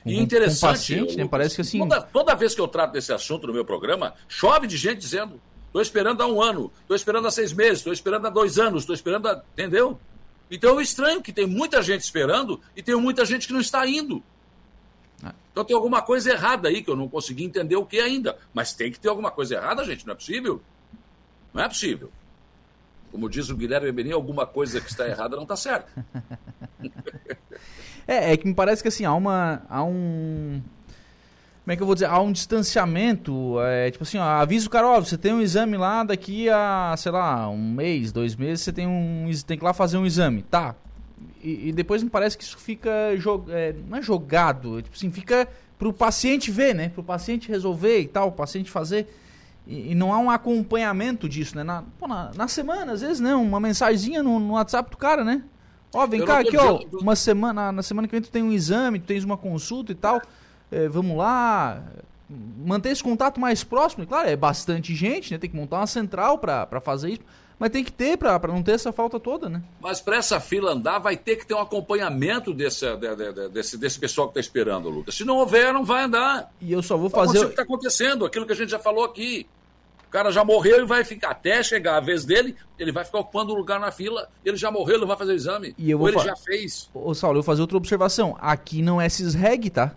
[0.04, 1.28] Com, e interessante, com paciente, né?
[1.30, 1.80] Parece que assim.
[1.80, 5.40] Toda, toda vez que eu trato desse assunto no meu programa, chove de gente dizendo
[5.72, 8.84] Estou esperando há um ano, estou esperando há seis meses, estou esperando há dois anos,
[8.84, 9.42] estou esperando há.
[9.54, 9.98] Entendeu?
[10.52, 13.88] Então é estranho que tem muita gente esperando e tem muita gente que não está
[13.88, 14.22] indo.
[15.24, 15.32] É.
[15.50, 18.38] Então tem alguma coisa errada aí que eu não consegui entender o que ainda.
[18.54, 20.62] Mas tem que ter alguma coisa errada, gente, não é possível?
[21.54, 22.12] Não é possível.
[23.10, 25.88] Como diz o Guilherme Benin, alguma coisa que está errada não está certa.
[28.06, 30.62] é, é que me parece que assim, há, uma, há um
[31.64, 34.70] como é que eu vou dizer, há um distanciamento, é, tipo assim, ó, avisa o
[34.70, 38.64] cara, ó, você tem um exame lá daqui a, sei lá, um mês, dois meses,
[38.64, 40.74] você tem um, tem que ir lá fazer um exame, tá?
[41.44, 42.90] E, e depois me parece que isso fica,
[43.50, 45.48] é, não é jogado, é, tipo assim, fica
[45.78, 49.16] pro paciente ver, né, pro paciente resolver e tal, o paciente fazer,
[49.68, 53.20] e, e não há um acompanhamento disso, né, na, pô, na, na semana, às vezes,
[53.20, 55.44] né, uma mensaginha no, no WhatsApp do cara, né,
[55.94, 58.52] ó, vem eu cá aqui, ó, uma semana, na semana que vem tu tem um
[58.52, 60.20] exame, tu tens uma consulta e tal
[60.72, 61.84] é, vamos lá,
[62.30, 64.08] manter esse contato mais próximo.
[64.08, 65.38] Claro, é bastante gente, né?
[65.38, 67.22] Tem que montar uma central para fazer isso.
[67.60, 69.62] Mas tem que ter para não ter essa falta toda, né?
[69.80, 72.88] Mas para essa fila andar, vai ter que ter um acompanhamento desse,
[73.54, 75.14] desse, desse pessoal que está esperando, Lucas.
[75.14, 76.52] Se não houver, não vai andar.
[76.60, 77.38] E eu só vou fazer.
[77.38, 79.46] O que está acontecendo, aquilo que a gente já falou aqui.
[80.08, 83.20] O cara já morreu e vai ficar até chegar a vez dele, ele vai ficar
[83.20, 84.28] ocupando o lugar na fila.
[84.44, 85.76] Ele já morreu, ele não vai fazer o exame.
[85.78, 86.26] E eu Ou ele fa...
[86.26, 86.90] já fez.
[86.96, 88.36] Ô, Saulo, eu vou fazer outra observação.
[88.42, 89.96] Aqui não é cisreg, tá?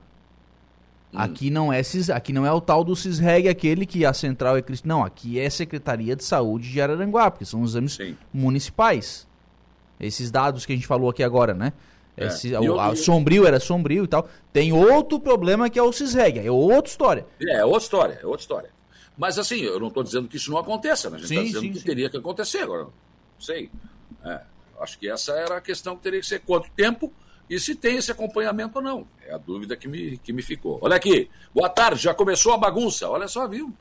[1.15, 4.57] Aqui não é cis, aqui não é o tal do CISREG, aquele que a central
[4.57, 4.89] é cristã.
[4.89, 8.17] Não, aqui é Secretaria de Saúde de Araranguá, porque são os exames Sim.
[8.33, 9.27] municipais.
[10.01, 11.73] Esses dados que a gente falou aqui agora, né?
[12.17, 12.27] É.
[12.27, 14.29] Esse, o, a, sombrio era sombrio e tal.
[14.53, 17.27] Tem outro problema que é o CISREG, é outra história.
[17.41, 18.71] É, é outra história, é outra história.
[19.17, 21.17] Mas assim, eu não estou dizendo que isso não aconteça, né?
[21.17, 21.85] A gente está dizendo sim, que sim.
[21.85, 22.85] teria que acontecer agora.
[22.85, 22.93] Não
[23.39, 23.71] sei.
[24.25, 24.41] É,
[24.81, 27.13] acho que essa era a questão que teria que ser quanto tempo
[27.49, 29.07] e se tem esse acompanhamento ou não.
[29.27, 30.79] É a dúvida que me, que me ficou.
[30.83, 33.09] Olha aqui, boa tarde, já começou a bagunça.
[33.09, 33.73] Olha só, viu?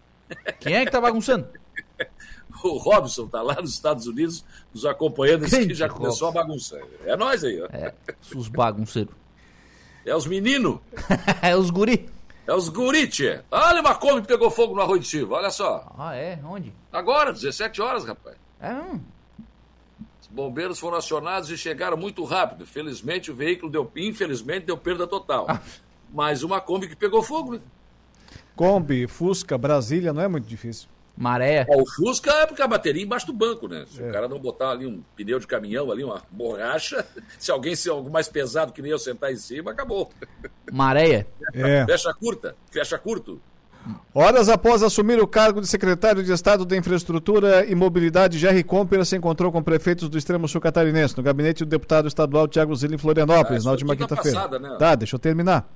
[0.59, 1.47] Quem é que tá bagunçando?
[2.63, 6.39] o Robson tá lá nos Estados Unidos nos acompanhando, que já começou Robson?
[6.39, 6.81] a bagunça.
[7.05, 7.67] É nós aí, ó.
[7.71, 7.93] É,
[8.35, 9.13] os bagunceiros.
[10.05, 10.79] É os meninos.
[11.41, 12.09] é os guri.
[12.45, 13.39] É os guri, tchê.
[13.49, 15.89] Olha uma Kombi que pegou fogo no arroz de Silva, olha só.
[15.97, 16.37] Ah, é?
[16.43, 16.73] Onde?
[16.91, 18.35] Agora, 17 horas, rapaz.
[18.59, 18.99] É, hum
[20.33, 22.65] bombeiros foram acionados e chegaram muito rápido.
[22.65, 25.45] Felizmente o veículo deu, infelizmente, deu perda total.
[25.47, 25.61] Ah.
[26.11, 27.53] Mas uma Kombi que pegou fogo.
[27.53, 27.59] Né?
[28.55, 30.89] Kombi, Fusca, Brasília, não é muito difícil.
[31.15, 31.67] Maré.
[31.69, 33.85] o Fusca é porque a bateria embaixo do banco, né?
[33.87, 34.09] Se é.
[34.09, 37.05] o cara não botar ali um pneu de caminhão, ali uma borracha,
[37.37, 40.11] se alguém ser algo mais pesado que nem eu sentar em cima, acabou.
[40.71, 41.27] Maréia.
[41.53, 41.85] É.
[41.85, 43.39] Fecha curta, fecha curto.
[44.13, 49.03] Horas após assumir o cargo de secretário de Estado da Infraestrutura e Mobilidade, Jerry Comper
[49.05, 52.95] se encontrou com prefeitos do extremo sul catarinense, no gabinete do deputado estadual Tiago Zilli
[52.95, 54.59] em Florianópolis, ah, na última quinta-feira.
[54.59, 54.75] Né?
[54.77, 55.67] Tá, deixa eu terminar.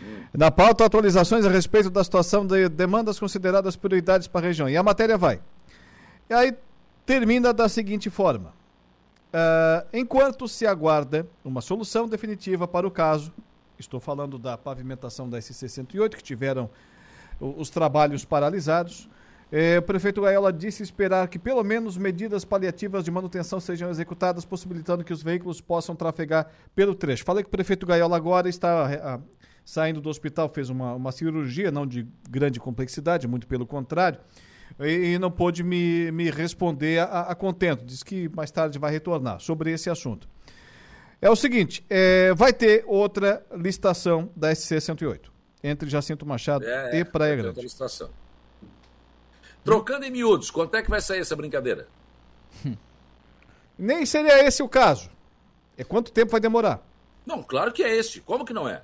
[0.00, 0.24] Hum.
[0.32, 4.68] Na pauta, atualizações a respeito da situação de demandas consideradas prioridades para a região.
[4.68, 5.40] E a matéria vai.
[6.28, 6.54] E aí
[7.04, 8.52] termina da seguinte forma.
[9.28, 13.32] Uh, enquanto se aguarda uma solução definitiva para o caso,
[13.78, 16.70] estou falando da pavimentação da SC-108, que tiveram
[17.40, 19.08] os trabalhos paralisados.
[19.50, 24.44] É, o prefeito Gaiola disse esperar que pelo menos medidas paliativas de manutenção sejam executadas,
[24.44, 27.24] possibilitando que os veículos possam trafegar pelo trecho.
[27.24, 29.20] Falei que o prefeito Gaiola agora está a,
[29.64, 34.18] saindo do hospital, fez uma, uma cirurgia, não de grande complexidade, muito pelo contrário,
[34.80, 37.84] e, e não pôde me, me responder a, a contento.
[37.84, 40.28] Diz que mais tarde vai retornar sobre esse assunto.
[41.22, 46.98] É o seguinte, é, vai ter outra licitação da SC 108 entre Jacinto Machado É,
[46.98, 47.60] e Praia é, Grande.
[47.60, 48.10] licitação.
[49.64, 51.88] Trocando em miúdos, quanto é que vai sair essa brincadeira?
[53.78, 55.10] Nem seria esse o caso.
[55.76, 56.80] É quanto tempo vai demorar?
[57.26, 58.20] Não, claro que é esse.
[58.20, 58.82] Como que não é?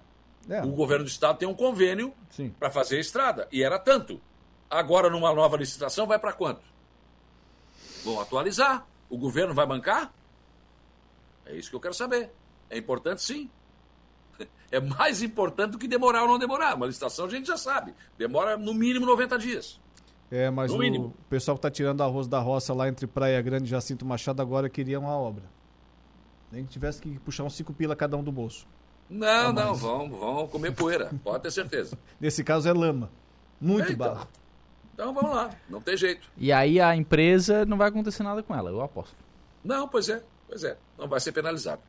[0.49, 0.61] É.
[0.63, 2.13] O governo do estado tem um convênio
[2.59, 3.49] para fazer a estrada.
[3.53, 4.21] E era tanto.
[4.69, 6.63] Agora, numa nova licitação, vai para quanto?
[8.05, 8.85] Vão atualizar.
[9.09, 10.13] O governo vai bancar?
[11.47, 12.31] É isso que eu quero saber.
[12.69, 13.49] É importante, sim.
[14.73, 16.75] É mais importante do que demorar ou não demorar.
[16.75, 17.95] Uma licitação a gente já sabe.
[18.19, 19.79] Demora no mínimo 90 dias.
[20.31, 21.15] É, mas No o mínimo.
[21.29, 24.69] pessoal que está tirando arroz da roça lá entre Praia Grande e Jacinto Machado agora
[24.71, 25.45] queria uma obra.
[26.51, 28.67] Nem que tivesse que puxar uns 5 pila cada um do bolso.
[29.11, 31.11] Não, Ah, não, mas- vão, vão comer poeira.
[31.23, 31.99] Pode ter certeza.
[32.19, 33.11] Nesse caso é lama.
[33.61, 34.27] Muito barro.
[34.95, 35.51] Então vamos lá.
[35.69, 36.31] Não tem jeito.
[36.37, 39.17] E aí a empresa não vai acontecer nada com ela, eu aposto.
[39.63, 40.23] Não, pois é.
[40.49, 40.77] Pois é.
[40.99, 41.81] Não vai ser penalizado.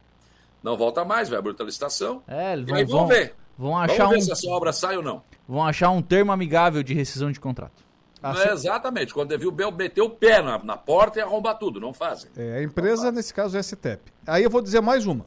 [0.63, 2.23] Não volta mais, vai abrir outra licitação.
[2.27, 3.35] É, eles E aí vão, vamos ver.
[3.57, 5.21] vão achar Vamos ver um, se essa obra sai ou não.
[5.47, 7.83] vão achar um termo amigável de rescisão de contrato.
[8.21, 9.13] Não é exatamente.
[9.13, 11.77] Quando viu o Bel meter o pé na, na porta e arrombar tudo.
[11.81, 12.31] Não fazem.
[12.37, 14.13] É, a empresa, nesse caso, é a STEP.
[14.25, 15.25] Aí eu vou dizer mais uma.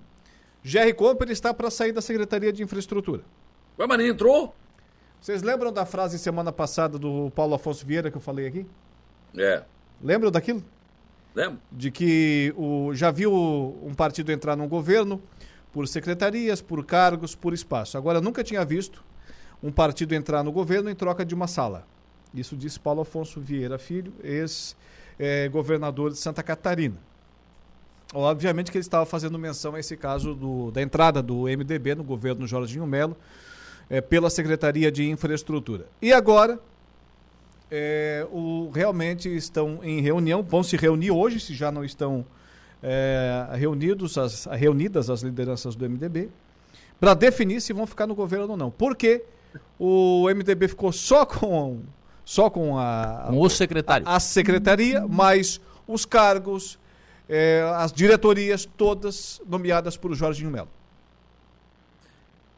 [0.65, 3.23] GR Comper está para sair da Secretaria de Infraestrutura.
[3.79, 4.55] Ué, mas nem entrou?
[5.21, 8.67] Vocês lembram da frase semana passada do Paulo Afonso Vieira que eu falei aqui?
[9.37, 9.63] É.
[10.03, 10.65] Lembram daquilo?
[11.71, 13.33] De que o, já viu
[13.83, 15.21] um partido entrar num governo
[15.73, 17.99] por secretarias, por cargos, por espaço.
[17.99, 19.05] Agora, nunca tinha visto
[19.63, 21.87] um partido entrar no governo em troca de uma sala.
[22.35, 26.97] Isso disse Paulo Afonso Vieira Filho, ex-governador de Santa Catarina.
[28.15, 32.05] Obviamente que ele estava fazendo menção a esse caso do- da entrada do MDB no
[32.05, 33.17] governo Jorginho Melo
[33.91, 35.87] eh, pela Secretaria de Infraestrutura.
[36.01, 36.59] E agora,
[37.71, 42.25] eh, o- realmente estão em reunião, vão se reunir hoje, se já não estão
[42.83, 46.29] eh, reunidos as, reunidas as lideranças do MDB,
[47.01, 48.71] para definir se vão ficar no governo ou não.
[48.71, 49.25] Porque
[49.79, 51.81] o MDB ficou só com,
[52.25, 54.09] só com a, Com o secretário.
[54.09, 56.79] a secretaria, mas os cargos,
[57.29, 60.69] eh, as diretorias, todas nomeadas por Jorginho Melo.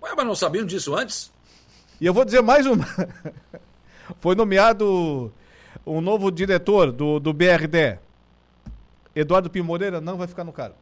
[0.03, 1.33] Ué, mas não sabiam disso antes?
[2.01, 2.87] E eu vou dizer mais uma.
[4.21, 5.33] Foi nomeado
[5.87, 7.99] um novo diretor do, do BRD.
[9.15, 10.77] Eduardo Pimoreira não vai ficar no cargo.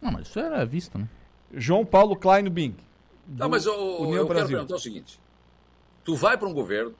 [0.00, 1.08] Não, mas isso era visto, né?
[1.52, 2.76] João Paulo Kleinbing.
[3.28, 5.20] Não, mas eu, União eu quero perguntar o seguinte.
[6.04, 6.94] Tu vai para um governo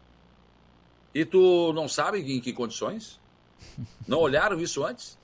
[1.14, 3.18] e tu não sabe em que condições?
[4.06, 5.18] Não olharam isso antes?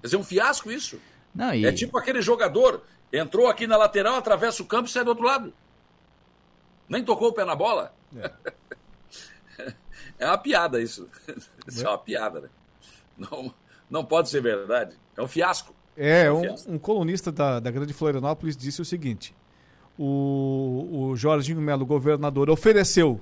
[0.00, 0.98] Quer dizer, é um fiasco isso.
[1.34, 1.64] Não, e...
[1.64, 2.82] É tipo aquele jogador,
[3.12, 5.52] entrou aqui na lateral, atravessa o campo e sai do outro lado.
[6.88, 7.94] Nem tocou o pé na bola.
[8.16, 8.30] É
[10.26, 11.08] uma piada isso.
[11.66, 12.48] Isso é uma piada, né?
[13.16, 13.54] Não,
[13.90, 14.96] não pode ser verdade.
[15.16, 15.74] É um fiasco.
[15.96, 16.72] É, um um, fiasco.
[16.72, 19.34] um colunista da, da Grande Florianópolis disse o seguinte:
[19.98, 23.20] o, o Jorginho Melo, governador, ofereceu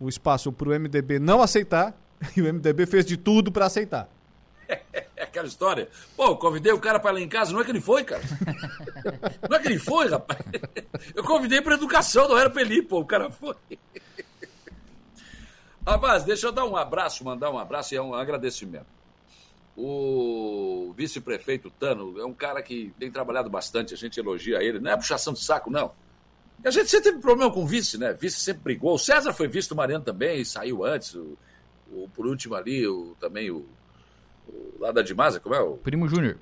[0.00, 1.94] o espaço para o MDB não aceitar
[2.36, 4.08] e o MDB fez de tudo para aceitar.
[5.14, 5.88] É aquela história.
[6.16, 8.02] Pô, eu convidei o cara para ir lá em casa, não é que ele foi,
[8.02, 8.22] cara.
[9.48, 10.40] Não é que ele foi, rapaz.
[11.14, 13.54] Eu convidei para educação, não era para ele ir, pô, o cara foi.
[15.86, 18.86] Rapaz, deixa eu dar um abraço, mandar um abraço e é um agradecimento.
[19.76, 24.90] O vice-prefeito Tano é um cara que tem trabalhado bastante, a gente elogia ele, não
[24.90, 25.92] é puxação de saco, não.
[26.62, 28.12] E a gente sempre teve problema com o vice, né?
[28.12, 28.94] Vice sempre brigou.
[28.94, 31.14] O César foi vice do Mariano também, saiu antes.
[31.14, 31.36] O,
[31.90, 33.66] o- por último ali, o, também o,
[34.46, 35.60] o lá da Dimasa, como é?
[35.60, 36.38] O Primo Júnior.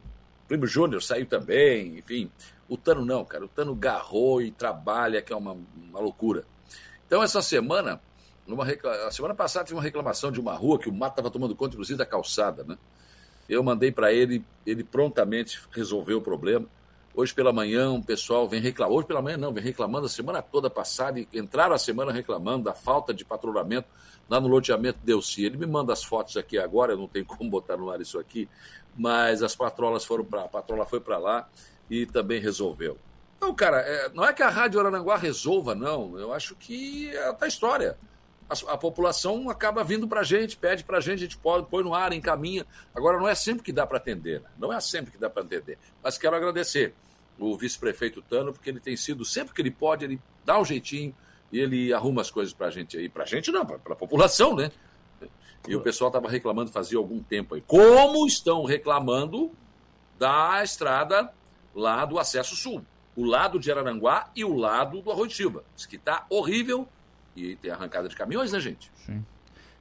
[0.47, 2.31] Primo Júnior saiu também, enfim.
[2.69, 3.45] O Tano não, cara.
[3.45, 6.45] O Tano garrou e trabalha, que é uma, uma loucura.
[7.07, 8.01] Então, essa semana,
[8.51, 11.31] numa recla- a semana passada, tive uma reclamação de uma rua que o mato estava
[11.31, 12.77] tomando conta, inclusive, da calçada, né?
[13.49, 16.67] Eu mandei para ele, ele prontamente resolveu o problema.
[17.15, 18.95] Hoje pela manhã, um pessoal vem reclamar.
[18.97, 22.65] Hoje pela manhã, não, vem reclamando a semana toda passada e entraram a semana reclamando
[22.65, 23.89] da falta de patrulhamento
[24.29, 25.45] lá no loteamento Delci.
[25.45, 28.19] Ele me manda as fotos aqui agora, eu não tenho como botar no ar isso
[28.19, 28.49] aqui,
[28.97, 31.49] mas as patrolas foram para a patrola foi para lá
[31.91, 32.97] e também resolveu.
[33.37, 36.17] Então, cara, é, não é que a Rádio Arananguá resolva, não.
[36.19, 37.97] Eu acho que é outra história.
[38.51, 41.69] A, a população acaba vindo para a gente, pede para a gente, a gente pode,
[41.69, 42.67] põe no ar, encaminha.
[42.93, 44.49] Agora, não é sempre que dá para atender, né?
[44.59, 45.79] não é sempre que dá para atender.
[46.03, 46.93] Mas quero agradecer
[47.39, 51.15] o vice-prefeito Tano, porque ele tem sido, sempre que ele pode, ele dá um jeitinho
[51.53, 53.09] e ele arruma as coisas para a gente aí.
[53.09, 54.71] Para a gente não, para a população, né?
[55.69, 57.63] E o pessoal estava reclamando fazia algum tempo aí.
[57.63, 59.53] Como estão reclamando
[60.19, 61.33] da estrada
[61.75, 62.85] lá do Acesso Sul.
[63.17, 65.65] O lado de Araranguá e o lado do Arroio de Silva.
[65.75, 66.89] Diz que está horrível
[67.37, 68.91] e tem arrancada de caminhões, né, gente?
[69.07, 69.25] Sim.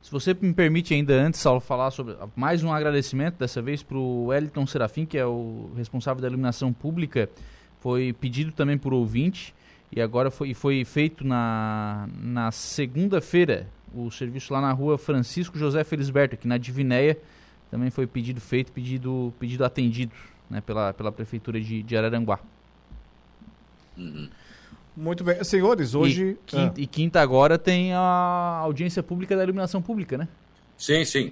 [0.01, 3.97] Se você me permite ainda antes, Saulo, falar sobre mais um agradecimento, dessa vez para
[3.97, 7.30] o Wellington Serafim, que é o responsável da iluminação pública.
[7.81, 9.53] Foi pedido também por ouvinte
[9.91, 15.84] e agora foi, foi feito na, na segunda-feira o serviço lá na rua Francisco José
[15.84, 17.17] Felisberto, aqui na Divinéia.
[17.69, 20.13] Também foi pedido feito, pedido, pedido atendido
[20.49, 22.39] né, pela, pela Prefeitura de, de Araranguá.
[23.97, 24.30] Uhum.
[24.99, 25.41] Muito bem.
[25.45, 26.31] Senhores, hoje.
[26.31, 26.81] E quinta, ah.
[26.81, 30.27] e quinta, agora tem a audiência pública da iluminação pública, né?
[30.77, 31.31] Sim, sim.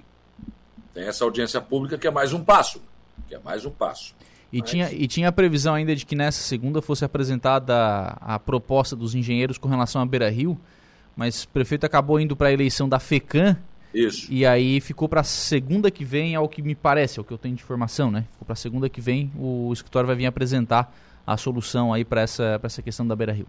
[0.94, 2.80] Tem essa audiência pública que é mais um passo.
[3.28, 4.14] Que é mais um passo.
[4.50, 4.70] E, Mas...
[4.70, 8.96] tinha, e tinha a previsão ainda de que nessa segunda fosse apresentada a, a proposta
[8.96, 10.58] dos engenheiros com relação à Beira Rio,
[11.14, 13.54] mas o prefeito acabou indo para a eleição da FECAM.
[13.92, 14.32] Isso.
[14.32, 17.54] E aí ficou para segunda que vem, ao que me parece, ao que eu tenho
[17.54, 18.24] de informação, né?
[18.32, 20.90] Ficou para segunda que vem, o escritório vai vir apresentar
[21.28, 23.46] a solução aí para essa, essa questão da Beira Rio.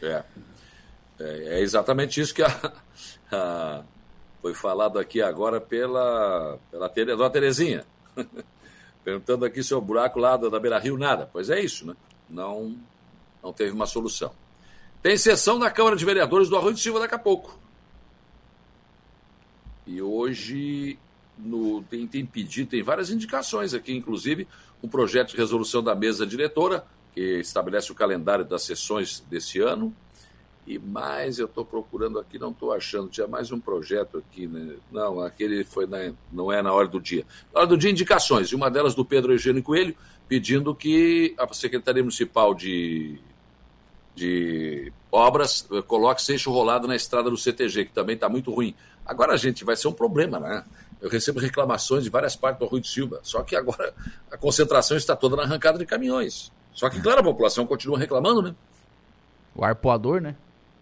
[0.00, 0.06] É.
[0.06, 0.24] é.
[1.18, 2.72] É, exatamente isso que a,
[3.32, 3.82] a,
[4.40, 7.84] foi falado aqui agora pela, pela Dona Terezinha.
[9.02, 11.28] Perguntando aqui se o buraco lá da, da Beira Rio, nada.
[11.32, 11.96] Pois é isso, né?
[12.30, 12.76] Não,
[13.42, 14.32] não teve uma solução.
[15.02, 17.58] Tem sessão na Câmara de Vereadores do Arroio de Silva daqui a pouco.
[19.84, 20.96] E hoje
[21.38, 24.46] no, tem, tem pedido, tem várias indicações aqui, inclusive
[24.82, 29.94] um projeto de resolução da mesa diretora, que estabelece o calendário das sessões desse ano.
[30.66, 34.76] E mais, eu estou procurando aqui, não estou achando, tinha mais um projeto aqui, né?
[34.90, 37.26] não, aquele foi na, não é na hora do dia.
[37.52, 39.94] Na hora do dia, indicações, e uma delas do Pedro Eugênio Coelho,
[40.26, 43.20] pedindo que a Secretaria Municipal de,
[44.14, 48.74] de Obras eh, coloque seixo rolado na estrada do CTG, que também está muito ruim.
[49.04, 50.64] Agora, gente, vai ser um problema, né?
[51.04, 53.92] Eu recebo reclamações de várias partes do Rui de Silva, só que agora
[54.32, 56.50] a concentração está toda na arrancada de caminhões.
[56.72, 58.54] Só que, claro, a população continua reclamando, né?
[59.54, 60.34] O arpoador, né?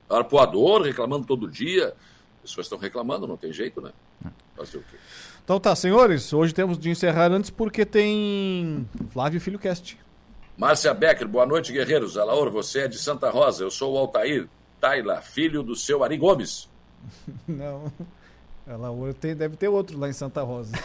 [0.09, 1.89] O arpoador reclamando todo dia.
[2.37, 3.91] As pessoas estão reclamando, não tem jeito, né?
[4.57, 4.97] Fazer o quê?
[5.43, 9.99] Então tá, senhores, hoje temos de encerrar antes porque tem Flávio Filho Cast.
[10.57, 12.17] Márcia Becker, boa noite, guerreiros.
[12.17, 14.49] Alaor, você é de Santa Rosa, eu sou o Altair
[14.81, 16.71] Taila, filho do seu Ari Gomes.
[17.49, 17.91] Não.
[18.67, 20.73] Ela tem, deve ter outro lá em Santa Rosa.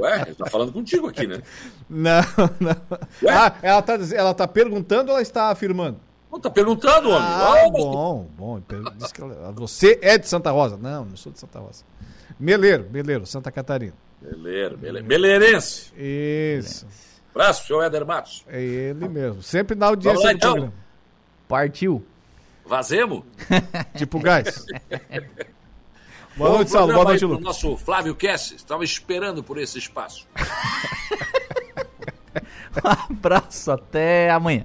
[0.00, 1.42] Ué, ele tá falando contigo aqui, né?
[1.88, 2.22] Não,
[2.60, 2.76] não.
[3.22, 3.34] Ué?
[3.34, 5.98] Ah, ela tá, ela tá perguntando ou ela está afirmando?
[6.30, 7.28] Não, tá perguntando, homem.
[7.28, 8.62] Ah, bom, bom.
[8.68, 10.76] Ela, você é de Santa Rosa?
[10.76, 11.84] Não, não sou de Santa Rosa.
[12.38, 13.94] Meleiro, Meleiro, Santa Catarina.
[14.22, 15.06] Meleiro, Meleiro.
[15.06, 15.92] Meleirense.
[15.96, 16.86] Isso.
[17.34, 18.44] Abraço, senhor Éder Matos.
[18.48, 19.42] É ele mesmo.
[19.42, 20.52] Sempre na audiência lá, do então.
[20.52, 20.74] programa.
[21.48, 22.04] Partiu.
[22.64, 23.24] Vazemos?
[23.96, 24.64] tipo gás.
[26.36, 26.92] Boa noite, Saulo.
[26.92, 27.38] Boa noite, Lu.
[27.38, 28.52] nosso Flávio Kess.
[28.52, 30.26] Estava esperando por esse espaço.
[32.84, 34.64] um abraço, até amanhã.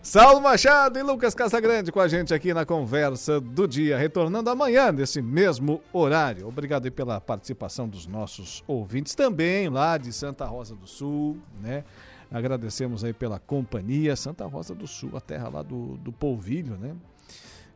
[0.00, 4.90] Saulo Machado e Lucas Casagrande com a gente aqui na conversa do dia, retornando amanhã
[4.90, 6.48] nesse mesmo horário.
[6.48, 11.84] Obrigado aí pela participação dos nossos ouvintes também lá de Santa Rosa do Sul, né?
[12.30, 14.16] Agradecemos aí pela companhia.
[14.16, 16.96] Santa Rosa do Sul, a terra lá do, do polvilho, né?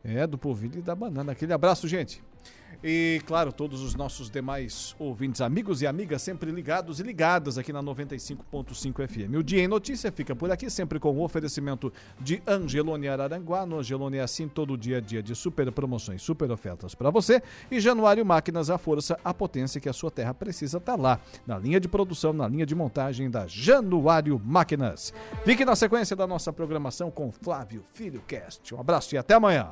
[0.03, 1.33] É, do polvilho e da banana.
[1.33, 2.23] Aquele abraço, gente.
[2.83, 7.73] E, claro, todos os nossos demais ouvintes, amigos e amigas, sempre ligados e ligadas aqui
[7.73, 9.35] na 95.5 FM.
[9.37, 13.65] O Dia em Notícia fica por aqui, sempre com o oferecimento de Angelone Araranguá.
[13.65, 17.41] No Angelone é assim todo dia a dia de super promoções, super ofertas para você.
[17.71, 21.19] E Januário Máquinas, a força, a potência que a sua terra precisa estar tá lá,
[21.45, 25.13] na linha de produção, na linha de montagem da Januário Máquinas.
[25.43, 28.73] Fique na sequência da nossa programação com Flávio Filho Cast.
[28.75, 29.71] Um abraço e até amanhã.